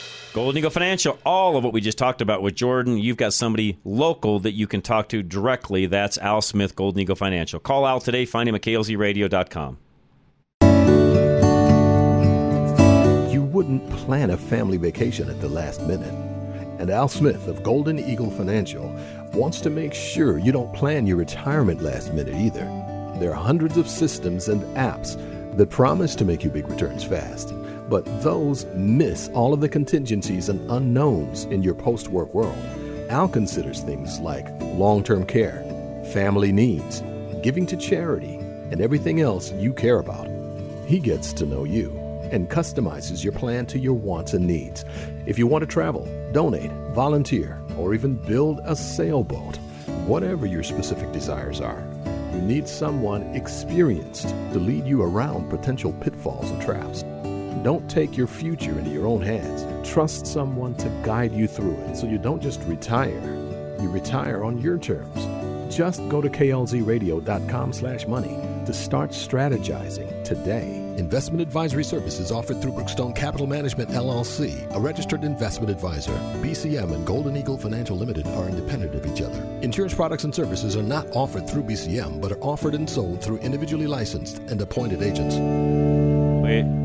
this. 0.01 0.33
Golden 0.33 0.57
Eagle 0.57 0.71
Financial, 0.71 1.19
all 1.23 1.57
of 1.57 1.63
what 1.63 1.73
we 1.73 1.81
just 1.81 1.99
talked 1.99 2.21
about 2.21 2.41
with 2.41 2.55
Jordan, 2.55 2.97
you've 2.97 3.17
got 3.17 3.35
somebody 3.35 3.77
local 3.83 4.39
that 4.39 4.53
you 4.53 4.65
can 4.65 4.81
talk 4.81 5.09
to 5.09 5.21
directly. 5.21 5.85
That's 5.85 6.17
Al 6.17 6.41
Smith, 6.41 6.75
Golden 6.75 7.01
Eagle 7.01 7.15
Financial. 7.15 7.59
Call 7.59 7.85
Al 7.85 7.99
today. 7.99 8.25
Find 8.25 8.49
him 8.49 8.55
at 8.55 8.63
klzradio.com. 8.63 9.77
wouldn't 13.57 13.89
plan 13.89 14.29
a 14.29 14.37
family 14.37 14.77
vacation 14.77 15.31
at 15.31 15.41
the 15.41 15.49
last 15.49 15.81
minute. 15.81 16.13
And 16.77 16.91
Al 16.91 17.07
Smith 17.07 17.47
of 17.47 17.63
Golden 17.63 17.97
Eagle 17.97 18.29
Financial 18.29 18.95
wants 19.33 19.59
to 19.61 19.71
make 19.71 19.95
sure 19.95 20.37
you 20.37 20.51
don't 20.51 20.71
plan 20.75 21.07
your 21.07 21.17
retirement 21.17 21.81
last 21.81 22.13
minute 22.13 22.35
either. 22.35 22.65
There 23.19 23.31
are 23.31 23.43
hundreds 23.43 23.75
of 23.77 23.89
systems 23.89 24.47
and 24.47 24.61
apps 24.77 25.17
that 25.57 25.71
promise 25.71 26.13
to 26.17 26.23
make 26.23 26.43
you 26.43 26.51
big 26.51 26.67
returns 26.67 27.03
fast, 27.03 27.51
but 27.89 28.05
those 28.21 28.67
miss 28.75 29.27
all 29.29 29.55
of 29.55 29.59
the 29.59 29.69
contingencies 29.69 30.49
and 30.49 30.69
unknowns 30.69 31.45
in 31.45 31.63
your 31.63 31.73
post 31.73 32.09
work 32.09 32.31
world. 32.35 32.63
Al 33.09 33.27
considers 33.27 33.81
things 33.81 34.19
like 34.19 34.47
long 34.75 35.03
term 35.03 35.25
care, 35.25 35.63
family 36.13 36.51
needs, 36.51 37.01
giving 37.41 37.65
to 37.65 37.75
charity, 37.75 38.35
and 38.69 38.81
everything 38.81 39.19
else 39.19 39.51
you 39.53 39.73
care 39.73 39.97
about. 39.97 40.29
He 40.85 40.99
gets 40.99 41.33
to 41.33 41.47
know 41.47 41.63
you 41.63 41.96
and 42.31 42.49
customizes 42.49 43.23
your 43.23 43.33
plan 43.33 43.65
to 43.67 43.79
your 43.79 43.93
wants 43.93 44.33
and 44.33 44.45
needs. 44.45 44.85
If 45.25 45.37
you 45.37 45.47
want 45.47 45.61
to 45.63 45.67
travel, 45.67 46.07
donate, 46.31 46.71
volunteer, 46.93 47.61
or 47.77 47.93
even 47.93 48.15
build 48.15 48.59
a 48.63 48.75
sailboat, 48.75 49.57
whatever 50.05 50.45
your 50.45 50.63
specific 50.63 51.11
desires 51.11 51.61
are, 51.61 51.83
you 52.33 52.41
need 52.41 52.67
someone 52.67 53.23
experienced 53.35 54.29
to 54.29 54.59
lead 54.59 54.85
you 54.85 55.01
around 55.01 55.49
potential 55.49 55.93
pitfalls 55.93 56.49
and 56.49 56.61
traps. 56.61 57.03
Don't 57.63 57.89
take 57.89 58.15
your 58.15 58.27
future 58.27 58.77
into 58.77 58.91
your 58.91 59.07
own 59.07 59.21
hands. 59.21 59.65
Trust 59.87 60.27
someone 60.27 60.75
to 60.75 60.89
guide 61.03 61.33
you 61.33 61.47
through 61.47 61.75
it 61.85 61.97
so 61.97 62.07
you 62.07 62.17
don't 62.17 62.41
just 62.41 62.61
retire, 62.63 63.21
you 63.81 63.89
retire 63.89 64.43
on 64.43 64.59
your 64.59 64.77
terms. 64.77 65.27
Just 65.73 66.07
go 66.09 66.21
to 66.21 66.29
klzradio.com 66.29 67.73
slash 67.73 68.07
money 68.07 68.39
to 68.65 68.73
start 68.73 69.11
strategizing 69.11 70.23
today. 70.23 70.86
Investment 70.97 71.41
advisory 71.41 71.83
services 71.83 72.31
offered 72.31 72.61
through 72.61 72.71
Brookstone 72.71 73.15
Capital 73.15 73.45
Management 73.45 73.91
LLC, 73.91 74.69
a 74.75 74.79
registered 74.79 75.23
investment 75.23 75.69
advisor. 75.69 76.11
BCM 76.41 76.91
and 76.91 77.05
Golden 77.05 77.37
Eagle 77.37 77.57
Financial 77.57 77.95
Limited 77.95 78.25
are 78.27 78.49
independent 78.49 78.95
of 78.95 79.05
each 79.05 79.21
other. 79.21 79.41
Insurance 79.61 79.93
products 79.93 80.23
and 80.23 80.33
services 80.33 80.75
are 80.75 80.81
not 80.83 81.05
offered 81.15 81.47
through 81.47 81.63
BCM, 81.63 82.19
but 82.19 82.31
are 82.31 82.39
offered 82.41 82.73
and 82.73 82.89
sold 82.89 83.21
through 83.23 83.37
individually 83.37 83.85
licensed 83.85 84.39
and 84.39 84.59
appointed 84.59 85.03
agents. 85.03 85.37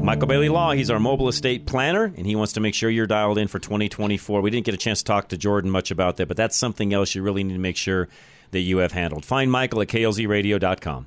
Michael 0.03 0.27
Bailey 0.27 0.49
Law, 0.49 0.73
he's 0.73 0.91
our 0.91 0.99
mobile 0.99 1.29
estate 1.29 1.67
planner, 1.67 2.13
and 2.17 2.27
he 2.27 2.35
wants 2.35 2.55
to 2.55 2.61
make 2.61 2.75
sure 2.75 2.91
you're 2.91 3.07
dialed 3.07 3.39
in 3.39 3.47
for 3.47 3.61
2024. 3.61 4.41
We 4.41 4.51
didn't 4.51 4.67
get 4.67 4.75
a 4.75 4.79
chance 4.79 4.99
to 4.99 5.05
talk 5.05 5.29
to 5.29 5.37
Jordan 5.37 5.71
much 5.71 5.93
about 5.93 6.17
that, 6.17 6.27
but 6.27 6.37
that's 6.37 6.57
something 6.57 6.93
else 6.93 7.15
you 7.15 7.23
really 7.23 7.45
need 7.45 7.55
to 7.55 7.61
make 7.61 7.77
sure 7.77 8.09
that 8.51 8.61
you 8.61 8.79
have 8.79 8.91
handled. 8.91 9.25
Find 9.25 9.51
Michael 9.51 9.81
at 9.81 9.89
klzradio.com. 9.89 11.07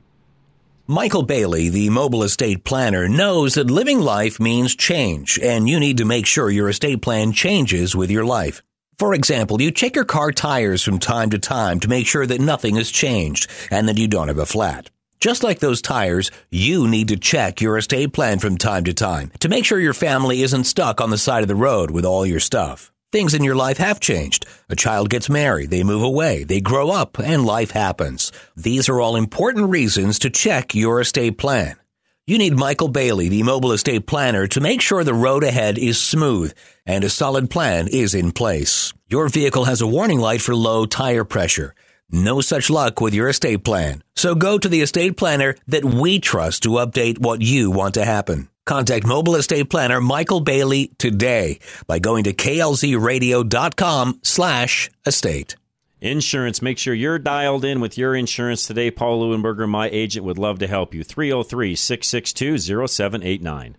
Michael 0.88 1.24
Bailey, 1.24 1.70
the 1.70 1.90
mobile 1.90 2.22
estate 2.22 2.64
planner, 2.64 3.10
knows 3.10 3.56
that 3.56 3.72
living 3.72 4.00
life 4.00 4.40
means 4.40 4.76
change, 4.76 5.40
and 5.40 5.68
you 5.68 5.80
need 5.80 5.98
to 5.98 6.06
make 6.06 6.28
sure 6.28 6.52
your 6.52 6.70
estate 6.70 7.02
plan 7.02 7.32
changes 7.32 7.96
with 7.96 8.12
your 8.12 8.24
life. 8.24 8.62
For 9.00 9.16
example, 9.16 9.60
you 9.60 9.72
check 9.72 9.96
your 9.96 10.06
car 10.06 10.32
tires 10.32 10.84
from 10.84 11.00
time 11.00 11.32
to 11.32 11.40
time 11.40 11.80
to 11.80 11.88
make 11.88 12.06
sure 12.06 12.28
that 12.28 12.40
nothing 12.40 12.76
has 12.76 12.92
changed 12.92 13.50
and 13.72 13.90
that 13.90 13.98
you 13.98 14.08
don't 14.08 14.28
have 14.28 14.38
a 14.38 14.46
flat. 14.46 14.92
Just 15.20 15.42
like 15.42 15.58
those 15.58 15.82
tires, 15.82 16.30
you 16.52 16.88
need 16.88 17.08
to 17.08 17.18
check 17.18 17.62
your 17.62 17.80
estate 17.80 18.14
plan 18.14 18.38
from 18.38 18.56
time 18.56 18.84
to 18.84 18.94
time 18.94 19.32
to 19.40 19.50
make 19.50 19.66
sure 19.66 19.80
your 19.80 19.96
family 19.96 20.44
isn't 20.44 20.66
stuck 20.66 21.02
on 21.02 21.10
the 21.10 21.18
side 21.18 21.42
of 21.42 21.48
the 21.48 21.56
road 21.56 21.90
with 21.90 22.06
all 22.06 22.28
your 22.28 22.40
stuff. 22.40 22.92
Things 23.16 23.34
in 23.34 23.46
your 23.46 23.56
life 23.56 23.78
have 23.78 24.02
changed. 24.02 24.46
A 24.68 24.76
child 24.76 25.10
gets 25.10 25.30
married, 25.30 25.70
they 25.70 25.86
move 25.86 26.04
away, 26.04 26.44
they 26.44 26.60
grow 26.60 26.90
up, 26.90 27.18
and 27.18 27.46
life 27.46 27.72
happens. 27.72 28.30
These 28.58 28.90
are 28.90 29.00
all 29.00 29.16
important 29.16 29.70
reasons 29.70 30.20
to 30.20 30.30
check 30.30 30.76
your 30.76 31.00
estate 31.00 31.38
plan. 31.38 31.78
You 32.28 32.38
need 32.38 32.58
Michael 32.58 32.90
Bailey, 32.90 33.30
the 33.30 33.44
mobile 33.44 33.72
estate 33.72 34.06
planner, 34.06 34.48
to 34.48 34.60
make 34.60 34.82
sure 34.82 35.02
the 35.06 35.14
road 35.14 35.46
ahead 35.46 35.78
is 35.78 35.98
smooth 35.98 36.54
and 36.86 37.06
a 37.06 37.10
solid 37.10 37.50
plan 37.50 37.88
is 37.88 38.14
in 38.14 38.34
place. 38.34 38.92
Your 39.08 39.30
vehicle 39.30 39.64
has 39.64 39.80
a 39.80 39.88
warning 39.88 40.20
light 40.20 40.42
for 40.42 40.54
low 40.54 40.86
tire 40.86 41.24
pressure. 41.24 41.74
No 42.12 42.42
such 42.42 42.70
luck 42.70 43.00
with 43.00 43.14
your 43.14 43.30
estate 43.30 43.64
plan. 43.64 44.04
So 44.18 44.36
go 44.36 44.58
to 44.58 44.68
the 44.68 44.82
estate 44.82 45.16
planner 45.16 45.56
that 45.68 45.86
we 45.86 46.20
trust 46.20 46.64
to 46.64 46.72
update 46.84 47.20
what 47.20 47.42
you 47.42 47.72
want 47.72 47.94
to 47.94 48.04
happen. 48.04 48.50
Contact 48.66 49.06
mobile 49.06 49.36
estate 49.36 49.70
planner 49.70 50.02
Michael 50.02 50.40
Bailey 50.40 50.88
today 50.98 51.60
by 51.86 52.00
going 52.00 52.24
to 52.24 52.34
klzradio.com 52.34 54.20
slash 54.24 54.90
estate. 55.06 55.56
Insurance. 56.02 56.62
Make 56.62 56.78
sure 56.78 56.94
you're 56.94 57.20
dialed 57.20 57.64
in 57.64 57.80
with 57.80 57.98
your 57.98 58.16
insurance 58.16 58.68
today. 58.68 58.92
Paul 58.92 59.22
Leuenberger, 59.22 59.70
my 59.70 59.90
agent, 59.90 60.26
would 60.26 60.38
love 60.38 60.60
to 60.60 60.68
help 60.68 60.94
you. 60.94 61.04
303 61.04 61.76
662 61.76 62.88
0789. 62.88 63.78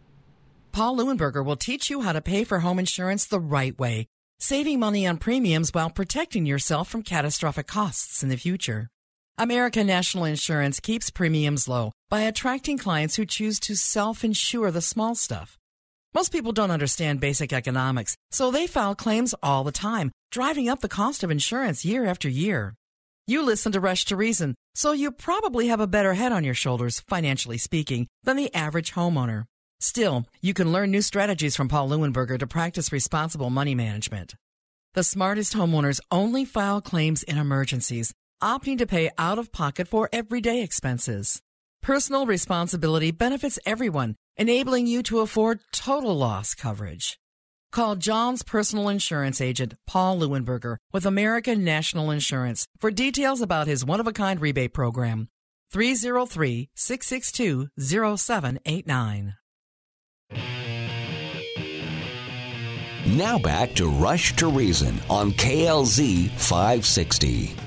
Paul 0.73 0.97
Leuenberger 0.97 1.45
will 1.45 1.57
teach 1.57 1.91
you 1.91 2.03
how 2.03 2.13
to 2.13 2.21
pay 2.21 2.45
for 2.45 2.61
home 2.61 2.79
insurance 2.79 3.27
the 3.27 3.41
right 3.41 3.79
way, 3.79 4.07
saving 4.39 4.79
money 4.79 5.07
on 5.07 5.19
premiums 5.19 5.73
while 5.73 5.91
protecting 5.91 6.47
yourself 6.47 6.89
from 6.89 7.03
catastrophic 7.03 7.67
costs 7.67 8.23
in 8.23 8.29
the 8.29 8.37
future. 8.37 8.89
American 9.39 9.87
National 9.87 10.25
Insurance 10.25 10.81
keeps 10.81 11.11
premiums 11.11 11.69
low 11.69 11.93
by 12.09 12.23
attracting 12.23 12.79
clients 12.79 13.17
who 13.17 13.27
choose 13.27 13.61
to 13.61 13.77
self 13.77 14.25
insure 14.25 14.71
the 14.71 14.81
small 14.81 15.15
stuff. 15.15 15.59
Most 16.15 16.33
people 16.33 16.53
don't 16.53 16.71
understand 16.71 17.21
basic 17.21 17.53
economics, 17.53 18.17
so 18.31 18.51
they 18.51 18.67
file 18.67 18.95
claims 18.95 19.35
all 19.43 19.63
the 19.63 19.73
time, 19.73 20.11
driving 20.33 20.71
up 20.71 20.81
the 20.81 20.89
cost 20.89 21.23
of 21.23 21.31
insurance 21.31 21.85
year 21.85 22.07
after 22.07 22.31
year. 22.31 22.73
You 23.27 23.43
listen 23.43 23.73
to 23.73 23.81
Rush 23.81 24.07
to 24.07 24.17
Reason, 24.17 24.55
so 24.75 24.93
you 24.93 25.13
probably 25.13 25.67
have 25.67 25.81
a 25.81 25.87
better 25.87 26.15
head 26.15 26.33
on 26.33 26.43
your 26.43 26.55
shoulders, 26.55 27.01
financially 27.01 27.59
speaking, 27.59 28.07
than 28.23 28.39
the 28.39 28.55
average 28.55 28.95
homeowner. 28.95 29.45
Still, 29.81 30.25
you 30.41 30.55
can 30.55 30.73
learn 30.73 30.91
new 30.91 31.03
strategies 31.03 31.55
from 31.55 31.69
Paul 31.69 31.91
Leuenberger 31.91 32.39
to 32.39 32.47
practice 32.47 32.91
responsible 32.91 33.51
money 33.51 33.75
management. 33.75 34.35
The 34.95 35.05
smartest 35.05 35.53
homeowners 35.53 36.01
only 36.11 36.47
file 36.47 36.81
claims 36.81 37.23
in 37.23 37.37
emergencies, 37.37 38.15
opting 38.43 38.79
to 38.79 38.87
pay 38.87 39.11
out 39.19 39.39
of 39.39 39.53
pocket 39.53 39.89
for 39.89 40.09
everyday 40.13 40.63
expenses. 40.63 41.43
Personal 41.83 42.27
responsibility 42.27 43.11
benefits 43.11 43.59
everyone, 43.65 44.17
enabling 44.37 44.87
you 44.87 45.03
to 45.05 45.21
afford 45.21 45.61
total 45.73 46.17
loss 46.17 46.55
coverage. 46.55 47.19
Call 47.73 47.97
John's 47.97 48.43
personal 48.43 48.89
insurance 48.89 49.41
agent, 49.41 49.75
Paul 49.87 50.19
Leuenberger, 50.19 50.79
with 50.93 51.05
American 51.05 51.63
National 51.65 52.11
Insurance 52.11 52.67
for 52.81 52.91
details 52.91 53.41
about 53.41 53.67
his 53.67 53.85
one 53.85 54.01
of 54.01 54.07
a 54.07 54.13
kind 54.13 54.41
rebate 54.41 54.73
program. 54.73 55.29
303 55.73 56.71
662 56.75 57.69
0789. 57.79 59.35
Now 63.07 63.39
back 63.39 63.75
to 63.75 63.89
Rush 63.89 64.35
to 64.37 64.49
Reason 64.49 64.99
on 65.09 65.33
KLZ 65.33 66.29
560. 66.31 67.66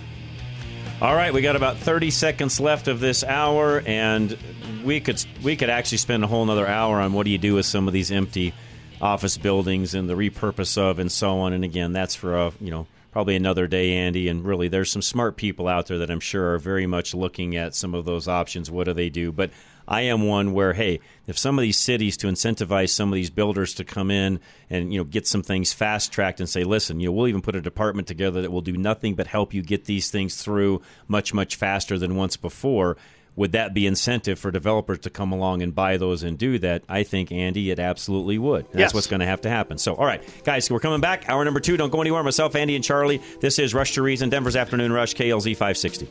All 1.02 1.16
right, 1.16 1.34
we 1.34 1.42
got 1.42 1.56
about 1.56 1.78
30 1.78 2.12
seconds 2.12 2.60
left 2.60 2.90
of 2.90 3.00
this 3.00 3.24
hour, 3.24 3.82
and 3.86 4.38
we 4.84 5.00
could 5.00 5.24
we 5.42 5.56
could 5.56 5.70
actually 5.70 6.00
spend 6.00 6.26
a 6.26 6.28
whole 6.28 6.44
another 6.44 6.68
hour 6.68 7.00
on 7.00 7.14
what 7.14 7.24
do 7.24 7.30
you 7.30 7.38
do 7.38 7.56
with 7.56 7.66
some 7.66 7.88
of 7.88 7.94
these 7.94 8.12
empty 8.12 8.54
office 9.00 9.38
buildings 9.38 9.94
and 9.94 10.10
the 10.10 10.16
repurpose 10.16 10.78
of 10.78 11.00
and 11.00 11.10
so 11.10 11.40
on. 11.40 11.54
And 11.54 11.64
again, 11.64 11.94
that's 11.94 12.16
for 12.16 12.36
a 12.36 12.52
you 12.60 12.70
know 12.70 12.86
probably 13.14 13.38
another 13.38 13.66
day, 13.66 13.94
Andy. 13.94 14.28
And 14.28 14.44
really, 14.44 14.68
there's 14.68 14.92
some 14.92 15.02
smart 15.02 15.38
people 15.38 15.70
out 15.70 15.88
there 15.88 16.00
that 16.00 16.12
I'm 16.12 16.20
sure 16.20 16.54
are 16.56 16.60
very 16.60 16.86
much 16.86 17.14
looking 17.14 17.56
at 17.56 17.76
some 17.76 17.96
of 17.96 18.04
those 18.04 18.28
options. 18.28 18.70
What 18.70 18.84
do 18.84 18.94
they 18.94 19.10
do? 19.10 19.32
But 19.32 19.52
I 19.90 20.02
am 20.02 20.28
one 20.28 20.54
where, 20.54 20.74
hey, 20.74 21.00
if 21.26 21.38
some 21.38 21.58
of 21.58 21.64
these 21.64 21.78
cities 21.78 22.16
to 22.18 22.28
incentivize 22.28 22.90
some 22.92 23.10
of 23.12 23.16
these 23.16 23.32
builders 23.32 23.74
to 23.74 23.84
come 23.84 24.12
in 24.12 24.40
and 24.70 24.94
you 24.94 25.00
know 25.00 25.04
get 25.04 25.26
some 25.26 25.42
things 25.42 25.74
fast 25.74 26.12
tracked 26.14 26.40
and 26.40 26.48
say, 26.48 26.64
listen, 26.64 27.00
you 27.00 27.08
know, 27.08 27.12
we'll 27.14 27.28
even 27.28 27.42
put 27.42 27.56
a 27.56 27.62
department 27.62 28.08
together 28.08 28.42
that 28.44 28.52
will 28.52 28.62
do 28.62 28.78
nothing 28.78 29.16
but 29.16 29.26
help 29.26 29.52
you 29.54 29.64
get 29.64 29.86
these 29.86 30.12
things 30.12 30.42
through 30.42 30.82
much 31.08 31.34
much 31.34 31.56
faster 31.56 31.98
than 31.98 32.16
once 32.16 32.38
before. 32.38 32.98
Would 33.36 33.54
that 33.54 33.74
be 33.74 33.88
incentive 33.88 34.38
for 34.38 34.52
developers 34.52 35.00
to 35.00 35.10
come 35.10 35.32
along 35.32 35.62
and 35.62 35.74
buy 35.74 35.96
those 35.98 36.24
and 36.24 36.38
do 36.38 36.60
that? 36.60 36.84
I 36.90 37.04
think, 37.04 37.32
Andy, 37.32 37.72
it 37.72 37.80
absolutely 37.80 38.38
would. 38.38 38.66
That's 38.66 38.78
Yes. 38.80 38.94
what's 38.94 39.08
going 39.08 39.22
to 39.22 39.26
have 39.26 39.42
to 39.42 39.50
happen. 39.50 39.78
So, 39.78 39.96
all 39.96 40.06
right, 40.06 40.22
guys, 40.44 40.70
we're 40.70 40.82
coming 40.82 41.00
back. 41.00 41.30
Hour 41.30 41.46
number 41.46 41.62
two. 41.62 41.78
Don't 41.78 41.90
go 41.90 42.02
anywhere. 42.02 42.22
Myself, 42.22 42.56
Andy, 42.56 42.76
and 42.76 42.84
Charlie. 42.84 43.22
This 43.40 43.58
is 43.58 43.74
Rush 43.74 43.94
to 43.94 44.02
Reason, 44.02 44.30
Denver's 44.30 44.58
Afternoon 44.58 44.92
Rush, 44.92 45.14
KLZ 45.16 45.54
560. 45.56 46.10